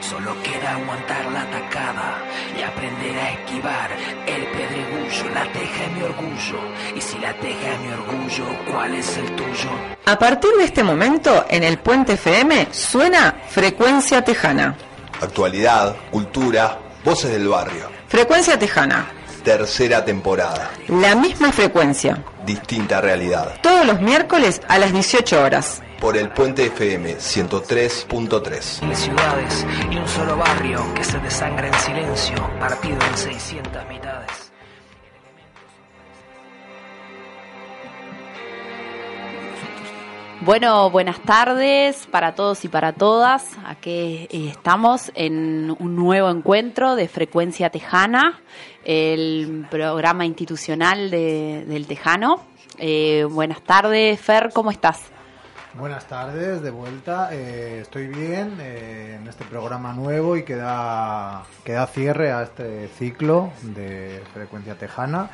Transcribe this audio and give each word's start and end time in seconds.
Solo 0.00 0.34
queda 0.42 0.72
aguantar 0.74 1.26
la 1.30 1.42
atacada 1.42 2.24
y 2.58 2.62
aprender 2.62 3.18
a 3.18 3.32
esquivar 3.32 3.90
el 4.26 4.46
pedregullo. 4.46 5.34
La 5.34 5.52
teja 5.52 5.84
es 5.84 5.92
mi 5.92 6.02
orgullo. 6.02 6.58
Y 6.96 7.00
si 7.00 7.18
la 7.18 7.32
teja 7.34 7.74
es 7.74 7.80
mi 7.80 7.92
orgullo, 7.92 8.44
¿cuál 8.72 8.94
es 8.94 9.16
el 9.16 9.26
tuyo? 9.36 9.70
A 10.06 10.18
partir 10.18 10.50
de 10.58 10.64
este 10.64 10.82
momento, 10.82 11.44
en 11.48 11.62
el 11.62 11.78
Puente 11.78 12.14
FM 12.14 12.68
suena 12.72 13.36
Frecuencia 13.48 14.24
Tejana. 14.24 14.76
Actualidad, 15.20 15.94
cultura, 16.10 16.78
voces 17.04 17.30
del 17.30 17.46
barrio. 17.46 17.88
Frecuencia 18.08 18.58
Tejana. 18.58 19.06
Tercera 19.44 20.04
temporada. 20.04 20.70
La 20.88 21.14
misma 21.14 21.52
frecuencia. 21.52 22.24
Distinta 22.44 23.00
realidad. 23.00 23.58
Todos 23.62 23.86
los 23.86 24.00
miércoles 24.00 24.62
a 24.68 24.78
las 24.78 24.92
18 24.92 25.42
horas. 25.42 25.82
Por 26.00 26.16
el 26.16 26.30
Puente 26.30 26.66
FM 26.66 27.16
103.3. 27.16 28.82
Mil 28.84 28.96
ciudades 28.96 29.66
y 29.90 29.96
un 29.96 30.06
solo 30.08 30.36
barrio 30.36 30.94
que 30.94 31.02
se 31.02 31.18
desangra 31.18 31.66
en 31.66 31.74
silencio, 31.74 32.36
partido 32.60 32.98
en 33.10 33.16
600 33.16 33.88
mitades. 33.88 34.52
Bueno, 40.40 40.88
buenas 40.90 41.20
tardes 41.20 42.06
para 42.10 42.34
todos 42.34 42.64
y 42.64 42.68
para 42.68 42.92
todas. 42.92 43.44
Aquí 43.66 44.28
eh, 44.30 44.48
estamos 44.50 45.10
en 45.14 45.74
un 45.78 45.96
nuevo 45.96 46.30
encuentro 46.30 46.94
de 46.94 47.08
Frecuencia 47.08 47.70
Tejana, 47.70 48.40
el 48.84 49.66
programa 49.68 50.24
institucional 50.24 51.10
de- 51.10 51.64
del 51.66 51.86
Tejano. 51.86 52.40
Eh, 52.78 53.26
buenas 53.28 53.60
tardes, 53.62 54.20
Fer, 54.20 54.50
¿cómo 54.54 54.70
estás? 54.70 55.00
Buenas 55.78 56.06
tardes, 56.06 56.60
de 56.60 56.70
vuelta. 56.70 57.28
Eh, 57.32 57.78
estoy 57.82 58.08
bien 58.08 58.56
eh, 58.58 59.16
en 59.20 59.28
este 59.28 59.44
programa 59.44 59.92
nuevo 59.92 60.36
y 60.36 60.42
que 60.42 60.56
da, 60.56 61.44
cierre 61.94 62.32
a 62.32 62.42
este 62.42 62.88
ciclo 62.88 63.52
de 63.62 64.20
Frecuencia 64.34 64.74
Tejana 64.74 65.30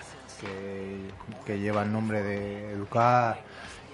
que, 1.47 1.59
lleva 1.59 1.85
el 1.85 1.93
nombre 1.93 2.23
de 2.23 2.73
Educar 2.73 3.39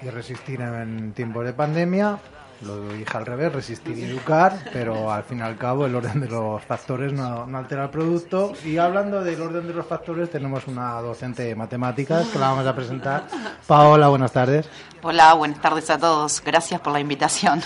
y 0.03 0.11
Resistir 0.11 0.61
en 0.61 1.13
tiempos 1.13 1.45
de 1.45 1.53
pandemia. 1.53 2.19
Lo 2.63 2.91
dije 2.91 3.17
al 3.17 3.25
revés, 3.25 3.53
resistir 3.55 3.97
y 3.97 4.05
educar, 4.05 4.53
pero 4.71 5.11
al 5.11 5.23
fin 5.23 5.39
y 5.39 5.43
al 5.43 5.57
cabo 5.57 5.87
el 5.87 5.95
orden 5.95 6.21
de 6.21 6.29
los 6.29 6.63
factores 6.63 7.11
no 7.11 7.47
altera 7.57 7.85
el 7.85 7.91
producto. 7.91 8.53
Y 8.67 8.77
hablando 8.77 9.25
del 9.25 9.41
orden 9.41 9.67
de 9.67 9.73
los 9.73 9.87
factores, 9.87 10.31
tenemos 10.31 10.67
una 10.67 11.01
docente 11.01 11.45
de 11.45 11.55
matemáticas 11.55 12.27
que 12.29 12.39
la 12.39 12.51
vamos 12.51 12.67
a 12.67 12.75
presentar. 12.77 13.25
Paola, 13.67 14.09
buenas 14.09 14.33
tardes. 14.33 14.69
Hola, 15.03 15.33
buenas 15.33 15.63
tardes 15.63 15.89
a 15.89 15.99
todos. 15.99 16.43
Gracias 16.45 16.79
por 16.83 16.93
la 16.93 17.01
invitación. 17.01 17.63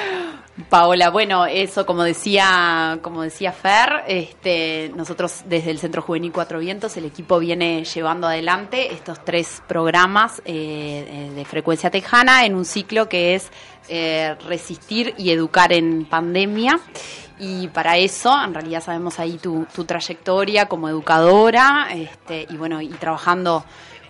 Paola, 0.68 1.10
bueno, 1.10 1.46
eso 1.46 1.86
como 1.86 2.02
decía, 2.02 2.98
como 3.00 3.22
decía 3.22 3.52
Fer, 3.52 4.02
este, 4.08 4.90
nosotros 4.96 5.42
desde 5.46 5.70
el 5.70 5.78
Centro 5.78 6.02
Juvenil 6.02 6.32
Cuatro 6.32 6.58
Vientos, 6.58 6.96
el 6.96 7.04
equipo 7.04 7.38
viene 7.38 7.84
llevando 7.84 8.26
adelante 8.26 8.92
estos 8.92 9.24
tres 9.24 9.62
programas 9.68 10.40
eh, 10.44 10.44
eh, 10.46 11.32
de 11.32 11.44
frecuencia 11.44 11.90
tejana 11.92 12.44
en 12.44 12.56
un 12.56 12.64
ciclo 12.64 13.08
que 13.08 13.36
es 13.36 13.52
eh, 13.88 14.34
resistir 14.48 15.14
y 15.16 15.30
educar 15.30 15.72
en 15.72 16.06
pandemia. 16.06 16.80
Y 17.38 17.68
para 17.68 17.98
eso, 17.98 18.36
en 18.44 18.52
realidad 18.52 18.82
sabemos 18.82 19.20
ahí 19.20 19.38
tu, 19.38 19.64
tu 19.72 19.84
trayectoria 19.84 20.66
como 20.66 20.88
educadora, 20.88 21.88
este, 21.92 22.46
y 22.50 22.56
bueno, 22.56 22.80
y 22.80 22.88
trabajando 22.88 23.64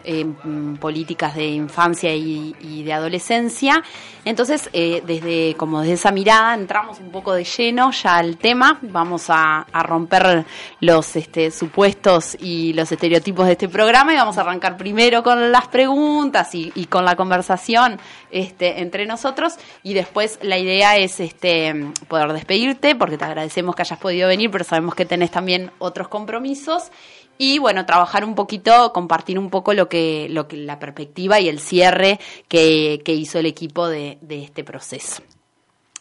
mm, 0.05 0.77
políticas 0.77 1.35
de 1.35 1.47
infancia 1.47 2.15
y, 2.15 2.83
de 2.85 2.93
adolescencia. 2.93 3.83
Entonces, 4.25 4.69
eh, 4.73 5.03
desde 5.07 5.55
como 5.57 5.81
desde 5.81 5.95
esa 5.95 6.11
mirada 6.11 6.55
entramos 6.55 6.99
un 7.01 7.11
poco 7.11 7.33
de 7.35 7.45
lleno 7.45 7.91
ya 7.91 8.17
al 8.17 8.37
tema. 8.37 8.79
Vamos 8.83 9.27
a, 9.29 9.67
romper 9.85 10.45
los 10.81 11.17
este, 11.17 11.51
supuestos 11.51 12.37
y 12.41 12.73
los 12.73 12.91
estereotipos 12.91 13.47
de 13.47 13.53
este 13.53 13.69
programa 13.69 14.15
y 14.15 14.17
vamos 14.17 14.39
a 14.39 14.43
arrancar 14.43 14.77
primero 14.77 15.23
con 15.23 15.53
las 15.53 15.69
preguntas 15.69 16.55
y, 16.55 16.73
y 16.75 16.87
con 16.87 17.05
la 17.05 17.17
conversación 17.17 17.99
este, 18.31 18.81
entre 18.81 19.07
nosotros 19.07 19.55
y 19.83 19.95
después 19.95 20.39
la 20.43 20.59
idea 20.59 20.97
es 20.97 21.21
este 21.21 21.93
poder 22.09 22.33
despedirte 22.33 22.97
porque 22.97 23.17
te 23.17 23.25
agradecemos 23.25 23.77
que 23.77 23.83
hayas 23.83 23.99
podido 23.99 24.27
venir, 24.27 24.51
pero 24.51 24.65
sabemos 24.65 24.95
que 24.95 25.05
tenés 25.05 25.31
también 25.31 25.71
otros 25.79 26.09
compromisos 26.09 26.91
y 27.39 27.59
bueno, 27.59 27.87
trabajar 27.87 28.25
un 28.25 28.35
poquito, 28.35 28.93
compartir 28.93 29.39
un 29.39 29.51
poco 29.51 29.75
lo 29.75 29.89
que, 29.89 30.29
lo 30.31 30.49
que 30.49 30.57
la 30.57 30.79
perspectiva 30.79 31.41
y 31.41 31.49
el 31.49 31.61
cierre 31.61 32.21
que, 32.49 33.03
que 33.05 33.13
hizo 33.15 33.39
el 33.39 33.47
equipo 33.47 33.89
de, 33.89 34.19
de 34.21 34.45
este 34.45 34.65
proceso. 34.65 35.23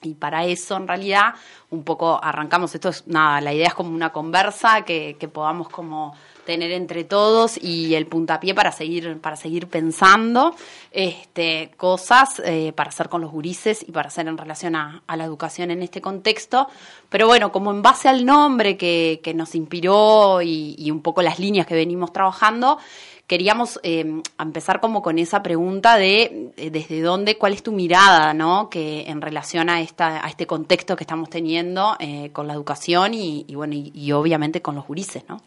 Y 0.02 0.16
para 0.16 0.46
eso, 0.46 0.76
en 0.76 0.88
realidad, 0.88 1.34
un 1.70 1.84
poco 1.84 2.20
arrancamos. 2.22 2.76
Esto 2.76 2.90
es 2.90 3.08
nada, 3.08 3.42
la 3.42 3.54
idea 3.54 3.68
es 3.68 3.74
como 3.74 3.92
una 3.92 4.12
conversa 4.12 4.84
que, 4.84 5.16
que 5.20 5.28
podamos 5.28 5.70
como 5.70 6.16
tener 6.46 6.72
entre 6.72 7.04
todos 7.04 7.58
y 7.62 7.96
el 7.96 8.08
puntapié 8.08 8.54
para 8.54 8.72
seguir, 8.72 9.20
para 9.20 9.36
seguir 9.36 9.68
pensando 9.68 10.56
este, 10.92 11.72
cosas 11.78 12.42
eh, 12.46 12.74
para 12.76 12.90
hacer 12.90 13.10
con 13.10 13.22
los 13.22 13.32
gurises 13.32 13.84
y 13.88 13.92
para 13.92 14.08
hacer 14.08 14.28
en 14.28 14.38
relación 14.38 14.76
a, 14.76 15.04
la 15.08 15.24
educación 15.24 15.72
en 15.72 15.84
este 15.84 16.02
contexto. 16.02 16.68
Pero 17.10 17.28
bueno, 17.28 17.52
como 17.52 17.72
en 17.72 17.82
base 17.82 18.10
al 18.10 18.26
nombre 18.26 18.78
que, 18.78 19.22
que 19.24 19.34
nos 19.34 19.56
inspiró 19.56 20.42
y, 20.42 20.76
y 20.78 20.92
un 20.92 21.02
poco 21.02 21.22
las 21.22 21.40
líneas 21.40 21.68
que 21.68 21.76
venimos 21.76 22.12
trabajando, 22.12 22.78
queríamos 23.28 23.80
eh, 23.84 24.22
empezar 24.40 24.80
como 24.80 25.02
con 25.02 25.18
esa 25.18 25.42
pregunta 25.42 25.98
de 25.98 26.52
eh, 26.58 26.70
desde 26.70 27.02
dónde, 27.02 27.38
cuál 27.38 27.54
es 27.54 27.64
tu 27.64 27.72
mirada, 27.72 28.34
¿no? 28.34 28.70
Que 28.70 29.10
en 29.10 29.22
relación 29.22 29.70
a 29.70 29.82
esta, 29.82 30.24
a 30.26 30.30
este 30.30 30.46
contexto 30.46 30.96
que 30.96 31.04
estamos 31.04 31.30
teniendo 31.30 31.96
eh, 32.00 32.30
con 32.34 32.48
la 32.48 32.54
educación 32.54 33.14
y, 33.14 33.46
y 33.48 33.56
bueno, 33.56 33.74
y, 33.74 33.92
y 33.96 34.12
obviamente 34.12 34.62
con 34.62 34.76
los 34.76 34.86
gurises, 34.86 35.24
¿no? 35.28 35.42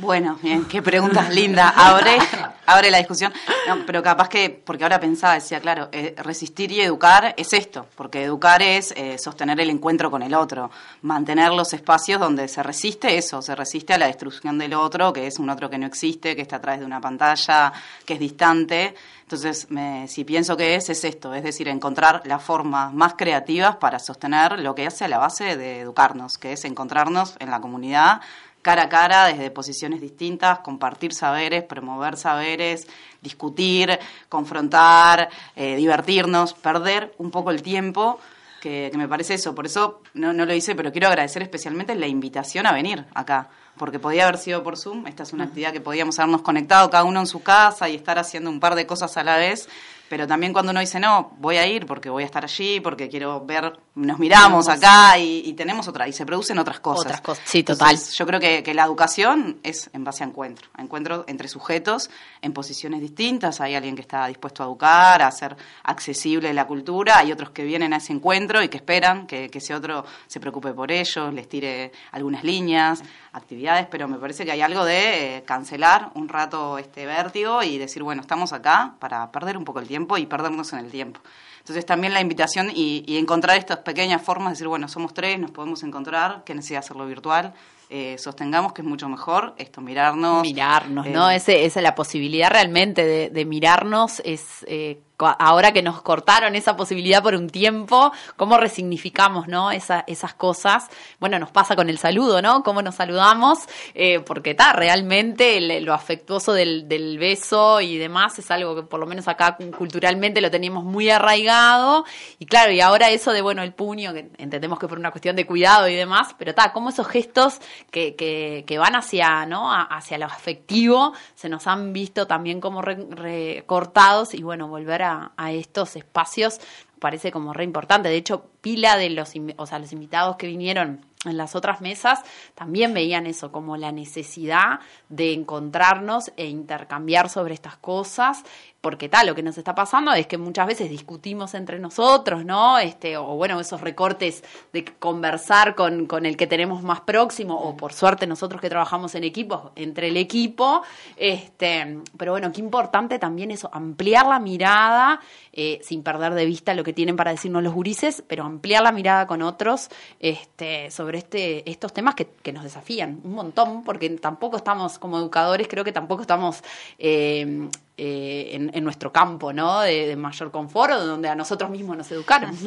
Bueno, 0.00 0.38
bien, 0.42 0.64
qué 0.64 0.80
preguntas 0.80 1.28
lindas. 1.28 1.74
Abre, 1.76 2.16
abre 2.64 2.90
la 2.90 2.98
discusión. 2.98 3.34
No, 3.68 3.84
pero 3.84 4.02
capaz 4.02 4.30
que, 4.30 4.48
porque 4.48 4.82
ahora 4.82 4.98
pensaba, 4.98 5.34
decía, 5.34 5.60
claro, 5.60 5.90
eh, 5.92 6.14
resistir 6.16 6.72
y 6.72 6.80
educar 6.80 7.34
es 7.36 7.52
esto, 7.52 7.86
porque 7.96 8.24
educar 8.24 8.62
es 8.62 8.94
eh, 8.96 9.18
sostener 9.18 9.60
el 9.60 9.68
encuentro 9.68 10.10
con 10.10 10.22
el 10.22 10.34
otro, 10.34 10.70
mantener 11.02 11.52
los 11.52 11.74
espacios 11.74 12.18
donde 12.18 12.48
se 12.48 12.62
resiste 12.62 13.18
eso, 13.18 13.42
se 13.42 13.54
resiste 13.54 13.92
a 13.92 13.98
la 13.98 14.06
destrucción 14.06 14.56
del 14.56 14.72
otro, 14.72 15.12
que 15.12 15.26
es 15.26 15.38
un 15.38 15.50
otro 15.50 15.68
que 15.68 15.76
no 15.76 15.86
existe, 15.86 16.34
que 16.34 16.42
está 16.42 16.56
a 16.56 16.60
través 16.62 16.80
de 16.80 16.86
una 16.86 17.00
pantalla, 17.00 17.70
que 18.06 18.14
es 18.14 18.20
distante. 18.20 18.94
Entonces, 19.22 19.70
me, 19.70 20.08
si 20.08 20.24
pienso 20.24 20.56
que 20.56 20.74
es, 20.76 20.88
es 20.88 21.04
esto, 21.04 21.34
es 21.34 21.44
decir, 21.44 21.68
encontrar 21.68 22.22
las 22.24 22.42
formas 22.42 22.92
más 22.92 23.14
creativas 23.14 23.76
para 23.76 23.98
sostener 23.98 24.58
lo 24.58 24.74
que 24.74 24.86
hace 24.86 25.04
a 25.04 25.08
la 25.08 25.18
base 25.18 25.56
de 25.56 25.80
educarnos, 25.80 26.38
que 26.38 26.54
es 26.54 26.64
encontrarnos 26.64 27.36
en 27.38 27.50
la 27.50 27.60
comunidad 27.60 28.22
cara 28.62 28.84
a 28.84 28.88
cara, 28.88 29.26
desde 29.26 29.50
posiciones 29.50 30.00
distintas, 30.00 30.60
compartir 30.60 31.14
saberes, 31.14 31.64
promover 31.64 32.16
saberes, 32.16 32.86
discutir, 33.20 33.98
confrontar, 34.28 35.30
eh, 35.56 35.76
divertirnos, 35.76 36.54
perder 36.54 37.14
un 37.18 37.30
poco 37.30 37.50
el 37.50 37.62
tiempo, 37.62 38.18
que, 38.60 38.90
que 38.92 38.98
me 38.98 39.08
parece 39.08 39.34
eso. 39.34 39.54
Por 39.54 39.66
eso 39.66 40.02
no, 40.14 40.32
no 40.32 40.44
lo 40.44 40.54
hice, 40.54 40.74
pero 40.74 40.92
quiero 40.92 41.08
agradecer 41.08 41.42
especialmente 41.42 41.94
la 41.94 42.06
invitación 42.06 42.66
a 42.66 42.72
venir 42.72 43.06
acá, 43.14 43.48
porque 43.78 43.98
podía 43.98 44.24
haber 44.24 44.38
sido 44.38 44.62
por 44.62 44.76
Zoom. 44.76 45.06
Esta 45.06 45.22
es 45.22 45.32
una 45.32 45.44
actividad 45.44 45.72
que 45.72 45.80
podíamos 45.80 46.18
habernos 46.18 46.42
conectado 46.42 46.90
cada 46.90 47.04
uno 47.04 47.20
en 47.20 47.26
su 47.26 47.42
casa 47.42 47.88
y 47.88 47.96
estar 47.96 48.18
haciendo 48.18 48.50
un 48.50 48.60
par 48.60 48.74
de 48.74 48.86
cosas 48.86 49.16
a 49.16 49.24
la 49.24 49.36
vez. 49.36 49.68
Pero 50.10 50.26
también 50.26 50.52
cuando 50.52 50.72
uno 50.72 50.80
dice, 50.80 50.98
no, 50.98 51.36
voy 51.38 51.56
a 51.56 51.68
ir 51.68 51.86
porque 51.86 52.10
voy 52.10 52.24
a 52.24 52.26
estar 52.26 52.42
allí, 52.42 52.80
porque 52.80 53.08
quiero 53.08 53.46
ver, 53.46 53.78
nos 53.94 54.18
miramos 54.18 54.68
acá 54.68 55.16
y, 55.16 55.42
y 55.46 55.52
tenemos 55.52 55.86
otra, 55.86 56.08
y 56.08 56.12
se 56.12 56.26
producen 56.26 56.58
otras 56.58 56.80
cosas. 56.80 57.06
Otras 57.06 57.20
cosas, 57.20 57.44
sí, 57.46 57.62
total. 57.62 57.90
Entonces, 57.90 58.18
yo 58.18 58.26
creo 58.26 58.40
que, 58.40 58.64
que 58.64 58.74
la 58.74 58.82
educación 58.82 59.60
es 59.62 59.88
en 59.92 60.02
base 60.02 60.24
a 60.24 60.26
encuentro, 60.26 60.68
a 60.74 60.82
encuentro 60.82 61.24
entre 61.28 61.46
sujetos 61.46 62.10
en 62.42 62.52
posiciones 62.52 63.00
distintas. 63.00 63.60
Hay 63.60 63.76
alguien 63.76 63.94
que 63.94 64.02
está 64.02 64.26
dispuesto 64.26 64.64
a 64.64 64.66
educar, 64.66 65.22
a 65.22 65.28
hacer 65.28 65.56
accesible 65.84 66.52
la 66.52 66.66
cultura, 66.66 67.18
hay 67.18 67.30
otros 67.30 67.50
que 67.50 67.62
vienen 67.62 67.92
a 67.92 67.98
ese 67.98 68.12
encuentro 68.12 68.64
y 68.64 68.68
que 68.68 68.78
esperan 68.78 69.28
que, 69.28 69.48
que 69.48 69.58
ese 69.58 69.76
otro 69.76 70.04
se 70.26 70.40
preocupe 70.40 70.72
por 70.72 70.90
ellos, 70.90 71.32
les 71.32 71.48
tire 71.48 71.92
algunas 72.10 72.42
líneas, 72.42 73.00
actividades, 73.32 73.86
pero 73.90 74.08
me 74.08 74.18
parece 74.18 74.44
que 74.44 74.52
hay 74.52 74.60
algo 74.60 74.84
de 74.84 75.36
eh, 75.36 75.42
cancelar 75.44 76.10
un 76.14 76.28
rato 76.28 76.78
este 76.78 77.06
vértigo 77.06 77.62
y 77.62 77.78
decir, 77.78 78.02
bueno, 78.02 78.22
estamos 78.22 78.52
acá 78.52 78.94
para 78.98 79.30
perder 79.30 79.56
un 79.56 79.64
poco 79.64 79.80
el 79.80 79.88
tiempo 79.88 80.18
y 80.18 80.26
perdernos 80.26 80.72
en 80.72 80.80
el 80.80 80.90
tiempo. 80.90 81.20
Entonces 81.58 81.84
también 81.86 82.14
la 82.14 82.20
invitación 82.20 82.70
y, 82.74 83.04
y 83.06 83.18
encontrar 83.18 83.56
estas 83.56 83.78
pequeñas 83.78 84.22
formas, 84.22 84.48
de 84.48 84.52
decir, 84.52 84.68
bueno, 84.68 84.88
somos 84.88 85.14
tres, 85.14 85.38
nos 85.38 85.50
podemos 85.50 85.82
encontrar, 85.82 86.42
qué 86.44 86.54
necesidad 86.54 86.80
hacerlo 86.80 87.06
virtual, 87.06 87.52
eh, 87.92 88.16
sostengamos 88.18 88.72
que 88.72 88.82
es 88.82 88.88
mucho 88.88 89.08
mejor 89.08 89.54
esto, 89.58 89.80
mirarnos. 89.80 90.42
Mirarnos, 90.42 91.06
eh, 91.06 91.10
¿no? 91.10 91.28
Ese, 91.28 91.64
esa 91.64 91.80
la 91.80 91.96
posibilidad 91.96 92.48
realmente 92.48 93.04
de, 93.04 93.30
de 93.30 93.44
mirarnos 93.44 94.22
es 94.24 94.64
eh, 94.68 95.00
ahora 95.26 95.72
que 95.72 95.82
nos 95.82 96.02
cortaron 96.02 96.54
esa 96.54 96.76
posibilidad 96.76 97.22
por 97.22 97.34
un 97.34 97.48
tiempo, 97.48 98.12
cómo 98.36 98.56
resignificamos, 98.56 99.48
¿no? 99.48 99.70
Esa, 99.70 100.04
esas 100.06 100.34
cosas. 100.34 100.88
Bueno, 101.18 101.38
nos 101.38 101.50
pasa 101.50 101.76
con 101.76 101.88
el 101.88 101.98
saludo, 101.98 102.42
¿no? 102.42 102.62
Cómo 102.62 102.82
nos 102.82 102.96
saludamos, 102.96 103.58
eh, 103.94 104.20
porque 104.20 104.50
está 104.50 104.72
realmente 104.72 105.60
lo 105.80 105.94
afectuoso 105.94 106.52
del, 106.52 106.88
del 106.88 107.18
beso 107.18 107.80
y 107.80 107.98
demás 107.98 108.38
es 108.38 108.50
algo 108.50 108.74
que 108.74 108.82
por 108.82 109.00
lo 109.00 109.06
menos 109.06 109.28
acá 109.28 109.56
culturalmente 109.76 110.40
lo 110.40 110.50
teníamos 110.50 110.84
muy 110.84 111.10
arraigado. 111.10 112.04
Y 112.38 112.46
claro, 112.46 112.72
y 112.72 112.80
ahora 112.80 113.08
eso 113.10 113.32
de, 113.32 113.42
bueno, 113.42 113.62
el 113.62 113.72
puño, 113.72 114.12
que 114.12 114.30
entendemos 114.38 114.78
que 114.78 114.88
por 114.88 114.98
una 114.98 115.10
cuestión 115.10 115.36
de 115.36 115.46
cuidado 115.46 115.88
y 115.88 115.94
demás, 115.94 116.34
pero 116.38 116.50
está, 116.50 116.72
como 116.72 116.90
esos 116.90 117.06
gestos 117.06 117.60
que, 117.90 118.14
que, 118.16 118.64
que 118.66 118.78
van 118.78 118.96
hacia, 118.96 119.46
¿no? 119.46 119.70
Hacia 119.72 120.18
lo 120.18 120.26
afectivo, 120.26 121.12
se 121.34 121.48
nos 121.48 121.66
han 121.66 121.92
visto 121.92 122.26
también 122.26 122.60
como 122.60 122.82
re- 122.82 123.06
recortados 123.10 124.34
y 124.34 124.42
bueno, 124.42 124.68
volver 124.68 125.02
a, 125.02 125.09
a 125.36 125.52
estos 125.52 125.96
espacios 125.96 126.60
parece 127.00 127.32
como 127.32 127.52
re 127.52 127.64
importante. 127.64 128.08
De 128.08 128.16
hecho, 128.16 128.44
pila 128.60 128.96
de 128.96 129.10
los, 129.10 129.32
o 129.56 129.66
sea, 129.66 129.78
los 129.78 129.92
invitados 129.92 130.36
que 130.36 130.46
vinieron 130.46 131.04
en 131.26 131.36
las 131.36 131.54
otras 131.54 131.82
mesas 131.82 132.20
también 132.54 132.94
veían 132.94 133.26
eso 133.26 133.52
como 133.52 133.76
la 133.76 133.92
necesidad 133.92 134.80
de 135.10 135.34
encontrarnos 135.34 136.32
e 136.36 136.46
intercambiar 136.46 137.28
sobre 137.28 137.52
estas 137.52 137.76
cosas 137.76 138.42
porque 138.80 139.10
tal 139.10 139.26
lo 139.26 139.34
que 139.34 139.42
nos 139.42 139.58
está 139.58 139.74
pasando 139.74 140.14
es 140.14 140.26
que 140.26 140.38
muchas 140.38 140.66
veces 140.66 140.88
discutimos 140.88 141.52
entre 141.52 141.78
nosotros 141.78 142.46
no 142.46 142.78
este 142.78 143.18
o 143.18 143.36
bueno 143.36 143.60
esos 143.60 143.82
recortes 143.82 144.42
de 144.72 144.84
conversar 144.84 145.74
con, 145.74 146.06
con 146.06 146.24
el 146.24 146.38
que 146.38 146.46
tenemos 146.46 146.82
más 146.82 147.02
próximo 147.02 147.54
o 147.54 147.76
por 147.76 147.92
suerte 147.92 148.26
nosotros 148.26 148.62
que 148.62 148.70
trabajamos 148.70 149.14
en 149.14 149.24
equipos 149.24 149.72
entre 149.76 150.08
el 150.08 150.16
equipo 150.16 150.82
este 151.18 151.98
pero 152.16 152.32
bueno 152.32 152.50
qué 152.50 152.62
importante 152.62 153.18
también 153.18 153.50
eso 153.50 153.68
ampliar 153.74 154.26
la 154.26 154.38
mirada 154.38 155.20
eh, 155.52 155.80
sin 155.82 156.02
perder 156.02 156.32
de 156.32 156.46
vista 156.46 156.72
lo 156.72 156.82
que 156.82 156.94
tienen 156.94 157.16
para 157.16 157.32
decirnos 157.32 157.62
los 157.62 157.74
gurises 157.74 158.24
pero 158.26 158.44
ampliar 158.44 158.82
la 158.82 158.92
mirada 158.92 159.26
con 159.26 159.42
otros 159.42 159.90
este 160.18 160.90
sobre 160.90 161.09
este 161.16 161.68
estos 161.70 161.92
temas 161.92 162.14
que, 162.14 162.26
que 162.26 162.52
nos 162.52 162.64
desafían 162.64 163.20
un 163.24 163.32
montón 163.32 163.84
porque 163.84 164.08
tampoco 164.10 164.56
estamos 164.56 164.98
como 164.98 165.18
educadores 165.18 165.68
creo 165.68 165.84
que 165.84 165.92
tampoco 165.92 166.22
estamos 166.22 166.62
eh, 166.98 167.68
eh, 168.02 168.70
en, 168.72 168.82
nuestro 168.82 169.12
campo, 169.12 169.52
¿no? 169.52 169.82
De, 169.82 170.16
mayor 170.16 170.50
confort, 170.50 170.94
o 170.94 171.04
donde 171.04 171.28
a 171.28 171.34
nosotros 171.34 171.68
mismos 171.68 171.98
nos 171.98 172.10
educaron. 172.10 172.56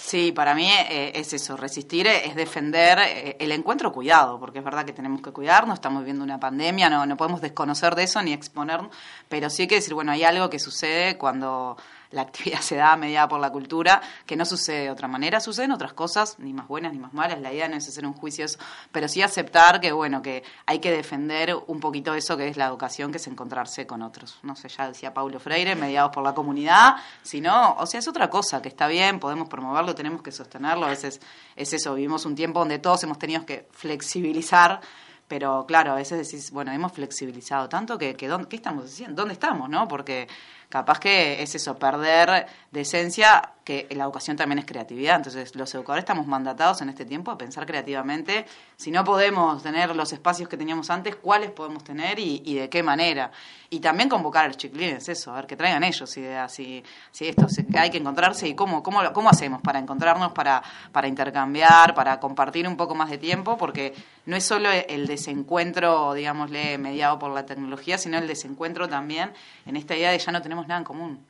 Sí, 0.00 0.32
para 0.32 0.54
mí 0.54 0.66
eh, 0.66 1.12
es 1.16 1.34
eso, 1.34 1.54
resistir 1.54 2.06
es 2.06 2.34
defender 2.34 2.98
eh, 2.98 3.36
el 3.40 3.52
encuentro 3.52 3.92
cuidado, 3.92 4.40
porque 4.40 4.60
es 4.60 4.64
verdad 4.64 4.86
que 4.86 4.94
tenemos 4.94 5.20
que 5.20 5.32
cuidarnos, 5.32 5.74
estamos 5.74 6.00
viviendo 6.00 6.24
una 6.24 6.40
pandemia, 6.40 6.88
no, 6.88 7.04
no 7.04 7.18
podemos 7.18 7.42
desconocer 7.42 7.94
de 7.94 8.04
eso 8.04 8.22
ni 8.22 8.32
exponernos, 8.32 8.90
pero 9.28 9.50
sí 9.50 9.62
hay 9.62 9.68
que 9.68 9.74
decir, 9.74 9.92
bueno, 9.92 10.10
hay 10.12 10.24
algo 10.24 10.48
que 10.48 10.58
sucede 10.58 11.18
cuando 11.18 11.76
la 12.10 12.22
actividad 12.22 12.60
se 12.62 12.76
da 12.76 12.96
mediada 12.96 13.28
por 13.28 13.40
la 13.40 13.50
cultura, 13.50 14.00
que 14.26 14.36
no 14.36 14.44
sucede 14.44 14.84
de 14.84 14.90
otra 14.90 15.08
manera, 15.08 15.40
suceden 15.40 15.72
otras 15.72 15.92
cosas, 15.92 16.38
ni 16.38 16.52
más 16.52 16.66
buenas 16.68 16.92
ni 16.92 16.98
más 16.98 17.12
malas, 17.12 17.40
la 17.40 17.52
idea 17.52 17.68
no 17.68 17.76
es 17.76 17.86
hacer 17.88 18.06
un 18.06 18.14
juicio 18.14 18.44
eso, 18.44 18.58
pero 18.92 19.08
sí 19.08 19.22
aceptar 19.22 19.80
que, 19.80 19.92
bueno, 19.92 20.22
que 20.22 20.42
hay 20.66 20.78
que 20.78 20.90
defender 20.90 21.54
un 21.66 21.80
poquito 21.80 22.14
eso 22.14 22.36
que 22.36 22.48
es 22.48 22.56
la 22.56 22.66
educación, 22.66 23.10
que 23.10 23.18
es 23.18 23.26
encontrarse 23.26 23.86
con 23.86 24.02
otros. 24.02 24.38
No 24.42 24.56
sé, 24.56 24.68
ya 24.68 24.88
decía 24.88 25.12
Paulo 25.12 25.38
Freire, 25.40 25.74
mediados 25.76 26.10
por 26.12 26.22
la 26.24 26.34
comunidad, 26.34 26.96
sino, 27.22 27.74
o 27.78 27.86
sea, 27.86 28.00
es 28.00 28.08
otra 28.08 28.30
cosa, 28.30 28.62
que 28.62 28.68
está 28.68 28.86
bien, 28.86 29.20
podemos 29.20 29.48
promoverlo, 29.48 29.94
tenemos 29.94 30.22
que 30.22 30.32
sostenerlo, 30.32 30.86
a 30.86 30.90
veces 30.90 31.20
es 31.56 31.72
eso, 31.72 31.94
vivimos 31.94 32.24
un 32.26 32.34
tiempo 32.34 32.60
donde 32.60 32.78
todos 32.78 33.02
hemos 33.04 33.18
tenido 33.18 33.44
que 33.44 33.68
flexibilizar 33.72 34.80
pero 35.28 35.66
claro, 35.68 35.92
a 35.92 35.96
veces 35.96 36.16
decís, 36.26 36.50
bueno, 36.52 36.72
hemos 36.72 36.90
flexibilizado 36.92 37.68
tanto 37.68 37.98
que, 37.98 38.14
que 38.16 38.28
¿dónde- 38.28 38.48
¿qué 38.48 38.56
estamos 38.56 38.86
haciendo? 38.86 39.14
¿Dónde 39.20 39.34
estamos, 39.34 39.68
no? 39.68 39.86
Porque 39.86 40.26
capaz 40.68 41.00
que 41.00 41.42
es 41.42 41.54
eso, 41.54 41.78
perder 41.78 42.46
de 42.70 42.80
esencia, 42.82 43.54
que 43.64 43.86
la 43.90 44.04
educación 44.04 44.36
también 44.36 44.58
es 44.58 44.66
creatividad. 44.66 45.16
Entonces, 45.16 45.54
los 45.54 45.74
educadores 45.74 46.02
estamos 46.02 46.26
mandatados 46.26 46.80
en 46.82 46.88
este 46.88 47.04
tiempo 47.04 47.30
a 47.30 47.38
pensar 47.38 47.66
creativamente. 47.66 48.46
Si 48.76 48.90
no 48.90 49.04
podemos 49.04 49.62
tener 49.62 49.94
los 49.94 50.12
espacios 50.12 50.48
que 50.48 50.56
teníamos 50.56 50.88
antes, 50.90 51.16
¿cuáles 51.16 51.50
podemos 51.50 51.84
tener 51.84 52.18
y, 52.18 52.54
de 52.54 52.68
qué 52.68 52.82
manera? 52.82 53.30
Y 53.70 53.80
también 53.80 54.08
convocar 54.08 54.44
a 54.44 54.48
los 54.48 54.56
chiquilines, 54.56 55.08
eso, 55.08 55.32
a 55.32 55.36
ver 55.36 55.46
que 55.46 55.56
traigan 55.56 55.84
ellos 55.84 56.16
ideas, 56.16 56.52
si, 56.52 56.82
si 57.10 57.28
esto, 57.28 57.46
hay 57.78 57.90
que 57.90 57.98
encontrarse 57.98 58.48
y 58.48 58.54
cómo, 58.54 58.82
cómo, 58.82 59.00
cómo 59.12 59.28
hacemos 59.28 59.60
para 59.60 59.78
encontrarnos, 59.78 60.32
para, 60.32 60.62
para 60.90 61.06
intercambiar, 61.06 61.94
para 61.94 62.18
compartir 62.20 62.66
un 62.66 62.76
poco 62.76 62.94
más 62.94 63.10
de 63.10 63.18
tiempo, 63.18 63.58
porque 63.58 63.94
no 64.24 64.36
es 64.36 64.44
solo 64.44 64.70
el 64.70 65.06
desencuentro, 65.06 66.14
digámosle, 66.14 66.78
mediado 66.78 67.18
por 67.18 67.32
la 67.32 67.44
tecnología, 67.44 67.98
sino 67.98 68.16
el 68.16 68.26
desencuentro 68.26 68.88
también 68.88 69.32
en 69.66 69.76
esta 69.76 69.94
idea 69.94 70.10
de 70.10 70.18
ya 70.18 70.32
no 70.32 70.40
tenemos 70.40 70.57
nada 70.66 70.78
en 70.78 70.84
común. 70.84 71.24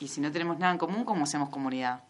Y 0.00 0.08
si 0.08 0.20
no 0.20 0.30
tenemos 0.32 0.58
nada 0.58 0.72
en 0.72 0.78
común, 0.78 1.04
¿cómo 1.04 1.24
hacemos 1.24 1.48
comunidad? 1.50 2.02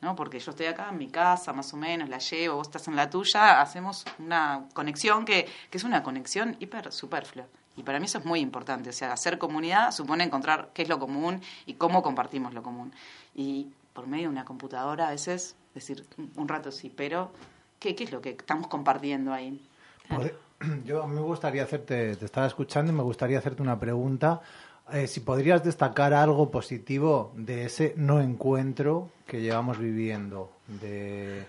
¿No? 0.00 0.16
Porque 0.16 0.38
yo 0.38 0.50
estoy 0.50 0.66
acá 0.66 0.88
en 0.90 0.98
mi 0.98 1.08
casa, 1.08 1.52
más 1.52 1.72
o 1.74 1.76
menos, 1.76 2.08
la 2.08 2.18
llevo, 2.18 2.56
vos 2.56 2.68
estás 2.68 2.88
en 2.88 2.96
la 2.96 3.08
tuya, 3.10 3.60
hacemos 3.60 4.04
una 4.18 4.64
conexión 4.74 5.24
que, 5.24 5.46
que 5.70 5.78
es 5.78 5.84
una 5.84 6.02
conexión 6.02 6.56
hiper 6.60 6.92
superflua. 6.92 7.46
Y 7.76 7.82
para 7.82 7.98
mí 8.00 8.06
eso 8.06 8.18
es 8.18 8.24
muy 8.24 8.40
importante. 8.40 8.90
O 8.90 8.92
sea, 8.92 9.12
hacer 9.12 9.38
comunidad 9.38 9.92
supone 9.92 10.24
encontrar 10.24 10.70
qué 10.74 10.82
es 10.82 10.88
lo 10.88 10.98
común 10.98 11.40
y 11.66 11.74
cómo 11.74 12.02
compartimos 12.02 12.52
lo 12.54 12.62
común. 12.62 12.92
Y 13.34 13.68
por 13.92 14.06
medio 14.06 14.24
de 14.24 14.28
una 14.30 14.44
computadora 14.44 15.08
a 15.08 15.10
veces, 15.10 15.54
decir, 15.74 16.04
un 16.36 16.48
rato 16.48 16.70
sí, 16.72 16.92
pero 16.94 17.30
¿qué, 17.78 17.94
qué 17.94 18.04
es 18.04 18.12
lo 18.12 18.20
que 18.20 18.30
estamos 18.30 18.66
compartiendo 18.68 19.32
ahí? 19.32 19.66
Pod- 20.08 20.32
Yo 20.84 21.06
me 21.06 21.20
gustaría 21.20 21.62
hacerte, 21.62 22.16
te 22.16 22.24
estaba 22.26 22.46
escuchando 22.46 22.92
y 22.92 22.94
me 22.94 23.02
gustaría 23.02 23.38
hacerte 23.38 23.62
una 23.62 23.78
pregunta. 23.78 24.40
Eh, 24.92 25.06
si 25.06 25.20
podrías 25.20 25.62
destacar 25.62 26.12
algo 26.14 26.50
positivo 26.50 27.32
de 27.36 27.66
ese 27.66 27.94
no 27.96 28.20
encuentro 28.20 29.08
que 29.26 29.40
llevamos 29.40 29.78
viviendo, 29.78 30.50
de 30.66 31.46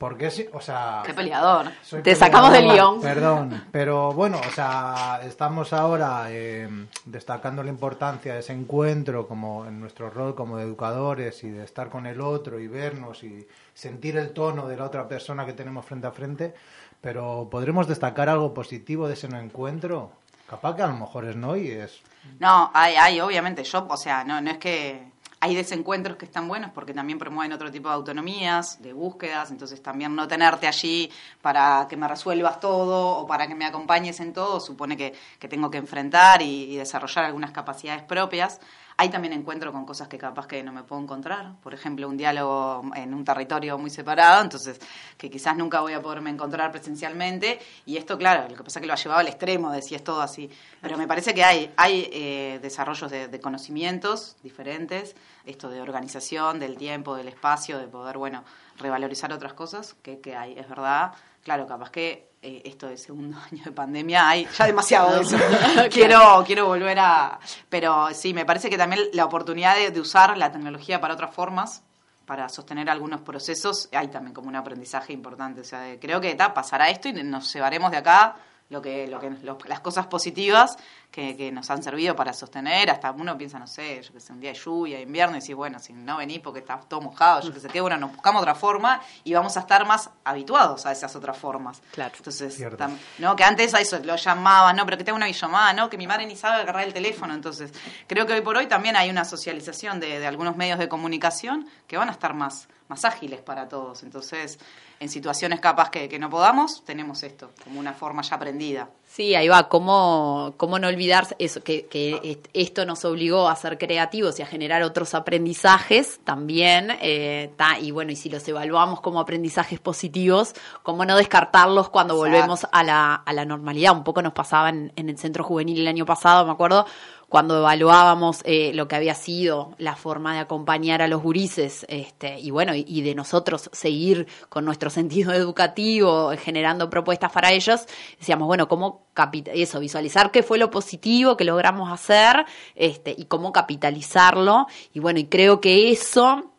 porque 0.00 0.30
o 0.54 0.60
sea, 0.62 1.02
¡Qué 1.04 1.12
peleador! 1.12 1.66
Te 2.02 2.14
sacamos 2.14 2.52
del 2.52 2.72
guion. 2.72 3.02
Perdón, 3.02 3.64
pero 3.70 4.14
bueno, 4.14 4.40
o 4.40 4.50
sea, 4.50 5.20
estamos 5.22 5.74
ahora 5.74 6.24
eh, 6.28 6.66
destacando 7.04 7.62
la 7.62 7.68
importancia 7.68 8.32
de 8.32 8.40
ese 8.40 8.54
encuentro 8.54 9.28
como 9.28 9.66
en 9.66 9.78
nuestro 9.78 10.08
rol 10.08 10.34
como 10.34 10.56
de 10.56 10.64
educadores 10.64 11.44
y 11.44 11.50
de 11.50 11.64
estar 11.64 11.90
con 11.90 12.06
el 12.06 12.22
otro 12.22 12.58
y 12.58 12.66
vernos 12.66 13.22
y 13.24 13.46
sentir 13.74 14.16
el 14.16 14.30
tono 14.30 14.68
de 14.68 14.78
la 14.78 14.86
otra 14.86 15.06
persona 15.06 15.44
que 15.44 15.52
tenemos 15.52 15.84
frente 15.84 16.06
a 16.06 16.12
frente, 16.12 16.54
pero 17.02 17.48
podremos 17.50 17.86
destacar 17.86 18.30
algo 18.30 18.54
positivo 18.54 19.06
de 19.06 19.12
ese 19.12 19.28
no 19.28 19.38
encuentro. 19.38 20.12
Capaz 20.50 20.74
que 20.74 20.82
a 20.82 20.88
lo 20.88 20.96
mejor 20.96 21.26
es 21.26 21.36
no 21.36 21.56
y 21.56 21.70
es 21.70 22.00
No, 22.40 22.72
hay, 22.74 22.96
hay, 22.96 23.20
obviamente, 23.20 23.62
yo, 23.62 23.86
o 23.88 23.96
sea, 23.96 24.24
no, 24.24 24.40
no 24.40 24.50
es 24.50 24.58
que 24.58 25.00
hay 25.38 25.54
desencuentros 25.54 26.16
que 26.16 26.24
están 26.24 26.48
buenos 26.48 26.72
porque 26.72 26.92
también 26.92 27.20
promueven 27.20 27.52
otro 27.52 27.70
tipo 27.70 27.88
de 27.88 27.94
autonomías, 27.94 28.82
de 28.82 28.92
búsquedas, 28.92 29.52
entonces 29.52 29.80
también 29.80 30.16
no 30.16 30.26
tenerte 30.26 30.66
allí 30.66 31.08
para 31.40 31.86
que 31.88 31.96
me 31.96 32.08
resuelvas 32.08 32.58
todo 32.58 33.18
o 33.18 33.28
para 33.28 33.46
que 33.46 33.54
me 33.54 33.64
acompañes 33.64 34.18
en 34.18 34.32
todo, 34.32 34.58
supone 34.58 34.96
que, 34.96 35.14
que 35.38 35.46
tengo 35.46 35.70
que 35.70 35.78
enfrentar 35.78 36.42
y, 36.42 36.64
y 36.64 36.76
desarrollar 36.78 37.26
algunas 37.26 37.52
capacidades 37.52 38.02
propias. 38.02 38.60
Hay 39.00 39.08
también 39.08 39.32
encuentro 39.32 39.72
con 39.72 39.86
cosas 39.86 40.08
que 40.08 40.18
capaz 40.18 40.46
que 40.46 40.62
no 40.62 40.72
me 40.72 40.82
puedo 40.82 41.00
encontrar, 41.00 41.54
por 41.62 41.72
ejemplo, 41.72 42.06
un 42.06 42.18
diálogo 42.18 42.82
en 42.94 43.14
un 43.14 43.24
territorio 43.24 43.78
muy 43.78 43.88
separado, 43.88 44.42
entonces 44.42 44.78
que 45.16 45.30
quizás 45.30 45.56
nunca 45.56 45.80
voy 45.80 45.94
a 45.94 46.02
poderme 46.02 46.28
encontrar 46.28 46.70
presencialmente. 46.70 47.58
Y 47.86 47.96
esto, 47.96 48.18
claro, 48.18 48.46
lo 48.46 48.54
que 48.54 48.62
pasa 48.62 48.78
es 48.78 48.82
que 48.82 48.86
lo 48.86 48.92
ha 48.92 48.96
llevado 48.96 49.20
al 49.20 49.28
extremo, 49.28 49.72
de 49.72 49.80
si 49.80 49.94
es 49.94 50.04
todo 50.04 50.20
así. 50.20 50.50
Pero 50.82 50.98
me 50.98 51.06
parece 51.06 51.32
que 51.32 51.42
hay, 51.42 51.72
hay 51.78 52.10
eh, 52.12 52.58
desarrollos 52.60 53.10
de, 53.10 53.28
de 53.28 53.40
conocimientos 53.40 54.36
diferentes, 54.42 55.16
esto 55.46 55.70
de 55.70 55.80
organización, 55.80 56.60
del 56.60 56.76
tiempo, 56.76 57.16
del 57.16 57.28
espacio, 57.28 57.78
de 57.78 57.86
poder, 57.86 58.18
bueno, 58.18 58.44
revalorizar 58.76 59.32
otras 59.32 59.54
cosas 59.54 59.94
que, 60.02 60.20
que 60.20 60.36
hay, 60.36 60.58
es 60.58 60.68
verdad. 60.68 61.14
Claro, 61.42 61.66
capaz 61.66 61.88
que 61.90 62.29
eh, 62.42 62.62
esto 62.64 62.88
de 62.88 62.96
segundo 62.96 63.38
año 63.52 63.64
de 63.64 63.72
pandemia 63.72 64.28
hay 64.28 64.46
ya 64.56 64.66
demasiado 64.66 65.14
de 65.14 65.20
eso. 65.22 65.36
quiero, 65.90 66.42
quiero 66.46 66.66
volver 66.66 66.98
a... 66.98 67.38
Pero 67.68 68.08
sí, 68.14 68.32
me 68.34 68.44
parece 68.44 68.70
que 68.70 68.78
también 68.78 69.02
la 69.12 69.24
oportunidad 69.24 69.76
de, 69.76 69.90
de 69.90 70.00
usar 70.00 70.36
la 70.38 70.50
tecnología 70.52 71.00
para 71.00 71.14
otras 71.14 71.34
formas, 71.34 71.82
para 72.26 72.48
sostener 72.48 72.88
algunos 72.88 73.20
procesos, 73.22 73.88
hay 73.92 74.08
también 74.08 74.32
como 74.34 74.48
un 74.48 74.56
aprendizaje 74.56 75.12
importante. 75.12 75.60
O 75.62 75.64
sea, 75.64 75.80
de- 75.80 75.98
creo 75.98 76.20
que 76.20 76.34
ta, 76.34 76.54
pasará 76.54 76.88
esto 76.90 77.08
y 77.08 77.12
nos 77.12 77.52
llevaremos 77.52 77.90
de 77.90 77.96
acá 77.96 78.36
lo 78.68 78.80
que, 78.80 79.08
lo 79.08 79.18
que, 79.18 79.30
lo- 79.42 79.58
las 79.66 79.80
cosas 79.80 80.06
positivas 80.06 80.76
que, 81.10 81.36
que 81.36 81.50
nos 81.50 81.68
han 81.70 81.82
servido 81.82 82.14
para 82.14 82.32
sostener, 82.32 82.88
hasta 82.90 83.10
uno 83.10 83.36
piensa, 83.36 83.58
no 83.58 83.66
sé, 83.66 84.00
yo 84.02 84.12
que 84.12 84.20
sé, 84.20 84.32
un 84.32 84.40
día 84.40 84.52
de 84.52 84.58
lluvia, 84.58 85.00
invierno, 85.00 85.36
y 85.36 85.40
decís, 85.40 85.56
bueno, 85.56 85.78
si 85.80 85.92
no 85.92 86.18
venís 86.18 86.38
porque 86.38 86.60
está 86.60 86.78
todo 86.78 87.00
mojado, 87.00 87.40
yo 87.42 87.52
que 87.52 87.58
sé, 87.58 87.68
qué, 87.68 87.80
bueno, 87.80 87.96
nos 87.96 88.12
buscamos 88.12 88.40
otra 88.42 88.54
forma 88.54 89.00
y 89.24 89.34
vamos 89.34 89.56
a 89.56 89.60
estar 89.60 89.84
más 89.86 90.10
habituados 90.24 90.86
a 90.86 90.92
esas 90.92 91.14
otras 91.16 91.36
formas. 91.36 91.82
Claro. 91.92 92.14
Entonces, 92.16 92.54
Cierto. 92.54 92.76
tam- 92.84 92.96
no, 93.18 93.34
que 93.34 93.42
antes 93.42 93.74
a 93.74 93.80
eso 93.80 93.98
lo 94.04 94.14
llamaban, 94.16 94.76
no, 94.76 94.84
pero 94.84 94.96
que 94.98 95.04
tengo 95.04 95.16
una 95.16 95.26
videollamada, 95.26 95.72
no, 95.72 95.90
que 95.90 95.96
mi 95.98 96.06
madre 96.06 96.26
ni 96.26 96.36
sabe 96.36 96.62
agarrar 96.62 96.84
el 96.86 96.92
teléfono. 96.92 97.34
Entonces, 97.34 97.72
creo 98.06 98.24
que 98.26 98.34
hoy 98.34 98.40
por 98.42 98.56
hoy 98.56 98.66
también 98.66 98.94
hay 98.96 99.10
una 99.10 99.24
socialización 99.24 99.98
de, 99.98 100.20
de 100.20 100.26
algunos 100.28 100.56
medios 100.56 100.78
de 100.78 100.88
comunicación 100.88 101.68
que 101.88 101.96
van 101.96 102.08
a 102.08 102.12
estar 102.12 102.34
más, 102.34 102.68
más 102.88 103.04
ágiles 103.04 103.40
para 103.40 103.68
todos. 103.68 104.04
Entonces, 104.04 104.58
en 105.00 105.08
situaciones 105.08 105.58
capaz 105.60 105.90
que, 105.90 106.08
que 106.08 106.18
no 106.20 106.30
podamos, 106.30 106.84
tenemos 106.84 107.22
esto 107.24 107.50
como 107.64 107.80
una 107.80 107.94
forma 107.94 108.22
ya 108.22 108.36
aprendida. 108.36 108.88
Sí, 109.12 109.34
ahí 109.34 109.48
va, 109.48 109.68
cómo, 109.68 110.54
cómo 110.56 110.78
no 110.78 110.86
olvidar 110.86 111.26
eso, 111.40 111.64
que, 111.64 111.86
que 111.86 112.20
est- 112.22 112.46
esto 112.52 112.86
nos 112.86 113.04
obligó 113.04 113.48
a 113.48 113.56
ser 113.56 113.76
creativos 113.76 114.38
y 114.38 114.42
a 114.42 114.46
generar 114.46 114.84
otros 114.84 115.14
aprendizajes 115.14 116.20
también, 116.22 116.92
eh, 117.02 117.52
ta, 117.56 117.76
y 117.80 117.90
bueno, 117.90 118.12
y 118.12 118.16
si 118.16 118.30
los 118.30 118.46
evaluamos 118.46 119.00
como 119.00 119.18
aprendizajes 119.18 119.80
positivos, 119.80 120.54
cómo 120.84 121.04
no 121.04 121.16
descartarlos 121.16 121.88
cuando 121.90 122.14
Exacto. 122.14 122.30
volvemos 122.36 122.66
a 122.70 122.84
la, 122.84 123.14
a 123.16 123.32
la 123.32 123.44
normalidad. 123.44 123.96
Un 123.96 124.04
poco 124.04 124.22
nos 124.22 124.32
pasaba 124.32 124.68
en, 124.68 124.92
en 124.94 125.08
el 125.08 125.18
centro 125.18 125.42
juvenil 125.42 125.80
el 125.80 125.88
año 125.88 126.06
pasado, 126.06 126.46
me 126.46 126.52
acuerdo, 126.52 126.86
cuando 127.30 127.58
evaluábamos 127.58 128.40
eh, 128.44 128.72
lo 128.74 128.88
que 128.88 128.96
había 128.96 129.14
sido 129.14 129.76
la 129.78 129.94
forma 129.94 130.34
de 130.34 130.40
acompañar 130.40 131.00
a 131.00 131.06
los 131.06 131.22
gurises, 131.22 131.86
este, 131.88 132.40
y 132.40 132.50
bueno, 132.50 132.72
y, 132.74 133.02
de 133.02 133.14
nosotros 133.14 133.70
seguir 133.72 134.26
con 134.48 134.64
nuestro 134.64 134.90
sentido 134.98 135.32
educativo, 135.32 136.32
eh, 136.32 136.36
generando 136.36 136.90
propuestas 136.90 137.30
para 137.30 137.52
ellos, 137.52 137.86
decíamos, 138.18 138.48
bueno, 138.48 138.66
cómo 138.66 139.06
eso, 139.54 139.78
visualizar 139.78 140.32
qué 140.32 140.42
fue 140.42 140.58
lo 140.58 140.72
positivo 140.72 141.36
que 141.36 141.44
logramos 141.44 141.92
hacer, 141.92 142.44
este, 142.74 143.14
y 143.16 143.26
cómo 143.26 143.52
capitalizarlo, 143.52 144.66
y 144.92 144.98
bueno, 144.98 145.20
y 145.20 145.26
creo 145.26 145.60
que 145.60 145.92
eso 145.92 146.50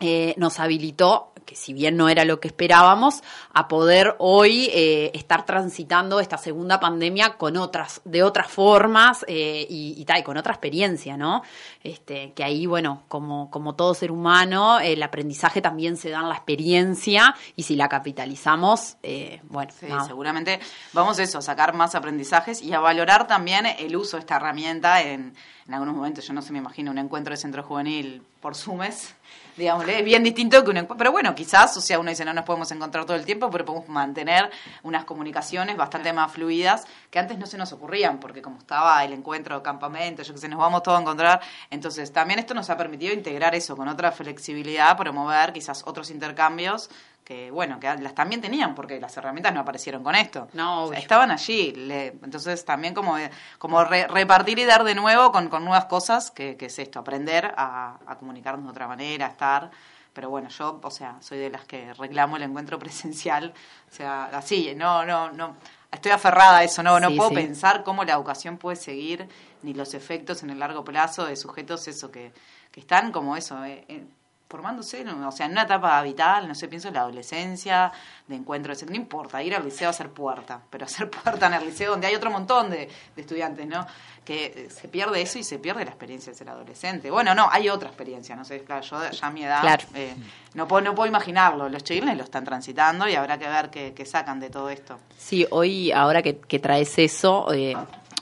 eh, 0.00 0.32
nos 0.38 0.58
habilitó, 0.58 1.32
que 1.48 1.56
si 1.56 1.72
bien 1.72 1.96
no 1.96 2.10
era 2.10 2.26
lo 2.26 2.40
que 2.40 2.48
esperábamos, 2.48 3.22
a 3.54 3.68
poder 3.68 4.16
hoy 4.18 4.68
eh, 4.70 5.10
estar 5.14 5.46
transitando 5.46 6.20
esta 6.20 6.36
segunda 6.36 6.78
pandemia 6.78 7.38
con 7.38 7.56
otras, 7.56 8.02
de 8.04 8.22
otras 8.22 8.48
formas 8.48 9.24
eh, 9.26 9.66
y, 9.66 9.94
y 9.96 10.04
tal, 10.04 10.18
y 10.18 10.22
con 10.22 10.36
otra 10.36 10.52
experiencia, 10.52 11.16
¿no? 11.16 11.42
Este, 11.82 12.32
que 12.34 12.44
ahí, 12.44 12.66
bueno, 12.66 13.04
como, 13.08 13.50
como 13.50 13.74
todo 13.74 13.94
ser 13.94 14.12
humano, 14.12 14.78
el 14.78 15.02
aprendizaje 15.02 15.62
también 15.62 15.96
se 15.96 16.10
da 16.10 16.20
en 16.20 16.28
la 16.28 16.34
experiencia 16.34 17.34
y 17.56 17.62
si 17.62 17.76
la 17.76 17.88
capitalizamos, 17.88 18.98
eh, 19.02 19.40
bueno, 19.44 19.72
Sí, 19.78 19.86
seguramente 20.06 20.60
vamos 20.92 21.18
a 21.18 21.22
eso, 21.22 21.38
a 21.38 21.42
sacar 21.42 21.72
más 21.74 21.94
aprendizajes 21.94 22.60
y 22.60 22.74
a 22.74 22.80
valorar 22.80 23.26
también 23.26 23.64
el 23.64 23.96
uso 23.96 24.18
de 24.18 24.20
esta 24.20 24.36
herramienta 24.36 25.00
en, 25.00 25.34
en 25.66 25.74
algunos 25.74 25.94
momentos. 25.94 26.26
Yo 26.26 26.34
no 26.34 26.42
se 26.42 26.52
me 26.52 26.58
imagino 26.58 26.90
un 26.90 26.98
encuentro 26.98 27.32
de 27.32 27.38
centro 27.38 27.62
juvenil 27.62 28.22
por 28.40 28.54
Sumes, 28.54 29.14
digámosle, 29.58 29.98
es 29.98 30.04
bien 30.04 30.22
distinto 30.22 30.62
que 30.64 30.70
un 30.70 30.78
encuentro. 30.78 30.96
Pero 30.96 31.12
bueno, 31.12 31.34
quizás, 31.34 31.76
o 31.76 31.80
sea, 31.80 31.98
uno 31.98 32.10
dice, 32.10 32.24
no 32.24 32.32
nos 32.32 32.44
podemos 32.44 32.70
encontrar 32.70 33.04
todo 33.04 33.16
el 33.16 33.24
tiempo, 33.24 33.50
pero 33.50 33.64
podemos 33.64 33.88
mantener 33.88 34.50
unas 34.82 35.04
comunicaciones 35.04 35.76
bastante 35.76 36.12
más 36.12 36.32
fluidas 36.32 36.86
que 37.10 37.18
antes 37.18 37.38
no 37.38 37.46
se 37.46 37.58
nos 37.58 37.72
ocurrían, 37.72 38.20
porque 38.20 38.40
como 38.40 38.58
estaba 38.58 39.04
el 39.04 39.12
encuentro, 39.12 39.62
campamento, 39.62 40.22
yo 40.22 40.32
que 40.32 40.40
sé, 40.40 40.48
nos 40.48 40.58
vamos 40.58 40.82
todos 40.82 40.98
a 40.98 41.02
encontrar. 41.02 41.40
Entonces, 41.70 42.12
también 42.12 42.38
esto 42.38 42.54
nos 42.54 42.70
ha 42.70 42.76
permitido 42.76 43.12
integrar 43.12 43.54
eso 43.54 43.76
con 43.76 43.88
otra 43.88 44.12
flexibilidad, 44.12 44.96
promover 44.96 45.52
quizás 45.52 45.82
otros 45.86 46.10
intercambios 46.10 46.90
que 47.28 47.50
bueno, 47.50 47.78
que 47.78 47.94
las 47.98 48.14
también 48.14 48.40
tenían, 48.40 48.74
porque 48.74 48.98
las 48.98 49.14
herramientas 49.18 49.52
no 49.52 49.60
aparecieron 49.60 50.02
con 50.02 50.14
esto. 50.14 50.48
No, 50.54 50.84
O 50.84 50.88
sea, 50.88 50.96
obvio. 50.96 50.98
estaban 50.98 51.30
allí. 51.30 51.72
le- 51.72 52.06
entonces 52.24 52.64
también 52.64 52.94
como, 52.94 53.16
como 53.58 53.84
re- 53.84 54.06
repartir 54.08 54.58
y 54.58 54.64
dar 54.64 54.82
de 54.82 54.94
nuevo 54.94 55.30
con, 55.30 55.48
con 55.48 55.62
nuevas 55.64 55.84
cosas, 55.84 56.30
que, 56.30 56.56
que 56.56 56.66
es 56.66 56.78
esto, 56.78 56.98
aprender 57.00 57.52
a, 57.56 57.98
a 58.06 58.16
comunicarnos 58.16 58.64
de 58.64 58.70
otra 58.70 58.88
manera, 58.88 59.26
a 59.26 59.28
estar. 59.30 59.70
Pero 60.14 60.30
bueno, 60.30 60.48
yo, 60.48 60.80
o 60.82 60.90
sea, 60.90 61.16
soy 61.20 61.36
de 61.38 61.50
las 61.50 61.64
que 61.66 61.92
reclamo 61.94 62.36
el 62.38 62.44
encuentro 62.44 62.78
presencial. 62.84 63.52
O 63.90 63.94
sea, 63.94 64.24
así, 64.32 64.72
no, 64.74 65.04
no, 65.04 65.30
no. 65.30 65.56
Estoy 65.92 66.12
aferrada 66.12 66.58
a 66.58 66.64
eso, 66.64 66.82
no, 66.82 66.98
no 67.00 67.08
Sí, 67.10 67.16
puedo 67.16 67.28
sí. 67.30 67.34
pensar 67.36 67.84
cómo 67.84 68.04
la 68.04 68.14
educación 68.14 68.56
puede 68.58 68.76
seguir, 68.76 69.28
ni 69.62 69.74
los 69.74 69.92
efectos 69.94 70.42
en 70.42 70.50
el 70.50 70.58
largo 70.58 70.82
plazo 70.84 71.24
de 71.26 71.36
sujetos, 71.36 71.88
eso 71.88 72.10
que, 72.10 72.32
que 72.72 72.80
están 72.80 73.12
como 73.12 73.36
eso, 73.36 73.62
eh, 73.64 73.84
eh, 73.88 74.04
formándose, 74.48 75.04
o 75.06 75.30
sea, 75.32 75.46
en 75.46 75.52
una 75.52 75.62
etapa 75.62 76.00
vital, 76.02 76.48
no 76.48 76.54
sé, 76.54 76.68
pienso 76.68 76.88
en 76.88 76.94
la 76.94 77.00
adolescencia, 77.00 77.92
de 78.26 78.34
encuentro. 78.34 78.72
No 78.88 78.94
importa, 78.96 79.42
ir 79.42 79.54
al 79.54 79.64
liceo 79.64 79.88
a 79.88 79.90
hacer 79.90 80.10
puerta, 80.10 80.60
pero 80.70 80.86
hacer 80.86 81.10
puerta 81.22 81.46
en 81.48 81.54
el 81.54 81.66
liceo 81.66 81.90
donde 81.90 82.06
hay 82.06 82.14
otro 82.14 82.30
montón 82.30 82.70
de, 82.70 82.88
de 83.14 83.20
estudiantes, 83.22 83.66
¿no? 83.66 83.86
Que 84.24 84.46
eh, 84.46 84.70
se 84.70 84.88
pierde 84.88 85.20
eso 85.22 85.38
y 85.38 85.42
se 85.44 85.58
pierde 85.58 85.84
la 85.84 85.90
experiencia 85.90 86.32
de 86.32 86.38
ser 86.38 86.48
adolescente. 86.48 87.10
Bueno, 87.10 87.34
no, 87.34 87.48
hay 87.50 87.68
otra 87.68 87.88
experiencia, 87.88 88.36
no 88.36 88.44
sé, 88.44 88.62
claro, 88.64 88.82
yo 88.82 89.10
ya 89.10 89.26
a 89.26 89.30
mi 89.30 89.44
edad 89.44 89.60
Claro. 89.60 89.84
eh, 89.94 90.14
no, 90.54 90.66
puedo, 90.68 90.82
no 90.82 90.94
puedo 90.94 91.08
imaginarlo, 91.08 91.68
los 91.68 91.84
chiles 91.84 92.16
lo 92.16 92.24
están 92.24 92.44
transitando 92.44 93.08
y 93.08 93.14
habrá 93.14 93.38
que 93.38 93.48
ver 93.48 93.70
qué, 93.70 93.92
qué 93.94 94.04
sacan 94.06 94.40
de 94.40 94.50
todo 94.50 94.68
esto. 94.70 94.98
Sí, 95.16 95.46
hoy, 95.50 95.92
ahora 95.92 96.22
que, 96.22 96.38
que 96.38 96.58
traes 96.58 96.98
eso, 96.98 97.52
eh, 97.52 97.74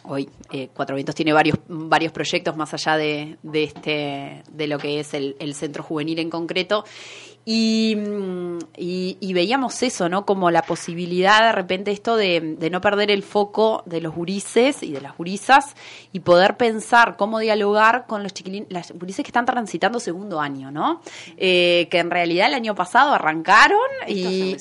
hoy 0.08 0.28
eh, 0.52 0.68
Cuatro 0.74 0.96
Vientos 0.96 1.14
tiene 1.14 1.32
varios, 1.32 1.58
varios 1.68 2.12
proyectos 2.12 2.56
más 2.56 2.72
allá 2.74 2.96
de, 2.96 3.38
de 3.42 3.64
este, 3.64 4.42
de 4.50 4.66
lo 4.66 4.78
que 4.78 5.00
es 5.00 5.14
el, 5.14 5.36
el 5.38 5.54
centro 5.54 5.82
juvenil 5.82 6.18
en 6.18 6.30
concreto. 6.30 6.84
Y, 7.48 7.94
mm, 7.96 8.58
y, 8.76 9.18
y 9.20 9.32
veíamos 9.32 9.80
eso, 9.84 10.08
¿no? 10.08 10.26
Como 10.26 10.50
la 10.50 10.62
posibilidad 10.62 11.42
de 11.42 11.52
repente 11.52 11.92
esto 11.92 12.16
de, 12.16 12.56
de 12.58 12.70
no 12.70 12.80
perder 12.80 13.12
el 13.12 13.22
foco 13.22 13.84
de 13.86 14.00
los 14.00 14.12
gurises 14.16 14.82
y 14.82 14.90
de 14.90 15.00
las 15.00 15.16
gurisas 15.16 15.76
y 16.12 16.20
poder 16.20 16.56
pensar 16.56 17.16
cómo 17.16 17.38
dialogar 17.38 18.06
con 18.08 18.24
los 18.24 18.34
chiquilines, 18.34 18.68
las 18.72 18.90
gurises 18.90 19.24
que 19.24 19.28
están 19.28 19.46
transitando 19.46 20.00
segundo 20.00 20.40
año, 20.40 20.72
¿no? 20.72 21.00
Eh, 21.36 21.86
que 21.88 21.98
en 22.00 22.10
realidad 22.10 22.48
el 22.48 22.54
año 22.54 22.74
pasado 22.74 23.12
arrancaron 23.12 23.78
y, 24.08 24.56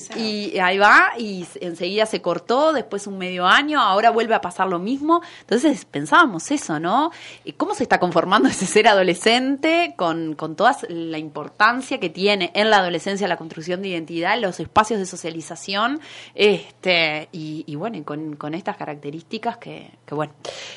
ahí 0.60 0.78
va 0.78 1.10
y 1.18 1.44
enseguida 1.60 2.06
se 2.06 2.22
cortó, 2.22 2.72
después 2.72 3.08
un 3.08 3.18
medio 3.18 3.46
año, 3.46 3.80
ahora 3.80 4.10
vuelve 4.10 4.36
a 4.36 4.40
pasar 4.40 4.68
lo 4.68 4.78
mismo. 4.78 5.22
Entonces 5.40 5.84
pensábamos 5.86 6.52
eso, 6.52 6.78
¿no? 6.78 7.10
¿Y 7.44 7.54
¿Cómo 7.54 7.74
se 7.74 7.82
está 7.82 7.98
conformando 7.98 8.48
ese 8.48 8.66
ser 8.66 8.86
adolescente 8.86 9.94
con, 9.96 10.34
con 10.34 10.54
toda 10.54 10.76
la 10.88 11.18
importancia 11.18 11.98
que 11.98 12.10
tiene 12.10 12.52
en 12.54 12.70
la 12.70 12.75
adolescencia 12.78 13.28
la 13.28 13.36
construcción 13.36 13.82
de 13.82 13.88
identidad, 13.88 14.38
los 14.40 14.60
espacios 14.60 14.98
de 14.98 15.06
socialización, 15.06 16.00
este, 16.34 17.28
y, 17.32 17.74
bueno, 17.76 17.96
y 17.96 18.02
con, 18.02 18.36
con 18.36 18.54
estas 18.54 18.76
características 18.76 19.58
que, 19.58 19.90
que, 20.04 20.14
bueno, 20.14 20.32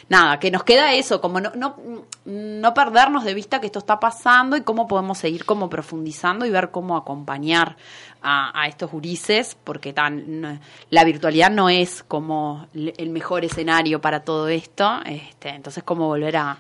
nada, 0.10 0.40
que 0.40 0.52
nos 0.52 0.64
queda 0.64 0.94
eso, 0.94 1.22
como 1.22 1.40
no, 1.40 1.52
no, 1.56 1.78
no 2.26 2.74
perdernos 2.74 3.24
de 3.24 3.34
vista 3.34 3.60
que 3.60 3.68
esto 3.68 3.80
está 3.80 4.00
pasando 4.00 4.56
y 4.58 4.62
cómo 4.62 4.88
podemos 4.88 5.18
seguir 5.18 5.46
como 5.46 5.70
profundizando 5.70 6.46
y 6.46 6.50
ver 6.50 6.72
cómo 6.72 6.98
acompañar 6.98 7.78
a, 8.22 8.68
estos 8.68 8.92
gurises, 8.92 9.58
porque 9.64 9.94
tan, 9.94 10.60
la 10.90 11.04
virtualidad 11.04 11.50
no 11.50 11.70
es 11.70 12.04
como 12.04 12.68
el 12.74 13.10
mejor 13.10 13.46
escenario 13.46 14.02
para 14.02 14.22
todo 14.22 14.48
esto, 14.50 15.00
este, 15.06 15.50
entonces 15.50 15.84
cómo 15.84 16.08
volver 16.08 16.38
a... 16.38 16.58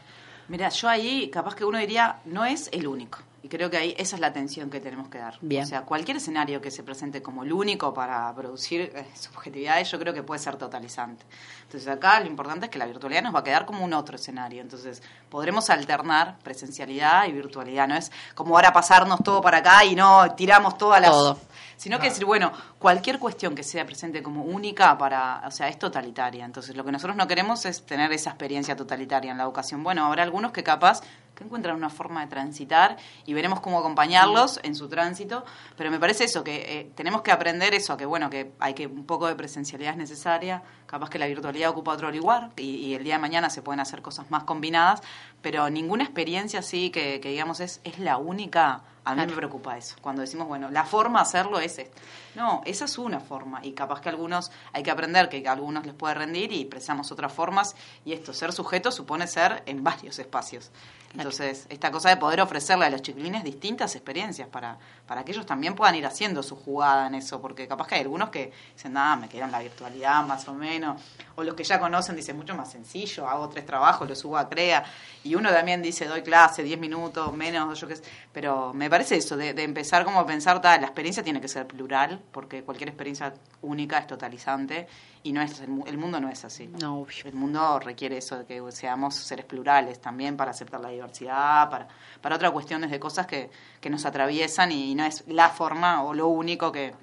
Mira, 0.47 0.69
yo 0.69 0.89
ahí 0.89 1.29
capaz 1.29 1.55
que 1.55 1.65
uno 1.65 1.77
diría, 1.77 2.17
no 2.25 2.45
es 2.45 2.69
el 2.71 2.87
único. 2.87 3.19
Y 3.41 3.47
creo 3.47 3.69
que 3.69 3.77
ahí 3.77 3.95
esa 3.97 4.15
es 4.15 4.19
la 4.19 4.27
atención 4.27 4.69
que 4.69 4.79
tenemos 4.79 5.07
que 5.07 5.17
dar. 5.17 5.37
Bien. 5.41 5.63
O 5.63 5.67
sea, 5.67 5.83
cualquier 5.83 6.17
escenario 6.17 6.59
que 6.59 6.71
se 6.71 6.83
presente 6.83 7.21
como 7.21 7.43
el 7.43 7.53
único 7.53 7.93
para 7.93 8.33
producir 8.35 8.91
eh, 8.93 9.05
subjetividades, 9.15 9.89
yo 9.89 9.99
creo 9.99 10.13
que 10.13 10.23
puede 10.23 10.39
ser 10.39 10.57
totalizante. 10.57 11.25
Entonces 11.63 11.87
acá 11.87 12.19
lo 12.19 12.27
importante 12.27 12.65
es 12.65 12.71
que 12.71 12.79
la 12.79 12.85
virtualidad 12.85 13.23
nos 13.23 13.33
va 13.33 13.39
a 13.39 13.43
quedar 13.43 13.65
como 13.65 13.85
un 13.85 13.93
otro 13.93 14.15
escenario. 14.15 14.61
Entonces 14.61 15.01
podremos 15.29 15.69
alternar 15.69 16.37
presencialidad 16.43 17.27
y 17.27 17.31
virtualidad. 17.31 17.87
No 17.87 17.95
es 17.95 18.11
como 18.35 18.55
ahora 18.55 18.73
pasarnos 18.73 19.23
todo 19.23 19.41
para 19.41 19.59
acá 19.59 19.85
y 19.85 19.95
no 19.95 20.33
tiramos 20.35 20.77
todas 20.77 21.01
las... 21.01 21.11
Todo. 21.11 21.39
Sino 21.79 21.97
que 21.97 22.09
decir, 22.09 22.25
bueno, 22.25 22.51
cualquier 22.77 23.19
cuestión 23.19 23.55
que 23.55 23.63
sea 23.63 23.85
presente 23.85 24.21
como 24.21 24.43
única 24.43 24.97
para, 24.97 25.41
o 25.47 25.51
sea, 25.51 25.69
es 25.69 25.79
totalitaria. 25.79 26.43
Entonces, 26.43 26.75
lo 26.75 26.83
que 26.83 26.91
nosotros 26.91 27.15
no 27.15 27.25
queremos 27.25 27.63
es 27.63 27.85
tener 27.85 28.11
esa 28.11 28.31
experiencia 28.31 28.75
totalitaria 28.75 29.31
en 29.31 29.37
la 29.37 29.45
educación. 29.45 29.81
Bueno, 29.81 30.05
habrá 30.05 30.23
algunos 30.23 30.51
que 30.51 30.61
capaz 30.61 30.99
que 31.39 31.45
encuentran 31.45 31.75
una 31.75 31.89
forma 31.89 32.21
de 32.21 32.27
transitar 32.27 32.97
y 33.25 33.33
veremos 33.33 33.61
cómo 33.61 33.79
acompañarlos 33.79 34.59
en 34.61 34.75
su 34.75 34.87
tránsito, 34.89 35.45
pero 35.75 35.89
me 35.89 35.99
parece 35.99 36.25
eso, 36.25 36.43
que 36.43 36.79
eh, 36.79 36.91
tenemos 36.95 37.21
que 37.21 37.31
aprender 37.31 37.73
eso, 37.73 37.97
que 37.97 38.05
bueno, 38.05 38.29
que 38.29 38.51
hay 38.59 38.73
que 38.73 38.85
un 38.85 39.05
poco 39.05 39.25
de 39.27 39.35
presencialidad 39.35 39.93
es 39.93 39.97
necesaria, 39.97 40.61
capaz 40.85 41.09
que 41.09 41.17
la 41.17 41.27
virtualidad 41.27 41.69
ocupa 41.69 41.93
otro 41.93 42.11
lugar 42.11 42.51
y, 42.57 42.75
y 42.75 42.93
el 42.93 43.03
día 43.03 43.15
de 43.15 43.21
mañana 43.21 43.49
se 43.49 43.61
pueden 43.61 43.79
hacer 43.79 44.01
cosas 44.01 44.29
más 44.29 44.43
combinadas, 44.43 45.01
pero 45.41 45.69
ninguna 45.69 46.03
experiencia 46.03 46.59
así 46.59 46.89
que, 46.89 47.21
que 47.21 47.29
digamos 47.29 47.61
es, 47.61 47.79
es 47.83 47.99
la 47.99 48.17
única, 48.17 48.81
a 49.05 49.15
mí 49.15 49.25
me 49.25 49.33
preocupa 49.33 49.77
eso. 49.77 49.95
Cuando 50.01 50.21
decimos, 50.21 50.47
bueno, 50.47 50.69
la 50.69 50.83
forma 50.83 51.19
de 51.19 51.23
hacerlo 51.23 51.59
es 51.59 51.79
esta. 51.79 51.97
No, 52.35 52.61
esa 52.65 52.85
es 52.85 52.97
una 52.97 53.19
forma 53.19 53.59
y 53.63 53.71
capaz 53.73 54.01
que 54.01 54.09
algunos 54.09 54.51
hay 54.73 54.83
que 54.83 54.91
aprender 54.91 55.29
que 55.29 55.47
a 55.47 55.51
algunos 55.51 55.85
les 55.85 55.95
puede 55.95 56.13
rendir 56.13 56.51
y 56.51 56.65
precisamos 56.65 57.11
otras 57.11 57.33
formas 57.33 57.75
y 58.05 58.13
esto, 58.13 58.33
ser 58.33 58.53
sujeto 58.53 58.91
supone 58.91 59.27
ser 59.27 59.63
en 59.65 59.83
varios 59.83 60.19
espacios. 60.19 60.71
Entonces, 61.13 61.65
esta 61.69 61.89
cosa 61.91 62.09
de 62.09 62.17
poder 62.17 62.39
ofrecerle 62.39 62.85
a 62.85 62.89
los 62.89 63.01
chiquilines 63.01 63.43
distintas 63.43 63.95
experiencias 63.95 64.47
para, 64.47 64.77
para 65.07 65.25
que 65.25 65.31
ellos 65.31 65.45
también 65.45 65.73
puedan 65.73 65.95
ir 65.95 66.05
haciendo 66.05 66.43
su 66.43 66.55
jugada 66.55 67.07
en 67.07 67.15
eso, 67.15 67.41
porque 67.41 67.67
capaz 67.67 67.87
que 67.87 67.95
hay 67.95 68.01
algunos 68.01 68.29
que 68.29 68.51
dicen, 68.75 68.93
nada, 68.93 69.15
me 69.15 69.27
quedo 69.27 69.45
en 69.45 69.51
la 69.51 69.59
virtualidad 69.59 70.23
más 70.25 70.47
o 70.47 70.53
menos, 70.53 71.01
o 71.39 71.43
los 71.43 71.55
que 71.55 71.63
ya 71.63 71.79
conocen 71.79 72.15
dicen, 72.15 72.35
mucho 72.35 72.55
más 72.55 72.71
sencillo, 72.71 73.27
hago 73.27 73.47
tres 73.49 73.65
trabajos, 73.65 74.07
lo 74.07 74.15
subo 74.15 74.37
a 74.37 74.49
CREA, 74.49 74.83
y 75.23 75.35
uno 75.35 75.49
también 75.49 75.81
dice, 75.81 76.05
doy 76.05 76.21
clase, 76.21 76.63
diez 76.63 76.79
minutos, 76.79 77.33
menos, 77.33 77.79
yo 77.79 77.87
qué 77.87 77.95
sé, 77.95 78.03
pero 78.31 78.73
me 78.73 78.89
parece 78.89 79.15
eso, 79.17 79.37
de, 79.37 79.49
empezar 79.63 80.03
como 80.03 80.19
a 80.19 80.25
pensar, 80.25 80.61
la 80.63 80.75
experiencia 80.75 81.23
tiene 81.23 81.39
que 81.39 81.47
ser 81.47 81.65
plural, 81.65 82.21
porque 82.31 82.63
cualquier 82.63 82.89
experiencia 82.89 83.33
única 83.61 83.97
es 83.97 84.07
totalizante, 84.07 84.87
y 85.23 85.33
no 85.33 85.41
es 85.41 85.59
el, 85.59 85.69
mundo 85.97 86.19
no 86.19 86.29
es 86.29 86.45
así. 86.45 86.67
No, 86.67 87.05
El 87.25 87.33
mundo 87.33 87.79
requiere 87.79 88.17
eso 88.17 88.37
de 88.37 88.45
que 88.45 88.71
seamos 88.71 89.15
seres 89.15 89.45
plurales 89.45 89.99
también 89.99 90.37
para 90.37 90.51
aceptar 90.51 90.79
la 90.79 90.89
diversidad, 90.89 91.69
para, 91.69 91.87
para 92.21 92.35
otras 92.35 92.51
cuestiones 92.51 92.89
de 92.89 92.99
cosas 92.99 93.27
que, 93.27 93.49
que 93.81 93.89
nos 93.89 94.05
atraviesan 94.05 94.71
y, 94.71 94.95
no 94.95 95.03
es 95.03 95.25
la 95.27 95.49
forma 95.49 96.03
o 96.03 96.13
lo 96.13 96.27
único 96.27 96.71
que, 96.71 96.93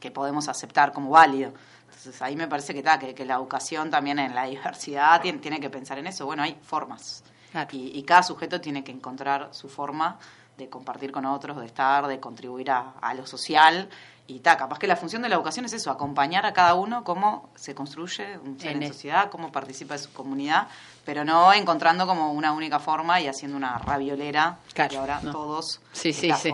que 0.00 0.10
podemos 0.10 0.48
aceptar 0.48 0.92
como 0.92 1.10
válido. 1.10 1.52
Entonces 1.88 2.20
ahí 2.22 2.36
me 2.36 2.48
parece 2.48 2.74
que, 2.74 2.82
ta, 2.82 2.98
que, 2.98 3.14
que 3.14 3.24
la 3.24 3.34
educación 3.34 3.90
también 3.90 4.18
en 4.18 4.34
la 4.34 4.44
diversidad 4.46 5.20
tiene, 5.20 5.38
tiene 5.38 5.60
que 5.60 5.70
pensar 5.70 5.98
en 5.98 6.06
eso. 6.06 6.26
Bueno, 6.26 6.42
hay 6.42 6.58
formas. 6.62 7.24
Y, 7.72 7.98
y, 7.98 8.02
cada 8.02 8.22
sujeto 8.22 8.60
tiene 8.60 8.84
que 8.84 8.92
encontrar 8.92 9.48
su 9.52 9.70
forma 9.70 10.18
de 10.58 10.68
compartir 10.68 11.10
con 11.10 11.24
otros, 11.24 11.56
de 11.58 11.64
estar, 11.64 12.06
de 12.06 12.20
contribuir 12.20 12.70
a, 12.70 12.94
a 13.00 13.14
lo 13.14 13.26
social 13.26 13.88
y 14.28 14.40
ta, 14.40 14.56
capaz 14.56 14.78
que 14.78 14.86
la 14.86 14.96
función 14.96 15.22
de 15.22 15.28
la 15.28 15.36
educación 15.36 15.66
es 15.66 15.72
eso, 15.72 15.90
acompañar 15.90 16.46
a 16.46 16.52
cada 16.52 16.74
uno 16.74 17.04
cómo 17.04 17.48
se 17.54 17.74
construye 17.74 18.38
un 18.38 18.58
ser 18.58 18.82
en, 18.82 18.88
sociedad, 18.88 19.30
cómo 19.30 19.52
participa 19.52 19.94
de 19.94 20.00
su 20.00 20.12
comunidad, 20.12 20.66
pero 21.04 21.24
no 21.24 21.52
encontrando 21.52 22.06
como 22.06 22.32
una 22.32 22.52
única 22.52 22.80
forma 22.80 23.20
y 23.20 23.28
haciendo 23.28 23.56
una 23.56 23.78
raviolera 23.78 24.58
claro, 24.74 24.94
y 24.94 24.96
ahora 24.96 25.20
todos 25.20 25.80
sí, 25.92 26.12
sí, 26.12 26.32
sí. 26.32 26.52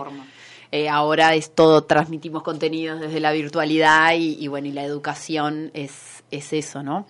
Eh, 0.75 0.89
ahora 0.89 1.35
es 1.35 1.53
todo, 1.53 1.83
transmitimos 1.83 2.41
contenidos 2.41 2.99
desde 2.99 3.19
la 3.19 3.31
virtualidad 3.31 4.13
y, 4.17 4.47
bueno, 4.47 4.67
y 4.69 4.71
la 4.71 4.83
educación 4.83 5.69
es, 5.75 6.23
es 6.31 6.51
eso, 6.51 6.81
¿no? 6.81 7.05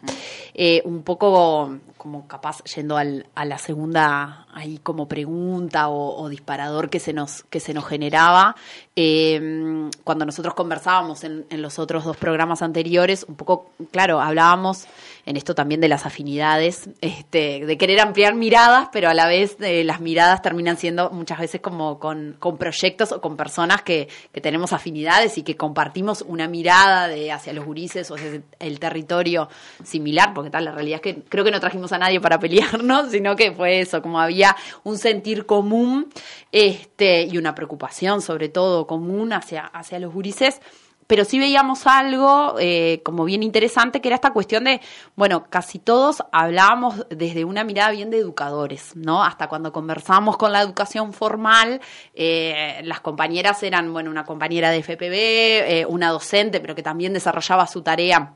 Eh, 0.54 0.82
un 0.84 1.02
poco 1.04 1.78
como 1.96 2.28
capaz 2.28 2.62
yendo 2.66 2.98
al, 2.98 3.26
a 3.36 3.46
la 3.46 3.58
segunda 3.58 4.48
ahí 4.54 4.80
como 4.84 5.08
pregunta 5.08 5.88
o, 5.88 6.28
disparador 6.28 6.90
que 6.90 7.00
se 7.00 7.14
nos 7.14 7.44
que 7.44 7.62
se 7.62 7.74
nos 7.74 7.86
generaba 7.86 8.58
eh, 8.98 9.90
cuando 10.04 10.26
nosotros 10.26 10.56
conversábamos 10.56 11.24
en, 11.24 11.46
en, 11.50 11.62
los 11.62 11.80
otros 11.80 12.04
dos 12.04 12.18
programas 12.18 12.62
anteriores 12.62 13.26
un 13.30 13.36
poco 13.36 13.70
claro 13.92 14.20
hablábamos 14.20 14.88
en 15.26 15.38
esto 15.38 15.56
también 15.56 15.80
de 15.82 15.88
las 15.88 16.06
afinidades 16.06 16.90
este 17.02 17.66
de 17.66 17.78
querer 17.78 18.00
ampliar 18.02 18.36
miradas 18.36 18.90
pero 18.92 19.10
a 19.10 19.14
la 19.14 19.28
vez 19.28 19.58
eh, 19.62 19.84
las 19.84 20.02
miradas 20.02 20.42
terminan 20.42 20.78
siendo 20.78 21.10
muchas 21.12 21.40
veces 21.40 21.62
como 21.62 22.00
con, 22.00 22.36
con 22.40 22.58
proyectos 22.58 23.12
o 23.12 23.22
con 23.22 23.38
personas 23.38 23.82
que, 23.84 24.10
que 24.32 24.42
tenemos 24.42 24.74
afinidades 24.74 25.38
y 25.38 25.44
que 25.44 25.56
compartimos 25.56 26.24
una 26.28 26.48
mirada 26.48 27.08
de 27.08 27.32
hacia 27.32 27.54
los 27.54 27.66
gurises 27.66 28.12
o 28.12 28.16
hacia 28.16 28.42
el 28.60 28.80
territorio 28.80 29.50
similar 29.84 30.34
porque 30.34 30.50
tal 30.50 30.66
la 30.66 30.72
realidad 30.72 30.96
es 30.96 31.02
que 31.02 31.22
creo 31.24 31.44
que 31.44 31.52
no 31.52 31.60
trajimos 31.60 31.92
a 31.92 31.98
nadie 31.98 32.20
para 32.20 32.40
pelearnos, 32.40 33.12
sino 33.12 33.36
que 33.36 33.52
fue 33.52 33.80
eso, 33.80 34.02
como 34.02 34.20
había 34.20 34.56
un 34.84 34.98
sentir 34.98 35.46
común 35.46 36.10
este, 36.52 37.24
y 37.24 37.38
una 37.38 37.56
preocupación 37.56 38.22
sobre 38.22 38.50
todo 38.50 38.88
común 38.88 39.34
hacia, 39.34 39.66
hacia 39.66 40.00
los 40.00 40.14
gurises 40.14 40.62
pero 41.08 41.26
sí 41.26 41.40
veíamos 41.40 41.88
algo 41.88 42.56
eh, 42.60 43.02
como 43.04 43.26
bien 43.26 43.44
interesante, 43.44 44.02
que 44.02 44.10
era 44.10 44.16
esta 44.16 44.32
cuestión 44.32 44.64
de, 44.64 44.82
bueno, 45.16 45.46
casi 45.50 45.80
todos 45.80 46.24
hablábamos 46.32 47.06
desde 47.10 47.46
una 47.46 47.64
mirada 47.64 47.92
bien 47.92 48.10
de 48.10 48.20
educadores, 48.20 48.96
¿no? 48.96 49.24
Hasta 49.24 49.48
cuando 49.48 49.72
conversamos 49.72 50.38
con 50.38 50.52
la 50.52 50.62
educación 50.62 51.14
formal, 51.14 51.82
eh, 52.14 52.82
las 52.84 53.02
compañeras 53.02 53.64
eran, 53.64 53.92
bueno, 53.92 54.12
una 54.12 54.26
compañera 54.26 54.70
de 54.72 54.84
FPB, 54.84 55.14
eh, 55.14 55.86
una 55.88 56.10
docente, 56.10 56.60
pero 56.60 56.76
que 56.76 56.84
también 56.84 57.14
desarrollaba 57.14 57.68
su 57.68 57.82
tarea 57.82 58.34